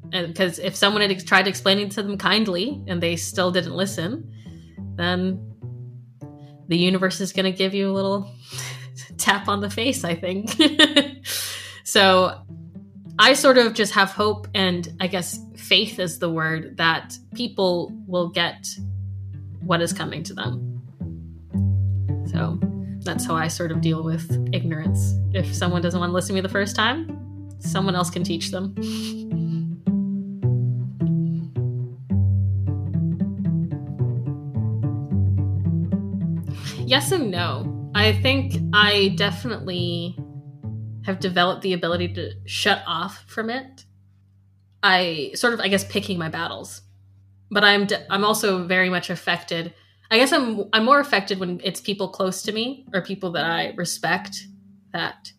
Because 0.09 0.59
if 0.59 0.75
someone 0.75 1.01
had 1.01 1.27
tried 1.27 1.47
explaining 1.47 1.89
to 1.89 2.03
them 2.03 2.17
kindly 2.17 2.81
and 2.87 3.01
they 3.01 3.15
still 3.15 3.51
didn't 3.51 3.73
listen, 3.73 4.31
then 4.95 5.55
the 6.67 6.77
universe 6.77 7.21
is 7.21 7.33
going 7.33 7.45
to 7.45 7.51
give 7.51 7.73
you 7.73 7.89
a 7.89 7.93
little 7.93 8.31
tap 9.17 9.47
on 9.47 9.61
the 9.61 9.69
face, 9.69 10.03
I 10.03 10.15
think. 10.15 10.55
so 11.95 12.41
I 13.19 13.31
sort 13.31 13.57
of 13.57 13.73
just 13.73 13.93
have 13.93 14.11
hope 14.11 14.49
and 14.53 14.85
I 14.99 15.07
guess 15.07 15.39
faith 15.55 15.97
is 15.97 16.19
the 16.19 16.29
word 16.29 16.75
that 16.75 17.17
people 17.35 17.89
will 18.05 18.27
get 18.27 18.67
what 19.61 19.79
is 19.79 19.93
coming 19.93 20.21
to 20.23 20.33
them. 20.33 20.81
So 22.33 22.59
that's 23.05 23.25
how 23.25 23.35
I 23.35 23.47
sort 23.47 23.71
of 23.71 23.79
deal 23.79 24.03
with 24.03 24.29
ignorance. 24.51 25.13
If 25.33 25.55
someone 25.55 25.81
doesn't 25.81 25.97
want 25.97 26.09
to 26.09 26.13
listen 26.13 26.31
to 26.31 26.33
me 26.33 26.41
the 26.41 26.49
first 26.49 26.75
time, 26.75 27.49
someone 27.59 27.95
else 27.95 28.09
can 28.09 28.25
teach 28.25 28.51
them. 28.51 28.75
yes 36.85 37.13
and 37.13 37.31
no. 37.31 37.89
I 37.95 38.11
think 38.11 38.57
I 38.73 39.15
definitely 39.15 40.17
have 41.05 41.19
developed 41.19 41.61
the 41.61 41.73
ability 41.73 42.13
to 42.13 42.31
shut 42.45 42.81
off 42.87 43.23
from 43.27 43.49
it. 43.49 43.85
I 44.81 45.31
sort 45.35 45.53
of, 45.53 45.59
I 45.59 45.67
guess, 45.67 45.83
picking 45.83 46.17
my 46.17 46.29
battles, 46.29 46.81
but 47.49 47.63
I'm 47.63 47.85
de- 47.85 48.11
I'm 48.11 48.23
also 48.23 48.65
very 48.65 48.89
much 48.89 49.09
affected. 49.09 49.73
I 50.11 50.17
guess 50.17 50.31
I'm 50.31 50.65
I'm 50.73 50.85
more 50.85 50.99
affected 50.99 51.39
when 51.39 51.61
it's 51.63 51.81
people 51.81 52.09
close 52.09 52.41
to 52.43 52.51
me 52.51 52.85
or 52.93 53.01
people 53.01 53.31
that 53.31 53.45
I 53.45 53.73
respect 53.75 54.45
that 54.93 55.31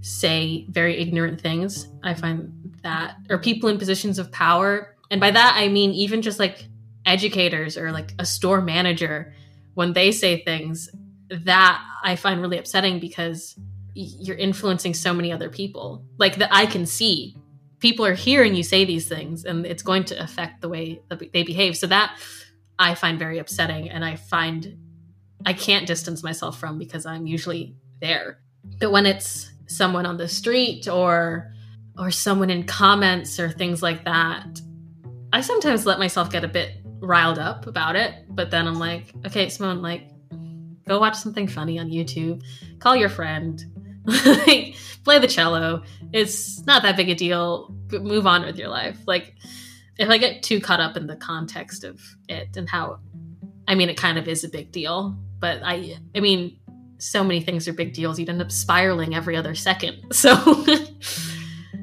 say 0.00 0.66
very 0.68 0.98
ignorant 0.98 1.40
things. 1.40 1.88
I 2.02 2.14
find 2.14 2.76
that 2.82 3.16
or 3.30 3.38
people 3.38 3.68
in 3.68 3.78
positions 3.78 4.18
of 4.18 4.30
power, 4.30 4.96
and 5.10 5.20
by 5.20 5.30
that 5.30 5.54
I 5.56 5.68
mean 5.68 5.92
even 5.92 6.22
just 6.22 6.38
like 6.38 6.66
educators 7.06 7.76
or 7.76 7.90
like 7.90 8.12
a 8.18 8.26
store 8.26 8.60
manager 8.60 9.32
when 9.74 9.92
they 9.92 10.12
say 10.12 10.42
things 10.44 10.90
that 11.30 11.82
I 12.02 12.16
find 12.16 12.40
really 12.40 12.58
upsetting 12.58 13.00
because 13.00 13.58
you're 14.00 14.36
influencing 14.36 14.94
so 14.94 15.12
many 15.12 15.32
other 15.32 15.50
people. 15.50 16.04
Like 16.18 16.36
that 16.36 16.50
I 16.52 16.66
can 16.66 16.86
see 16.86 17.36
people 17.80 18.04
are 18.06 18.14
hearing 18.14 18.54
you 18.54 18.62
say 18.62 18.84
these 18.84 19.08
things 19.08 19.44
and 19.44 19.66
it's 19.66 19.82
going 19.82 20.04
to 20.04 20.22
affect 20.22 20.60
the 20.60 20.68
way 20.68 21.00
they 21.32 21.42
behave. 21.42 21.76
So 21.76 21.86
that 21.88 22.18
I 22.78 22.94
find 22.94 23.18
very 23.18 23.38
upsetting 23.38 23.90
and 23.90 24.04
I 24.04 24.16
find 24.16 24.76
I 25.44 25.52
can't 25.52 25.86
distance 25.86 26.22
myself 26.22 26.58
from 26.58 26.78
because 26.78 27.06
I'm 27.06 27.26
usually 27.26 27.76
there. 28.00 28.40
But 28.80 28.90
when 28.92 29.06
it's 29.06 29.50
someone 29.66 30.06
on 30.06 30.16
the 30.16 30.28
street 30.28 30.88
or 30.88 31.52
or 31.98 32.12
someone 32.12 32.50
in 32.50 32.64
comments 32.64 33.40
or 33.40 33.50
things 33.50 33.82
like 33.82 34.04
that, 34.04 34.60
I 35.32 35.40
sometimes 35.40 35.84
let 35.84 35.98
myself 35.98 36.30
get 36.30 36.44
a 36.44 36.48
bit 36.48 36.76
riled 37.00 37.38
up 37.38 37.66
about 37.66 37.96
it, 37.96 38.14
but 38.28 38.50
then 38.52 38.68
I'm 38.68 38.78
like, 38.78 39.12
okay, 39.26 39.48
Simone, 39.48 39.82
like, 39.82 40.08
go 40.86 41.00
watch 41.00 41.16
something 41.16 41.48
funny 41.48 41.78
on 41.78 41.88
YouTube, 41.88 42.42
call 42.78 42.94
your 42.94 43.08
friend, 43.08 43.64
like, 44.24 44.76
play 45.04 45.18
the 45.18 45.28
cello. 45.28 45.82
It's 46.12 46.64
not 46.66 46.82
that 46.82 46.96
big 46.96 47.10
a 47.10 47.14
deal. 47.14 47.74
Move 47.90 48.26
on 48.26 48.44
with 48.44 48.58
your 48.58 48.68
life. 48.68 48.98
Like, 49.06 49.34
if 49.98 50.08
I 50.08 50.18
get 50.18 50.42
too 50.42 50.60
caught 50.60 50.80
up 50.80 50.96
in 50.96 51.06
the 51.06 51.16
context 51.16 51.84
of 51.84 52.00
it 52.28 52.56
and 52.56 52.68
how, 52.68 53.00
I 53.66 53.74
mean, 53.74 53.88
it 53.88 53.96
kind 53.96 54.16
of 54.18 54.28
is 54.28 54.44
a 54.44 54.48
big 54.48 54.72
deal, 54.72 55.16
but 55.40 55.60
I, 55.62 55.98
I 56.14 56.20
mean, 56.20 56.58
so 56.98 57.22
many 57.22 57.40
things 57.40 57.68
are 57.68 57.72
big 57.72 57.92
deals. 57.92 58.18
You'd 58.18 58.28
end 58.28 58.40
up 58.40 58.50
spiraling 58.50 59.14
every 59.14 59.36
other 59.36 59.54
second. 59.54 59.98
So, 60.12 60.34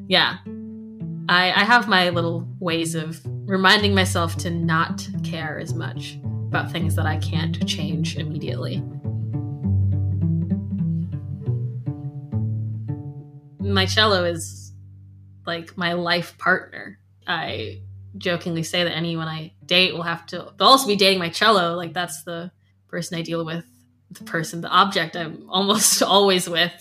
yeah, 0.07 0.38
I, 1.30 1.51
I 1.51 1.63
have 1.63 1.88
my 1.88 2.09
little 2.09 2.47
ways 2.59 2.95
of 2.95 3.21
reminding 3.45 3.95
myself 3.95 4.36
to 4.38 4.49
not 4.49 5.07
care 5.23 5.59
as 5.59 5.73
much 5.73 6.17
about 6.47 6.71
things 6.71 6.95
that 6.95 7.05
I 7.05 7.17
can't 7.17 7.67
change 7.67 8.17
immediately. 8.17 8.84
My 13.66 13.86
cello 13.86 14.26
is 14.26 14.72
like 15.45 15.78
my 15.78 15.93
life 15.93 16.38
partner. 16.38 16.99
I 17.28 17.82
jokingly 18.18 18.63
say 18.63 18.84
that 18.84 18.95
anyone 18.95 19.28
I 19.28 19.53
date 19.66 19.93
will 19.93 20.03
have 20.03 20.26
to, 20.28 20.53
they'll 20.57 20.68
also 20.68 20.88
be 20.88 20.95
dating 20.95 21.20
my 21.20 21.30
cello. 21.30 21.76
Like 21.76 21.93
that's 21.93 22.24
the 22.24 22.51
person 22.88 23.18
I 23.18 23.22
deal 23.22 23.43
with, 23.43 23.66
the 24.11 24.24
person, 24.24 24.61
the 24.61 24.70
object 24.70 25.16
I'm 25.16 25.45
almost 25.49 26.01
always 26.01 26.49
with. 26.49 26.72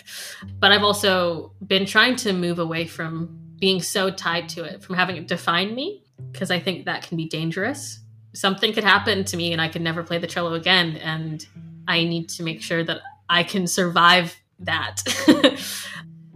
But 0.58 0.72
I've 0.72 0.82
also 0.82 1.52
been 1.66 1.86
trying 1.86 2.16
to 2.16 2.32
move 2.32 2.58
away 2.58 2.86
from 2.86 3.38
being 3.58 3.80
so 3.80 4.10
tied 4.10 4.48
to 4.50 4.64
it, 4.64 4.82
from 4.82 4.96
having 4.96 5.16
it 5.16 5.26
define 5.26 5.74
me, 5.74 6.04
because 6.32 6.50
I 6.50 6.60
think 6.60 6.84
that 6.84 7.02
can 7.02 7.16
be 7.16 7.26
dangerous. 7.26 8.00
Something 8.34 8.72
could 8.72 8.84
happen 8.84 9.24
to 9.24 9.36
me 9.36 9.52
and 9.52 9.60
I 9.60 9.68
could 9.68 9.82
never 9.82 10.02
play 10.02 10.18
the 10.18 10.26
cello 10.26 10.54
again. 10.54 10.96
And 10.96 11.46
I 11.86 12.04
need 12.04 12.28
to 12.30 12.42
make 12.42 12.62
sure 12.62 12.84
that 12.84 13.00
I 13.28 13.42
can 13.42 13.66
survive 13.66 14.36
that. 14.60 15.02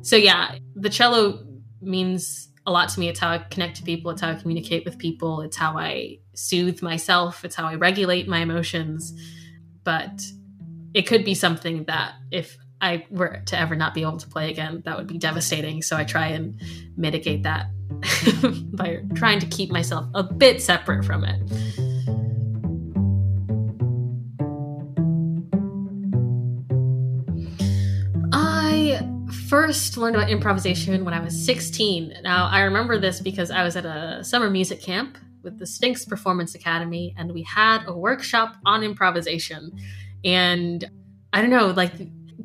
so, 0.08 0.16
yeah, 0.16 0.56
the 0.74 0.88
cello 0.88 1.44
means 1.82 2.48
a 2.66 2.72
lot 2.72 2.88
to 2.90 3.00
me. 3.00 3.08
It's 3.08 3.20
how 3.20 3.28
I 3.28 3.38
connect 3.38 3.76
to 3.76 3.82
people, 3.82 4.10
it's 4.10 4.22
how 4.22 4.30
I 4.30 4.34
communicate 4.36 4.86
with 4.86 4.96
people, 4.98 5.42
it's 5.42 5.56
how 5.56 5.76
I 5.76 6.18
soothe 6.34 6.80
myself, 6.80 7.44
it's 7.44 7.54
how 7.54 7.66
I 7.66 7.74
regulate 7.74 8.26
my 8.26 8.38
emotions. 8.38 9.12
But 9.84 10.22
it 10.94 11.02
could 11.02 11.26
be 11.26 11.34
something 11.34 11.84
that 11.84 12.14
if 12.30 12.56
I 12.80 13.04
were 13.10 13.42
to 13.46 13.58
ever 13.58 13.76
not 13.76 13.92
be 13.92 14.00
able 14.00 14.16
to 14.16 14.28
play 14.28 14.50
again, 14.50 14.82
that 14.86 14.96
would 14.96 15.08
be 15.08 15.18
devastating. 15.18 15.82
So 15.82 15.94
I 15.94 16.04
try 16.04 16.28
and 16.28 16.58
mitigate 16.96 17.42
that 17.42 17.66
by 18.72 19.00
trying 19.14 19.40
to 19.40 19.46
keep 19.46 19.70
myself 19.70 20.06
a 20.14 20.22
bit 20.22 20.62
separate 20.62 21.04
from 21.04 21.24
it. 21.24 21.97
First 29.48 29.96
learned 29.96 30.16
about 30.16 30.28
improvisation 30.28 31.04
when 31.04 31.14
I 31.14 31.20
was 31.20 31.44
16. 31.44 32.18
Now, 32.22 32.48
I 32.48 32.60
remember 32.60 32.98
this 32.98 33.20
because 33.20 33.50
I 33.50 33.64
was 33.64 33.76
at 33.76 33.86
a 33.86 34.22
summer 34.22 34.50
music 34.50 34.82
camp 34.82 35.16
with 35.42 35.58
the 35.58 35.66
Sphinx 35.66 36.04
Performance 36.04 36.54
Academy, 36.54 37.14
and 37.16 37.32
we 37.32 37.42
had 37.42 37.84
a 37.86 37.96
workshop 37.96 38.56
on 38.66 38.82
improvisation. 38.82 39.72
And 40.24 40.84
I 41.32 41.40
don't 41.40 41.50
know, 41.50 41.68
like 41.68 41.92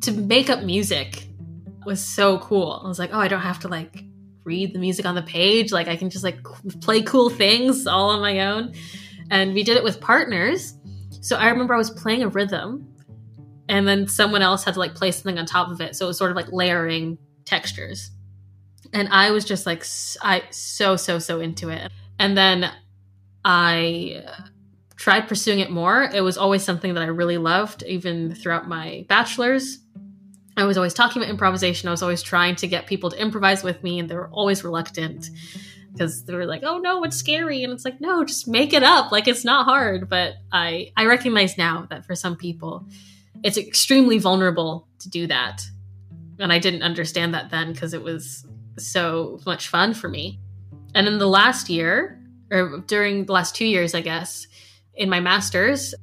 to 0.01 0.11
make 0.11 0.49
up 0.49 0.63
music 0.63 1.27
was 1.85 2.03
so 2.03 2.39
cool. 2.39 2.81
I 2.83 2.87
was 2.87 2.99
like, 2.99 3.09
oh, 3.13 3.19
I 3.19 3.27
don't 3.27 3.41
have 3.41 3.59
to 3.59 3.67
like 3.67 4.03
read 4.45 4.73
the 4.73 4.79
music 4.79 5.05
on 5.05 5.15
the 5.15 5.21
page. 5.21 5.71
Like 5.71 5.87
I 5.87 5.97
can 5.97 6.09
just 6.09 6.23
like 6.23 6.41
play 6.81 7.01
cool 7.01 7.29
things 7.29 7.85
all 7.85 8.11
on 8.11 8.21
my 8.21 8.39
own. 8.41 8.73
And 9.29 9.53
we 9.53 9.63
did 9.63 9.75
it 9.75 9.83
with 9.83 9.99
partners. 9.99 10.75
So 11.21 11.35
I 11.35 11.49
remember 11.49 11.73
I 11.73 11.77
was 11.77 11.89
playing 11.89 12.23
a 12.23 12.29
rhythm 12.29 12.92
and 13.69 13.87
then 13.87 14.07
someone 14.07 14.41
else 14.41 14.63
had 14.63 14.73
to 14.73 14.79
like 14.79 14.95
place 14.95 15.17
something 15.17 15.39
on 15.39 15.45
top 15.45 15.69
of 15.69 15.81
it. 15.81 15.95
So 15.95 16.05
it 16.05 16.09
was 16.09 16.17
sort 16.17 16.31
of 16.31 16.35
like 16.37 16.51
layering 16.51 17.17
textures. 17.45 18.11
And 18.93 19.07
i 19.09 19.31
was 19.31 19.43
just 19.45 19.65
like 19.65 19.85
i 20.21 20.43
so 20.51 20.95
so 20.95 21.19
so 21.19 21.39
into 21.39 21.69
it. 21.69 21.91
And 22.19 22.37
then 22.37 22.71
i 23.43 24.23
tried 24.95 25.27
pursuing 25.27 25.59
it 25.59 25.69
more. 25.69 26.03
It 26.03 26.21
was 26.21 26.37
always 26.37 26.63
something 26.63 26.93
that 26.93 27.03
i 27.03 27.07
really 27.07 27.37
loved 27.37 27.83
even 27.83 28.35
throughout 28.35 28.67
my 28.67 29.05
bachelor's. 29.09 29.79
I 30.55 30.65
was 30.65 30.77
always 30.77 30.93
talking 30.93 31.21
about 31.21 31.31
improvisation. 31.31 31.87
I 31.87 31.91
was 31.91 32.03
always 32.03 32.21
trying 32.21 32.55
to 32.57 32.67
get 32.67 32.85
people 32.85 33.09
to 33.09 33.19
improvise 33.19 33.63
with 33.63 33.81
me 33.83 33.99
and 33.99 34.07
they 34.07 34.15
were 34.15 34.29
always 34.29 34.63
reluctant 34.63 35.29
because 35.91 36.25
they 36.25 36.33
were 36.33 36.45
like 36.45 36.61
oh 36.63 36.77
no 36.77 37.03
it's 37.03 37.17
scary. 37.17 37.63
And 37.63 37.73
it's 37.73 37.85
like 37.85 37.99
no 37.99 38.23
just 38.23 38.47
make 38.47 38.73
it 38.73 38.83
up. 38.83 39.11
Like 39.11 39.27
it's 39.27 39.43
not 39.43 39.65
hard. 39.65 40.09
But 40.09 40.35
i 40.51 40.91
i 40.95 41.05
recognize 41.05 41.57
now 41.57 41.87
that 41.89 42.05
for 42.05 42.15
some 42.15 42.35
people 42.35 42.85
it's 43.43 43.57
extremely 43.57 44.17
vulnerable 44.17 44.87
to 44.99 45.09
do 45.09 45.27
that. 45.27 45.61
And 46.39 46.51
I 46.51 46.59
didn't 46.59 46.81
understand 46.81 47.33
that 47.33 47.51
then 47.51 47.73
because 47.73 47.93
it 47.93 48.01
was 48.01 48.45
so 48.77 49.39
much 49.45 49.67
fun 49.67 49.93
for 49.93 50.09
me. 50.09 50.39
And 50.95 51.07
in 51.07 51.19
the 51.19 51.27
last 51.27 51.69
year, 51.69 52.19
or 52.51 52.83
during 52.87 53.25
the 53.25 53.33
last 53.33 53.55
two 53.55 53.65
years, 53.65 53.93
I 53.93 54.01
guess, 54.01 54.47
in 54.95 55.09
my 55.09 55.19
master's 55.19 55.93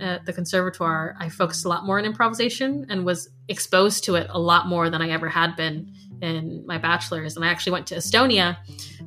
at 0.00 0.26
the 0.26 0.32
conservatoire, 0.32 1.16
I 1.18 1.28
focused 1.28 1.64
a 1.64 1.68
lot 1.68 1.84
more 1.84 1.98
on 1.98 2.04
improvisation 2.04 2.86
and 2.88 3.04
was 3.04 3.28
exposed 3.48 4.04
to 4.04 4.14
it 4.14 4.26
a 4.30 4.38
lot 4.38 4.66
more 4.66 4.90
than 4.90 5.02
I 5.02 5.10
ever 5.10 5.28
had 5.28 5.56
been 5.56 5.92
in 6.20 6.64
my 6.66 6.78
bachelor's. 6.78 7.36
And 7.36 7.44
I 7.44 7.48
actually 7.48 7.72
went 7.72 7.86
to 7.88 7.96
Estonia 7.96 8.56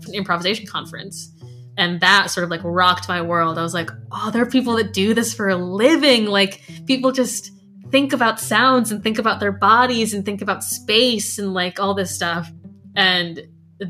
for 0.02 0.10
an 0.10 0.16
improvisation 0.16 0.66
conference. 0.66 1.32
And 1.78 2.00
that 2.02 2.30
sort 2.30 2.44
of 2.44 2.50
like 2.50 2.62
rocked 2.64 3.08
my 3.08 3.22
world. 3.22 3.58
I 3.58 3.64
was 3.64 3.74
like, 3.74 3.89
oh, 4.12 4.32
there 4.32 4.44
are 4.44 4.50
people 4.50 4.76
that 4.76 4.94
do 4.94 5.14
this 5.14 5.34
for 5.34 5.50
a 5.50 5.56
living. 5.56 6.26
Like, 6.26 6.62
people 6.86 7.12
just 7.12 7.52
think 7.94 8.12
about 8.12 8.39
sounds 8.39 8.91
and 8.91 9.04
think 9.04 9.20
about 9.20 9.39
their 9.39 9.52
bodies 9.52 10.16
and 10.16 10.26
think 10.26 10.41
about 10.41 10.64
space 10.64 11.38
and 11.38 11.54
like 11.54 11.80
all 11.80 11.94
this 11.94 12.14
stuff. 12.14 12.52
And 12.96 13.39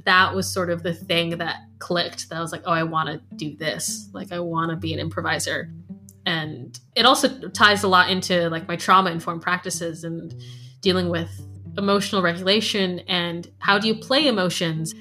that 0.04 0.36
was 0.36 0.54
sort 0.54 0.70
of 0.70 0.84
the 0.84 0.94
thing 0.94 1.38
that 1.38 1.56
clicked 1.80 2.28
that 2.28 2.38
I 2.38 2.42
was 2.42 2.52
like, 2.52 2.64
oh, 2.66 2.72
I 2.74 2.84
want 2.84 3.08
to 3.08 3.36
do 3.38 3.56
this. 3.56 4.10
Like, 4.12 4.34
I 4.34 4.40
want 4.40 4.72
to 4.72 4.76
be 4.76 4.92
an 4.92 5.00
improviser. 5.00 5.72
And 6.26 6.78
it 6.98 7.06
also 7.06 7.48
ties 7.52 7.84
a 7.84 7.88
lot 7.88 8.10
into 8.10 8.50
like 8.50 8.68
my 8.68 8.76
trauma 8.76 9.10
informed 9.10 9.42
practices 9.42 10.04
and 10.04 10.36
dealing 10.82 11.08
with 11.08 11.30
emotional 11.78 12.22
regulation 12.22 13.00
and 13.08 13.50
how 13.60 13.80
do 13.80 13.88
you 13.88 13.96
play 13.96 14.28
emotions? 14.28 14.94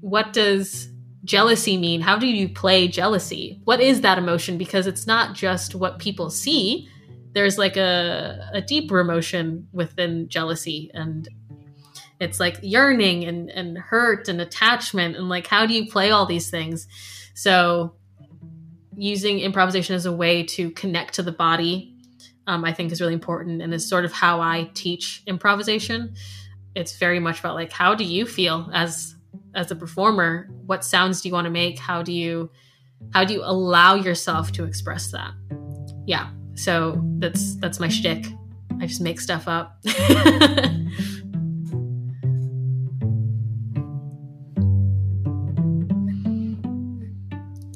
What 0.00 0.32
does 0.32 0.88
jealousy 1.22 1.76
mean? 1.76 2.00
How 2.00 2.18
do 2.18 2.26
you 2.26 2.48
play 2.48 2.88
jealousy? 2.88 3.60
What 3.62 3.80
is 3.80 4.00
that 4.00 4.18
emotion? 4.18 4.58
Because 4.58 4.88
it's 4.88 5.06
not 5.06 5.36
just 5.36 5.76
what 5.76 6.00
people 6.00 6.30
see, 6.30 6.88
there's 7.34 7.58
like 7.58 7.76
a, 7.76 8.48
a 8.52 8.62
deeper 8.62 9.00
emotion 9.00 9.68
within 9.72 10.28
jealousy 10.28 10.90
and 10.94 11.28
it's 12.20 12.38
like 12.38 12.58
yearning 12.62 13.24
and, 13.24 13.50
and 13.50 13.76
hurt 13.76 14.28
and 14.28 14.40
attachment 14.40 15.16
and 15.16 15.28
like 15.28 15.46
how 15.46 15.66
do 15.66 15.74
you 15.74 15.86
play 15.90 16.10
all 16.10 16.26
these 16.26 16.48
things? 16.48 16.86
So 17.34 17.96
using 18.96 19.40
improvisation 19.40 19.96
as 19.96 20.06
a 20.06 20.12
way 20.12 20.44
to 20.44 20.70
connect 20.70 21.14
to 21.14 21.22
the 21.22 21.32
body 21.32 21.92
um, 22.46 22.64
i 22.64 22.72
think 22.72 22.92
is 22.92 23.00
really 23.00 23.12
important 23.12 23.60
and 23.60 23.74
is 23.74 23.88
sort 23.88 24.04
of 24.04 24.12
how 24.12 24.40
i 24.40 24.70
teach 24.74 25.22
improvisation. 25.26 26.14
It's 26.76 26.96
very 26.96 27.18
much 27.18 27.40
about 27.40 27.56
like 27.56 27.72
how 27.72 27.96
do 27.96 28.04
you 28.04 28.26
feel 28.26 28.70
as 28.72 29.16
as 29.56 29.72
a 29.72 29.76
performer? 29.76 30.48
What 30.66 30.84
sounds 30.84 31.20
do 31.20 31.28
you 31.28 31.34
want 31.34 31.46
to 31.46 31.50
make? 31.50 31.78
How 31.78 32.02
do 32.02 32.12
you 32.12 32.50
how 33.12 33.24
do 33.24 33.34
you 33.34 33.42
allow 33.42 33.96
yourself 33.96 34.52
to 34.52 34.64
express 34.64 35.10
that? 35.10 35.32
Yeah 36.06 36.30
so 36.54 37.00
that's 37.18 37.56
that's 37.56 37.80
my 37.80 37.88
shtick. 37.88 38.26
I 38.80 38.86
just 38.86 39.00
make 39.00 39.20
stuff 39.20 39.48
up. 39.48 39.78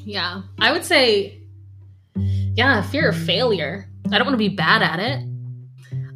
yeah, 0.05 0.43
I 0.59 0.73
would 0.73 0.85
say, 0.85 1.43
yeah, 2.17 2.83
fear 2.83 3.09
of 3.11 3.17
failure. 3.17 3.89
I 4.07 4.19
don't 4.19 4.27
want 4.27 4.35
to 4.35 4.39
be 4.39 4.49
bad 4.49 4.83
at 4.83 4.99
it. 5.01 5.25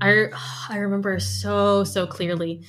I 0.01 0.27
I 0.69 0.79
remember 0.79 1.19
so 1.21 1.85
so 1.85 2.07
clearly. 2.07 2.65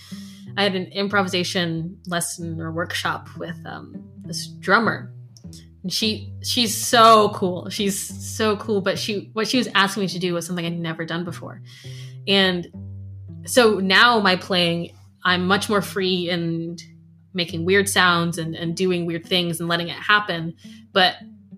I 0.56 0.64
had 0.64 0.76
an 0.76 0.86
improvisation 0.88 1.98
lesson 2.06 2.62
or 2.62 2.72
workshop 2.72 3.28
with 3.38 3.58
um, 3.66 4.08
this 4.24 4.48
drummer 4.48 5.12
she 5.90 6.32
she's 6.42 6.76
so 6.76 7.30
cool. 7.30 7.70
She's 7.70 7.98
so 8.00 8.56
cool 8.58 8.82
but 8.82 8.98
she 8.98 9.30
what 9.34 9.48
she 9.48 9.58
was 9.58 9.68
asking 9.76 10.02
me 10.02 10.08
to 10.10 10.20
do 10.20 10.34
was 10.34 10.46
something 10.46 10.66
i'd 10.66 10.80
never 10.80 11.06
done 11.06 11.24
before. 11.24 11.62
And 12.28 12.68
so 13.46 13.80
now 13.80 14.20
my 14.20 14.36
playing 14.36 14.96
i'm 15.24 15.46
much 15.46 15.70
more 15.70 15.82
free 15.82 16.30
and 16.30 16.82
making 17.34 17.66
weird 17.66 17.90
sounds 17.90 18.38
and, 18.38 18.56
and 18.56 18.78
doing 18.78 19.06
weird 19.06 19.26
things 19.26 19.60
and 19.60 19.68
letting 19.68 19.90
it 19.90 19.98
happen. 19.98 20.56
But 20.94 21.16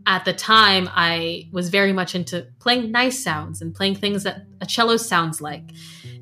at 0.07 0.23
the 0.23 0.34
time 0.34 0.89
i 0.93 1.47
was 1.51 1.69
very 1.69 1.91
much 1.91 2.15
into 2.15 2.47
playing 2.59 2.91
nice 2.91 3.23
sounds 3.23 3.61
and 3.61 3.73
playing 3.73 3.95
things 3.95 4.23
that 4.23 4.45
a 4.61 4.65
cello 4.65 4.97
sounds 4.97 5.39
like. 5.39 5.71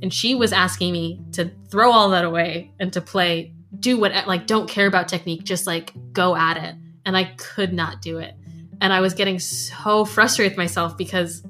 And 0.01 0.13
she 0.13 0.35
was 0.35 0.51
asking 0.51 0.91
me 0.91 1.21
to 1.33 1.51
throw 1.69 1.91
all 1.91 2.09
that 2.09 2.25
away 2.25 2.73
and 2.79 2.91
to 2.91 2.99
play 2.99 3.53
do 3.79 3.97
what 3.97 4.11
like 4.27 4.45
don't 4.45 4.69
care 4.69 4.87
about 4.87 5.07
technique 5.07 5.43
just 5.45 5.65
like 5.65 5.93
go 6.11 6.35
at 6.35 6.57
it 6.57 6.75
and 7.05 7.17
I 7.17 7.25
could 7.37 7.73
not 7.73 8.01
do 8.01 8.17
it. 8.19 8.35
And 8.81 8.91
I 8.91 9.01
was 9.01 9.13
getting 9.13 9.39
so 9.39 10.05
frustrated 10.05 10.53
with 10.53 10.57
myself 10.57 10.97
because 10.97 11.43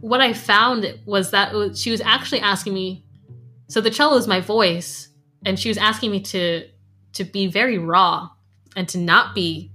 what 0.00 0.20
I 0.20 0.32
found 0.32 0.98
was 1.06 1.30
that 1.30 1.76
she 1.76 1.90
was 1.90 2.00
actually 2.00 2.40
asking 2.40 2.74
me. 2.74 3.04
So 3.68 3.80
the 3.80 3.90
cello 3.90 4.16
is 4.16 4.26
my 4.26 4.40
voice, 4.40 5.08
and 5.44 5.58
she 5.58 5.68
was 5.68 5.78
asking 5.78 6.10
me 6.10 6.20
to 6.20 6.68
to 7.14 7.24
be 7.24 7.46
very 7.46 7.78
raw 7.78 8.30
and 8.74 8.88
to 8.88 8.98
not 8.98 9.34
be 9.34 9.70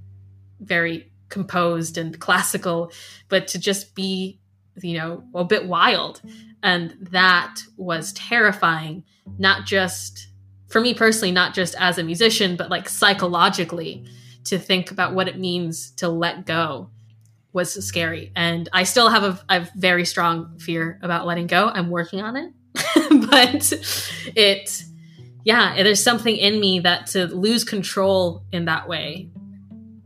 very 0.59 1.11
composed 1.29 1.97
and 1.97 2.19
classical, 2.19 2.91
but 3.29 3.47
to 3.47 3.59
just 3.59 3.93
be, 3.95 4.39
you 4.81 4.97
know, 4.97 5.23
a 5.35 5.43
bit 5.43 5.67
wild. 5.67 6.21
And 6.63 6.95
that 7.11 7.61
was 7.77 8.11
terrifying, 8.13 9.03
not 9.37 9.65
just 9.65 10.27
for 10.67 10.81
me 10.81 10.93
personally, 10.93 11.31
not 11.31 11.53
just 11.53 11.75
as 11.79 11.97
a 11.97 12.03
musician, 12.03 12.55
but 12.55 12.69
like 12.69 12.89
psychologically 12.89 14.05
to 14.49 14.59
think 14.59 14.91
about 14.91 15.13
what 15.13 15.27
it 15.27 15.37
means 15.37 15.91
to 15.91 16.09
let 16.09 16.45
go 16.45 16.89
was 17.53 17.73
scary. 17.85 18.31
And 18.35 18.69
I 18.71 18.83
still 18.83 19.09
have 19.09 19.23
a, 19.23 19.39
a 19.49 19.67
very 19.75 20.05
strong 20.05 20.57
fear 20.59 20.99
about 21.01 21.25
letting 21.25 21.47
go. 21.47 21.69
I'm 21.69 21.89
working 21.89 22.21
on 22.21 22.35
it. 22.35 22.53
but 23.31 23.73
it, 24.35 24.83
yeah, 25.43 25.81
there's 25.81 26.03
something 26.03 26.35
in 26.35 26.59
me 26.59 26.79
that 26.81 27.07
to 27.07 27.25
lose 27.27 27.63
control 27.63 28.43
in 28.51 28.65
that 28.65 28.87
way 28.87 29.29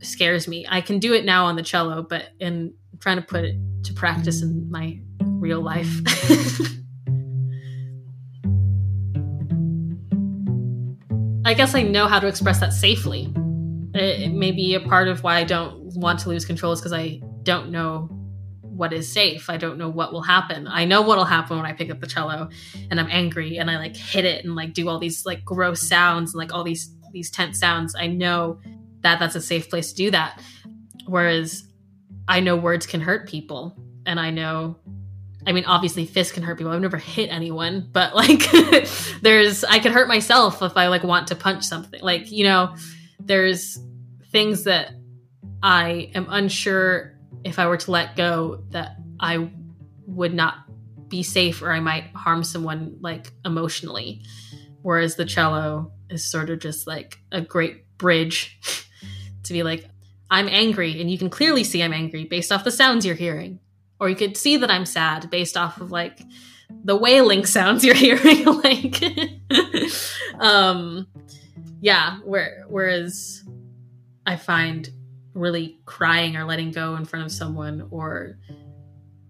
scares 0.01 0.47
me. 0.47 0.65
I 0.69 0.81
can 0.81 0.99
do 0.99 1.13
it 1.13 1.25
now 1.25 1.45
on 1.45 1.55
the 1.55 1.63
cello, 1.63 2.03
but 2.03 2.29
in 2.39 2.73
trying 2.99 3.17
to 3.17 3.23
put 3.23 3.43
it 3.43 3.55
to 3.83 3.93
practice 3.93 4.41
in 4.41 4.69
my 4.71 4.99
real 5.21 5.61
life. 5.61 5.89
I 11.43 11.53
guess 11.53 11.75
I 11.75 11.81
know 11.81 12.07
how 12.07 12.19
to 12.19 12.27
express 12.27 12.59
that 12.59 12.71
safely. 12.71 13.33
Uh, 13.93 13.99
it, 13.99 14.21
it 14.21 14.33
may 14.33 14.51
be 14.51 14.75
a 14.75 14.79
part 14.79 15.07
of 15.07 15.23
why 15.23 15.37
I 15.37 15.43
don't 15.43 15.93
want 15.95 16.19
to 16.21 16.29
lose 16.29 16.45
control 16.45 16.71
is 16.71 16.79
because 16.79 16.93
I 16.93 17.21
don't 17.43 17.71
know 17.71 18.09
what 18.81 18.93
is 18.93 19.11
safe. 19.11 19.49
I 19.49 19.57
don't 19.57 19.77
know 19.77 19.89
what 19.89 20.13
will 20.13 20.21
happen. 20.21 20.67
I 20.67 20.85
know 20.85 21.01
what'll 21.01 21.25
happen 21.25 21.57
when 21.57 21.65
I 21.65 21.73
pick 21.73 21.91
up 21.91 21.99
the 21.99 22.07
cello 22.07 22.49
and 22.89 22.99
I'm 22.99 23.09
angry 23.11 23.57
and 23.57 23.69
I 23.69 23.77
like 23.77 23.95
hit 23.95 24.25
it 24.25 24.43
and 24.43 24.55
like 24.55 24.73
do 24.73 24.87
all 24.87 24.97
these 24.97 25.25
like 25.25 25.43
gross 25.43 25.81
sounds 25.81 26.33
and 26.33 26.39
like 26.39 26.53
all 26.53 26.63
these 26.63 26.95
these 27.11 27.29
tense 27.29 27.59
sounds. 27.59 27.93
I 27.95 28.07
know 28.07 28.59
that 29.01 29.19
that's 29.19 29.35
a 29.35 29.41
safe 29.41 29.69
place 29.69 29.91
to 29.91 29.95
do 29.95 30.11
that. 30.11 30.41
Whereas 31.05 31.67
I 32.27 32.39
know 32.39 32.55
words 32.55 32.87
can 32.87 33.01
hurt 33.01 33.27
people 33.27 33.77
and 34.05 34.19
I 34.19 34.31
know 34.31 34.77
I 35.45 35.51
mean 35.51 35.65
obviously 35.65 36.05
fists 36.05 36.33
can 36.33 36.43
hurt 36.43 36.57
people. 36.57 36.71
I've 36.71 36.81
never 36.81 36.97
hit 36.97 37.27
anyone, 37.29 37.89
but 37.91 38.15
like 38.21 38.49
there's 39.21 39.63
I 39.65 39.79
could 39.79 39.91
hurt 39.91 40.07
myself 40.07 40.61
if 40.61 40.77
I 40.77 40.87
like 40.87 41.03
want 41.03 41.27
to 41.27 41.35
punch 41.35 41.65
something. 41.65 42.01
Like, 42.01 42.31
you 42.31 42.45
know, 42.45 42.75
there's 43.25 43.79
things 44.31 44.63
that 44.63 44.91
I 45.63 46.11
am 46.15 46.27
unsure 46.29 47.17
if 47.43 47.59
I 47.59 47.67
were 47.67 47.77
to 47.77 47.91
let 47.91 48.15
go 48.15 48.63
that 48.69 48.97
I 49.19 49.49
would 50.05 50.33
not 50.33 50.55
be 51.07 51.23
safe 51.23 51.61
or 51.61 51.71
I 51.71 51.79
might 51.79 52.05
harm 52.15 52.43
someone 52.43 52.97
like 53.01 53.31
emotionally. 53.45 54.21
Whereas 54.81 55.15
the 55.15 55.25
cello 55.25 55.91
is 56.09 56.25
sort 56.25 56.49
of 56.49 56.59
just 56.59 56.87
like 56.87 57.19
a 57.31 57.41
great 57.41 57.97
bridge 57.97 58.59
to 59.43 59.53
be 59.53 59.63
like, 59.63 59.87
I'm 60.29 60.47
angry, 60.47 60.99
and 61.01 61.11
you 61.11 61.17
can 61.17 61.29
clearly 61.29 61.65
see 61.65 61.83
I'm 61.83 61.93
angry 61.93 62.23
based 62.23 62.53
off 62.53 62.63
the 62.63 62.71
sounds 62.71 63.05
you're 63.05 63.15
hearing. 63.15 63.59
Or 63.99 64.09
you 64.09 64.15
could 64.15 64.37
see 64.37 64.57
that 64.57 64.71
I'm 64.71 64.85
sad 64.85 65.29
based 65.29 65.57
off 65.57 65.79
of 65.79 65.91
like 65.91 66.21
the 66.83 66.95
wailing 66.95 67.45
sounds 67.45 67.83
you're 67.83 67.93
hearing. 68.07 68.45
like 68.45 69.03
um 70.39 71.05
yeah, 71.81 72.19
where 72.23 72.63
whereas 72.69 73.43
I 74.25 74.37
find 74.37 74.89
really 75.33 75.79
crying 75.85 76.37
or 76.37 76.45
letting 76.45 76.71
go 76.71 76.95
in 76.95 77.05
front 77.05 77.25
of 77.25 77.31
someone 77.31 77.87
or 77.89 78.37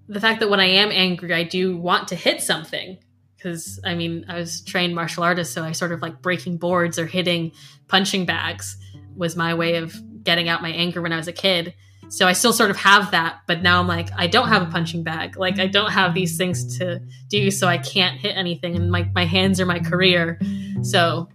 the 0.07 0.19
fact 0.19 0.41
that 0.41 0.49
when 0.49 0.59
I 0.59 0.65
am 0.65 0.91
angry, 0.91 1.33
I 1.33 1.43
do 1.43 1.77
want 1.77 2.09
to 2.09 2.15
hit 2.15 2.41
something. 2.41 2.97
Because 3.37 3.79
I 3.83 3.95
mean, 3.95 4.25
I 4.27 4.35
was 4.35 4.61
trained 4.61 4.93
martial 4.93 5.23
artist, 5.23 5.53
so 5.53 5.63
I 5.63 5.71
sort 5.71 5.93
of 5.93 6.01
like 6.01 6.21
breaking 6.21 6.57
boards 6.57 6.99
or 6.99 7.07
hitting 7.07 7.53
punching 7.87 8.25
bags 8.25 8.77
was 9.15 9.35
my 9.35 9.53
way 9.55 9.77
of 9.77 9.95
getting 10.23 10.47
out 10.47 10.61
my 10.61 10.69
anger 10.69 11.01
when 11.01 11.11
I 11.11 11.17
was 11.17 11.27
a 11.27 11.33
kid. 11.33 11.73
So 12.09 12.27
I 12.27 12.33
still 12.33 12.53
sort 12.53 12.69
of 12.69 12.77
have 12.77 13.11
that, 13.11 13.39
but 13.47 13.61
now 13.61 13.79
I'm 13.79 13.87
like, 13.87 14.09
I 14.15 14.27
don't 14.27 14.49
have 14.49 14.61
a 14.61 14.65
punching 14.65 15.03
bag. 15.03 15.37
Like 15.37 15.59
I 15.59 15.67
don't 15.67 15.91
have 15.91 16.13
these 16.13 16.37
things 16.37 16.77
to 16.77 17.01
do, 17.29 17.49
so 17.49 17.67
I 17.67 17.77
can't 17.77 18.19
hit 18.19 18.35
anything, 18.35 18.75
and 18.75 18.91
my 18.91 19.09
my 19.15 19.25
hands 19.25 19.61
are 19.61 19.65
my 19.65 19.79
career. 19.79 20.37
So, 20.83 21.29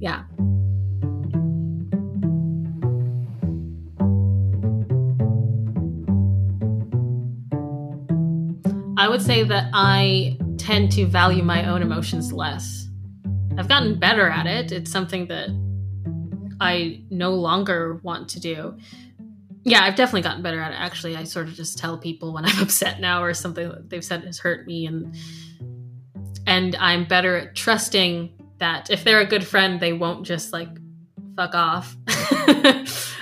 yeah. 0.00 0.24
I 8.96 9.08
would 9.08 9.22
say 9.22 9.44
that 9.44 9.70
I 9.72 10.36
tend 10.58 10.92
to 10.92 11.06
value 11.06 11.42
my 11.42 11.66
own 11.68 11.82
emotions 11.82 12.32
less. 12.32 12.88
I've 13.56 13.68
gotten 13.68 13.98
better 13.98 14.28
at 14.28 14.46
it. 14.46 14.72
It's 14.72 14.90
something 14.90 15.26
that 15.28 15.48
I 16.60 17.02
no 17.10 17.32
longer 17.32 18.00
want 18.02 18.28
to 18.30 18.40
do. 18.40 18.76
Yeah, 19.64 19.82
I've 19.82 19.96
definitely 19.96 20.22
gotten 20.22 20.42
better 20.42 20.60
at 20.60 20.72
it. 20.72 20.76
Actually, 20.76 21.16
I 21.16 21.24
sort 21.24 21.48
of 21.48 21.54
just 21.54 21.78
tell 21.78 21.98
people 21.98 22.32
when 22.32 22.44
I'm 22.46 22.62
upset 22.62 23.00
now 23.00 23.22
or 23.22 23.34
something 23.34 23.68
that 23.68 23.90
they've 23.90 24.04
said 24.04 24.24
has 24.24 24.38
hurt 24.38 24.66
me 24.66 24.86
and 24.86 25.14
and 26.46 26.74
I'm 26.76 27.04
better 27.04 27.36
at 27.36 27.54
trusting 27.54 28.39
that 28.60 28.90
if 28.90 29.04
they're 29.04 29.20
a 29.20 29.26
good 29.26 29.44
friend, 29.44 29.80
they 29.80 29.92
won't 29.92 30.24
just 30.24 30.52
like 30.52 30.68
fuck 31.36 31.54
off. 31.54 31.96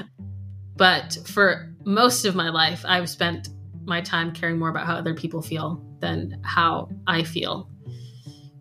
but 0.77 1.17
for 1.27 1.73
most 1.85 2.25
of 2.25 2.35
my 2.35 2.51
life, 2.51 2.85
I've 2.87 3.09
spent 3.09 3.49
my 3.85 4.01
time 4.03 4.33
caring 4.33 4.59
more 4.59 4.69
about 4.69 4.87
how 4.87 4.95
other 4.95 5.15
people 5.15 5.41
feel 5.41 5.83
than 6.01 6.41
how 6.45 6.91
I 7.07 7.23
feel. 7.23 7.71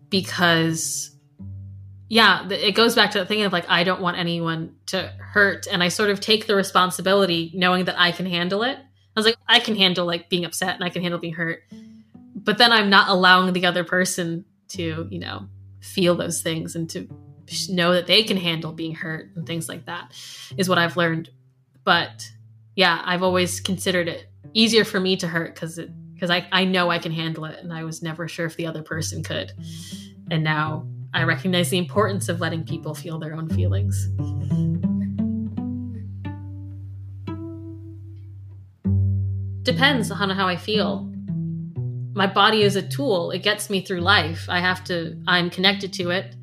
Because, 0.08 1.14
yeah, 2.08 2.48
it 2.48 2.74
goes 2.74 2.94
back 2.94 3.10
to 3.10 3.18
that 3.18 3.28
thing 3.28 3.42
of 3.42 3.52
like, 3.52 3.68
I 3.68 3.84
don't 3.84 4.00
want 4.00 4.16
anyone 4.16 4.74
to 4.86 5.12
hurt. 5.18 5.66
And 5.70 5.82
I 5.82 5.88
sort 5.88 6.10
of 6.10 6.20
take 6.20 6.46
the 6.46 6.54
responsibility 6.54 7.52
knowing 7.54 7.84
that 7.84 8.00
I 8.00 8.12
can 8.12 8.24
handle 8.24 8.62
it. 8.62 8.78
I 8.78 9.20
was 9.20 9.26
like, 9.26 9.36
I 9.46 9.58
can 9.60 9.76
handle 9.76 10.06
like 10.06 10.30
being 10.30 10.44
upset 10.44 10.74
and 10.74 10.84
I 10.84 10.88
can 10.88 11.02
handle 11.02 11.20
being 11.20 11.34
hurt. 11.34 11.62
But 12.34 12.56
then 12.56 12.72
I'm 12.72 12.88
not 12.88 13.08
allowing 13.08 13.52
the 13.52 13.66
other 13.66 13.84
person 13.84 14.44
to, 14.68 15.08
you 15.10 15.18
know, 15.18 15.48
feel 15.80 16.14
those 16.14 16.42
things 16.42 16.74
and 16.74 16.88
to 16.90 17.08
know 17.70 17.92
that 17.92 18.06
they 18.06 18.22
can 18.22 18.36
handle 18.36 18.72
being 18.72 18.94
hurt 18.94 19.30
and 19.34 19.46
things 19.46 19.68
like 19.68 19.86
that 19.86 20.12
is 20.56 20.68
what 20.68 20.78
I've 20.78 20.96
learned. 20.96 21.30
But 21.84 22.28
yeah, 22.76 23.00
I've 23.04 23.22
always 23.22 23.60
considered 23.60 24.08
it 24.08 24.26
easier 24.54 24.84
for 24.84 25.00
me 25.00 25.16
to 25.16 25.28
hurt 25.28 25.54
because 25.54 25.78
it 25.78 25.90
because 26.14 26.30
I, 26.30 26.48
I 26.50 26.64
know 26.64 26.90
I 26.90 26.98
can 26.98 27.12
handle 27.12 27.44
it 27.44 27.60
and 27.62 27.72
I 27.72 27.84
was 27.84 28.02
never 28.02 28.26
sure 28.26 28.46
if 28.46 28.56
the 28.56 28.66
other 28.66 28.82
person 28.82 29.22
could. 29.22 29.52
And 30.32 30.42
now 30.42 30.84
I 31.14 31.22
recognize 31.22 31.70
the 31.70 31.78
importance 31.78 32.28
of 32.28 32.40
letting 32.40 32.64
people 32.64 32.92
feel 32.92 33.20
their 33.20 33.34
own 33.34 33.48
feelings. 33.48 34.08
Depends 39.62 40.10
on 40.10 40.30
how 40.30 40.48
I 40.48 40.56
feel. 40.56 41.12
My 42.18 42.26
body 42.26 42.62
is 42.62 42.74
a 42.74 42.82
tool. 42.82 43.30
It 43.30 43.44
gets 43.44 43.70
me 43.70 43.80
through 43.80 44.00
life. 44.00 44.46
I 44.48 44.58
have 44.58 44.82
to 44.86 45.16
I'm 45.28 45.50
connected 45.50 45.92
to 45.92 46.10
it 46.10 46.34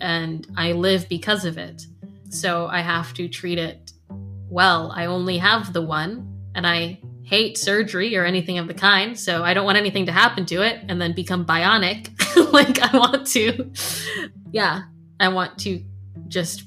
and 0.00 0.46
I 0.56 0.72
live 0.72 1.10
because 1.10 1.44
of 1.44 1.58
it. 1.58 1.82
So 2.30 2.68
I 2.68 2.80
have 2.80 3.12
to 3.18 3.28
treat 3.28 3.58
it 3.58 3.92
well. 4.48 4.90
I 4.96 5.04
only 5.04 5.36
have 5.36 5.74
the 5.74 5.82
one 5.82 6.10
and 6.54 6.66
I 6.66 7.00
hate 7.22 7.58
surgery 7.58 8.16
or 8.16 8.24
anything 8.24 8.56
of 8.56 8.66
the 8.66 8.72
kind. 8.72 9.20
So 9.20 9.44
I 9.44 9.52
don't 9.52 9.66
want 9.66 9.76
anything 9.76 10.06
to 10.06 10.12
happen 10.12 10.46
to 10.46 10.62
it 10.62 10.80
and 10.88 10.98
then 10.98 11.12
become 11.12 11.44
bionic. 11.44 12.08
like 12.54 12.80
I 12.80 12.96
want 12.96 13.26
to, 13.26 13.70
yeah, 14.52 14.84
I 15.20 15.28
want 15.28 15.58
to 15.64 15.84
just 16.28 16.64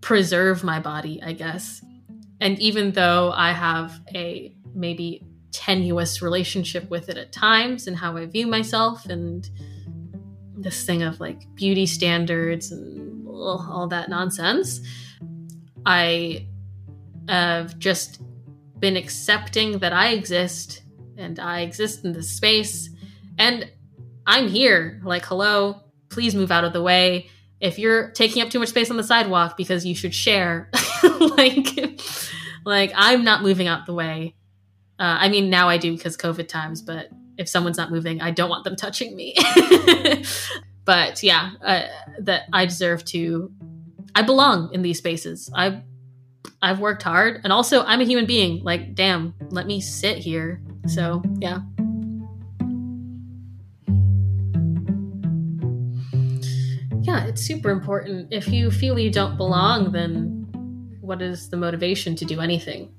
preserve 0.00 0.64
my 0.64 0.80
body, 0.80 1.22
I 1.22 1.34
guess. 1.34 1.84
And 2.40 2.58
even 2.60 2.92
though 2.92 3.30
I 3.30 3.52
have 3.52 4.00
a 4.14 4.56
maybe 4.74 5.26
tenuous 5.52 6.22
relationship 6.22 6.88
with 6.90 7.08
it 7.08 7.16
at 7.16 7.32
times 7.32 7.86
and 7.86 7.96
how 7.96 8.16
I 8.16 8.26
view 8.26 8.46
myself 8.46 9.06
and 9.06 9.48
this 10.56 10.84
thing 10.84 11.02
of 11.02 11.20
like 11.20 11.54
beauty 11.54 11.86
standards 11.86 12.72
and 12.72 13.26
all 13.28 13.86
that 13.88 14.08
nonsense, 14.08 14.80
I 15.84 16.48
have 17.28 17.78
just 17.78 18.22
been 18.78 18.96
accepting 18.96 19.78
that 19.78 19.92
I 19.92 20.08
exist 20.08 20.82
and 21.16 21.38
I 21.38 21.60
exist 21.60 22.04
in 22.04 22.12
this 22.12 22.30
space 22.30 22.90
and 23.38 23.70
I'm 24.26 24.48
here. 24.48 25.00
Like, 25.04 25.24
hello, 25.24 25.80
please 26.08 26.34
move 26.34 26.50
out 26.50 26.64
of 26.64 26.72
the 26.72 26.82
way. 26.82 27.28
If 27.60 27.78
you're 27.78 28.10
taking 28.10 28.42
up 28.42 28.50
too 28.50 28.58
much 28.58 28.70
space 28.70 28.90
on 28.90 28.96
the 28.96 29.04
sidewalk 29.04 29.56
because 29.56 29.86
you 29.86 29.94
should 29.94 30.14
share, 30.14 30.70
like, 31.20 32.00
like 32.64 32.92
I'm 32.94 33.24
not 33.24 33.42
moving 33.42 33.68
out 33.68 33.86
the 33.86 33.94
way. 33.94 34.34
Uh, 35.02 35.18
I 35.18 35.28
mean, 35.30 35.50
now 35.50 35.68
I 35.68 35.78
do 35.78 35.96
because 35.96 36.16
COVID 36.16 36.46
times, 36.46 36.80
but 36.80 37.08
if 37.36 37.48
someone's 37.48 37.76
not 37.76 37.90
moving, 37.90 38.20
I 38.22 38.30
don't 38.30 38.48
want 38.48 38.62
them 38.62 38.76
touching 38.76 39.16
me. 39.16 39.34
but 40.84 41.24
yeah, 41.24 41.50
uh, 41.60 41.82
that 42.20 42.42
I 42.52 42.66
deserve 42.66 43.04
to. 43.06 43.50
I 44.14 44.22
belong 44.22 44.72
in 44.72 44.82
these 44.82 44.98
spaces. 44.98 45.50
I 45.56 45.82
I've 46.62 46.78
worked 46.78 47.02
hard 47.02 47.40
and 47.42 47.52
also 47.52 47.82
I'm 47.82 48.00
a 48.00 48.04
human 48.04 48.26
being. 48.26 48.62
Like, 48.62 48.94
damn, 48.94 49.34
let 49.50 49.66
me 49.66 49.80
sit 49.80 50.18
here. 50.18 50.62
So, 50.86 51.20
yeah. 51.40 51.62
Yeah, 57.00 57.26
it's 57.26 57.42
super 57.42 57.70
important. 57.70 58.32
If 58.32 58.46
you 58.46 58.70
feel 58.70 58.96
you 59.00 59.10
don't 59.10 59.36
belong, 59.36 59.90
then 59.90 60.46
what 61.00 61.20
is 61.20 61.48
the 61.48 61.56
motivation 61.56 62.14
to 62.14 62.24
do 62.24 62.40
anything? 62.40 62.94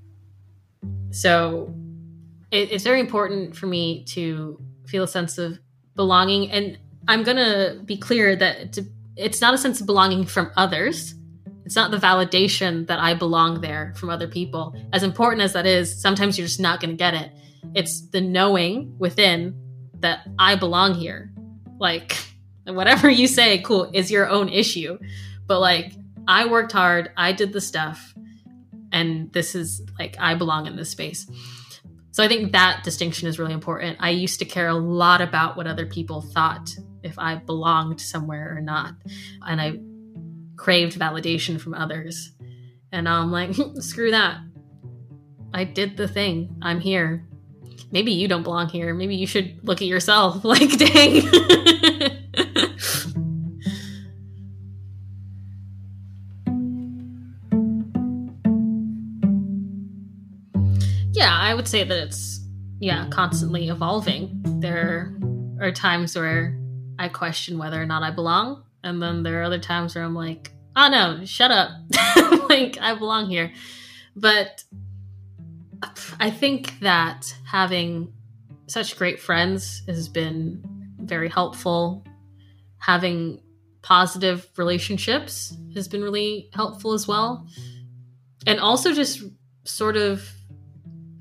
So, 1.11 1.73
it, 2.53 2.71
it's 2.71 2.83
very 2.83 2.99
important 2.99 3.55
for 3.55 3.65
me 3.65 4.05
to 4.09 4.61
feel 4.87 5.03
a 5.03 5.07
sense 5.07 5.37
of 5.37 5.59
belonging. 5.95 6.51
And 6.51 6.77
I'm 7.07 7.23
going 7.23 7.37
to 7.37 7.81
be 7.83 7.97
clear 7.97 8.35
that 8.35 8.77
it's 9.15 9.41
not 9.41 9.53
a 9.53 9.57
sense 9.57 9.81
of 9.81 9.87
belonging 9.87 10.25
from 10.25 10.51
others 10.55 11.15
it's 11.65 11.75
not 11.75 11.91
the 11.91 11.97
validation 11.97 12.87
that 12.87 12.99
I 12.99 13.13
belong 13.13 13.61
there 13.61 13.93
from 13.95 14.09
other 14.09 14.27
people. 14.27 14.75
As 14.91 15.03
important 15.03 15.41
as 15.41 15.53
that 15.53 15.65
is, 15.65 16.01
sometimes 16.01 16.37
you're 16.37 16.47
just 16.47 16.59
not 16.59 16.79
going 16.79 16.91
to 16.91 16.97
get 16.97 17.13
it. 17.13 17.31
It's 17.73 18.01
the 18.09 18.21
knowing 18.21 18.95
within 18.99 19.55
that 19.99 20.27
I 20.37 20.55
belong 20.55 20.95
here. 20.95 21.31
Like, 21.79 22.17
whatever 22.65 23.09
you 23.09 23.27
say, 23.27 23.61
cool, 23.61 23.89
is 23.93 24.11
your 24.11 24.29
own 24.29 24.49
issue. 24.49 24.97
But 25.47 25.59
like, 25.59 25.93
I 26.27 26.47
worked 26.47 26.73
hard, 26.73 27.11
I 27.17 27.31
did 27.31 27.53
the 27.53 27.61
stuff, 27.61 28.13
and 28.91 29.31
this 29.33 29.55
is 29.55 29.81
like 29.99 30.15
I 30.19 30.35
belong 30.35 30.67
in 30.67 30.75
this 30.75 30.89
space. 30.89 31.29
So 32.13 32.23
I 32.23 32.27
think 32.27 32.51
that 32.51 32.83
distinction 32.83 33.27
is 33.27 33.39
really 33.39 33.53
important. 33.53 33.97
I 33.99 34.11
used 34.11 34.37
to 34.37 34.45
care 34.45 34.67
a 34.67 34.75
lot 34.75 35.19
about 35.19 35.57
what 35.57 35.65
other 35.65 35.87
people 35.87 36.21
thought 36.21 36.69
if 37.01 37.17
I 37.17 37.35
belonged 37.35 37.99
somewhere 37.99 38.55
or 38.55 38.61
not. 38.61 38.93
And 39.41 39.59
I 39.59 39.79
craved 40.55 40.97
validation 40.97 41.59
from 41.59 41.73
others. 41.73 42.31
And 42.91 43.09
I'm 43.09 43.31
like, 43.31 43.55
screw 43.79 44.11
that. 44.11 44.37
I 45.55 45.63
did 45.63 45.97
the 45.97 46.07
thing. 46.07 46.55
I'm 46.61 46.79
here. 46.79 47.27
Maybe 47.91 48.11
you 48.11 48.27
don't 48.27 48.43
belong 48.43 48.69
here. 48.69 48.93
Maybe 48.93 49.15
you 49.15 49.25
should 49.25 49.67
look 49.67 49.81
at 49.81 49.87
yourself. 49.87 50.43
Like, 50.45 50.77
dang. 50.77 51.23
yeah, 61.13 61.35
I 61.35 61.53
would 61.53 61.67
say 61.67 61.83
that 61.83 61.97
it's 61.97 62.41
yeah, 62.79 63.07
constantly 63.09 63.69
evolving. 63.69 64.41
There 64.59 65.15
are 65.61 65.71
times 65.71 66.15
where 66.15 66.59
I 66.99 67.07
question 67.07 67.57
whether 67.57 67.81
or 67.81 67.85
not 67.85 68.03
I 68.03 68.11
belong, 68.11 68.63
and 68.83 69.01
then 69.01 69.23
there 69.23 69.39
are 69.39 69.43
other 69.43 69.59
times 69.59 69.95
where 69.95 70.03
I'm 70.03 70.15
like, 70.15 70.51
"Oh 70.75 70.89
no, 70.89 71.23
shut 71.23 71.51
up." 71.51 71.69
like 72.49 72.77
I 72.81 72.95
belong 72.95 73.27
here. 73.29 73.53
But 74.15 74.63
I 76.19 76.29
think 76.29 76.79
that 76.79 77.33
having 77.45 78.11
such 78.67 78.97
great 78.97 79.19
friends 79.19 79.83
has 79.87 80.09
been 80.09 80.63
very 80.99 81.29
helpful. 81.29 82.03
Having 82.79 83.39
positive 83.81 84.47
relationships 84.57 85.55
has 85.75 85.87
been 85.87 86.01
really 86.01 86.49
helpful 86.53 86.93
as 86.93 87.07
well. 87.07 87.47
And 88.45 88.59
also 88.59 88.93
just 88.93 89.23
sort 89.65 89.95
of 89.95 90.27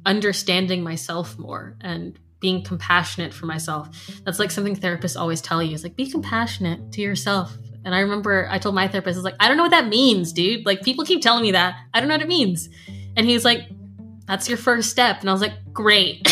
understanding 0.04 0.82
myself 0.82 1.38
more 1.38 1.76
and 1.80 2.18
being 2.40 2.62
compassionate 2.62 3.32
for 3.32 3.46
myself. 3.46 3.88
That's 4.24 4.38
like 4.38 4.50
something 4.50 4.76
therapists 4.76 5.18
always 5.18 5.40
tell 5.40 5.62
you 5.62 5.74
is 5.74 5.82
like 5.84 5.96
be 5.96 6.10
compassionate 6.10 6.92
to 6.92 7.00
yourself. 7.00 7.56
And 7.84 7.94
I 7.94 8.00
remember 8.00 8.48
I 8.50 8.58
told 8.58 8.74
my 8.74 8.88
therapist, 8.88 9.16
I 9.16 9.18
was 9.18 9.24
like, 9.24 9.36
I 9.40 9.48
don't 9.48 9.56
know 9.56 9.62
what 9.62 9.70
that 9.70 9.88
means, 9.88 10.32
dude. 10.32 10.66
Like 10.66 10.82
people 10.82 11.04
keep 11.04 11.22
telling 11.22 11.42
me 11.42 11.52
that. 11.52 11.76
I 11.94 12.00
don't 12.00 12.08
know 12.08 12.16
what 12.16 12.22
it 12.22 12.28
means. 12.28 12.68
And 13.16 13.26
he's 13.26 13.44
like, 13.44 13.68
that's 14.26 14.48
your 14.48 14.58
first 14.58 14.90
step. 14.90 15.20
And 15.20 15.30
I 15.30 15.32
was 15.32 15.40
like, 15.40 15.52
great. 15.72 16.22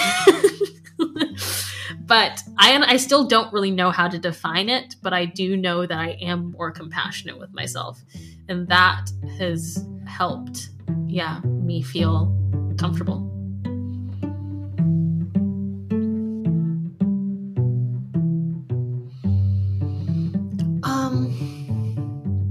but 2.07 2.43
I 2.59 2.77
I 2.87 2.97
still 2.97 3.27
don't 3.27 3.53
really 3.53 3.71
know 3.71 3.91
how 3.91 4.09
to 4.09 4.19
define 4.19 4.69
it, 4.69 4.97
but 5.03 5.13
I 5.13 5.27
do 5.27 5.57
know 5.57 5.87
that 5.87 5.99
I 5.99 6.11
am 6.21 6.53
more 6.53 6.73
compassionate 6.73 7.39
with 7.39 7.53
myself. 7.53 8.03
And 8.49 8.67
that 8.69 9.11
has 9.39 9.85
helped, 10.07 10.71
yeah, 11.07 11.41
me 11.45 11.83
feel 11.83 12.37
comfortable. 12.79 13.40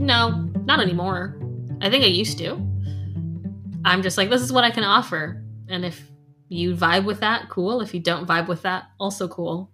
No, 0.09 0.49
not 0.65 0.79
anymore. 0.79 1.39
I 1.81 1.91
think 1.91 2.03
I 2.03 2.07
used 2.07 2.39
to. 2.39 2.55
I'm 3.85 4.01
just 4.01 4.17
like, 4.17 4.31
this 4.31 4.41
is 4.41 4.51
what 4.51 4.63
I 4.63 4.71
can 4.71 4.83
offer. 4.83 5.43
And 5.67 5.85
if 5.85 6.01
you 6.47 6.75
vibe 6.75 7.05
with 7.05 7.19
that, 7.19 7.47
cool. 7.49 7.79
If 7.81 7.93
you 7.93 7.99
don't 7.99 8.27
vibe 8.27 8.47
with 8.47 8.63
that, 8.63 8.85
also 8.99 9.27
cool. 9.27 9.69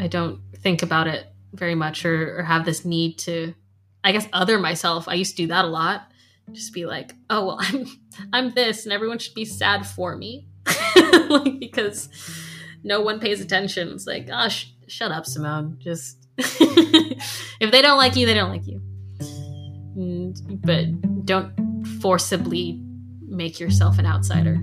I 0.00 0.08
don't 0.08 0.40
think 0.56 0.82
about 0.82 1.06
it 1.06 1.28
very 1.52 1.76
much 1.76 2.04
or, 2.04 2.40
or 2.40 2.42
have 2.42 2.64
this 2.64 2.84
need 2.84 3.18
to, 3.20 3.54
I 4.02 4.10
guess, 4.10 4.26
other 4.32 4.58
myself. 4.58 5.06
I 5.06 5.14
used 5.14 5.36
to 5.36 5.44
do 5.44 5.46
that 5.46 5.64
a 5.64 5.68
lot. 5.68 6.10
Just 6.50 6.74
be 6.74 6.84
like, 6.84 7.14
oh, 7.30 7.46
well, 7.46 7.58
I'm, 7.60 7.86
I'm 8.32 8.50
this 8.50 8.82
and 8.84 8.92
everyone 8.92 9.20
should 9.20 9.34
be 9.34 9.44
sad 9.44 9.86
for 9.86 10.16
me. 10.16 10.48
like, 11.28 11.60
because 11.60 12.08
no 12.82 13.00
one 13.00 13.20
pays 13.20 13.40
attention. 13.40 13.90
It's 13.90 14.08
like, 14.08 14.28
oh, 14.32 14.48
sh- 14.48 14.72
shut 14.88 15.12
up, 15.12 15.24
Simone. 15.24 15.78
Just, 15.78 16.26
if 16.36 17.70
they 17.70 17.80
don't 17.80 17.96
like 17.96 18.16
you, 18.16 18.26
they 18.26 18.34
don't 18.34 18.50
like 18.50 18.66
you 18.66 18.82
but 19.96 21.24
don't 21.24 21.52
forcibly 22.00 22.80
make 23.26 23.58
yourself 23.58 23.98
an 23.98 24.06
outsider. 24.06 24.60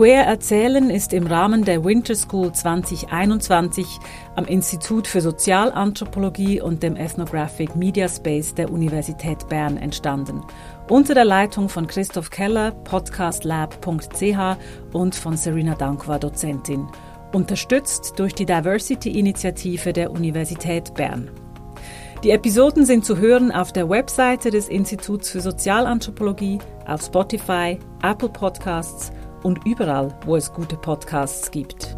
Queer 0.00 0.22
Erzählen 0.22 0.88
ist 0.88 1.12
im 1.12 1.26
Rahmen 1.26 1.66
der 1.66 1.84
Winter 1.84 2.14
School 2.14 2.50
2021 2.52 3.98
am 4.34 4.46
Institut 4.46 5.06
für 5.06 5.20
Sozialanthropologie 5.20 6.58
und 6.58 6.82
dem 6.82 6.96
Ethnographic 6.96 7.76
Media 7.76 8.08
Space 8.08 8.54
der 8.54 8.72
Universität 8.72 9.46
Bern 9.50 9.76
entstanden. 9.76 10.40
Unter 10.88 11.12
der 11.12 11.26
Leitung 11.26 11.68
von 11.68 11.86
Christoph 11.86 12.30
Keller, 12.30 12.70
podcastlab.ch 12.70 14.56
und 14.94 15.14
von 15.14 15.36
Serena 15.36 15.74
Dankwa, 15.74 16.18
Dozentin. 16.18 16.88
Unterstützt 17.34 18.14
durch 18.16 18.34
die 18.34 18.46
Diversity-Initiative 18.46 19.92
der 19.92 20.12
Universität 20.12 20.94
Bern. 20.94 21.30
Die 22.24 22.30
Episoden 22.30 22.86
sind 22.86 23.04
zu 23.04 23.18
hören 23.18 23.52
auf 23.52 23.70
der 23.70 23.90
Webseite 23.90 24.50
des 24.50 24.70
Instituts 24.70 25.28
für 25.28 25.42
Sozialanthropologie, 25.42 26.58
auf 26.86 27.02
Spotify, 27.02 27.78
Apple 28.02 28.30
Podcasts 28.30 29.12
und 29.42 29.66
überall, 29.66 30.16
wo 30.24 30.36
es 30.36 30.52
gute 30.52 30.76
Podcasts 30.76 31.50
gibt. 31.50 31.96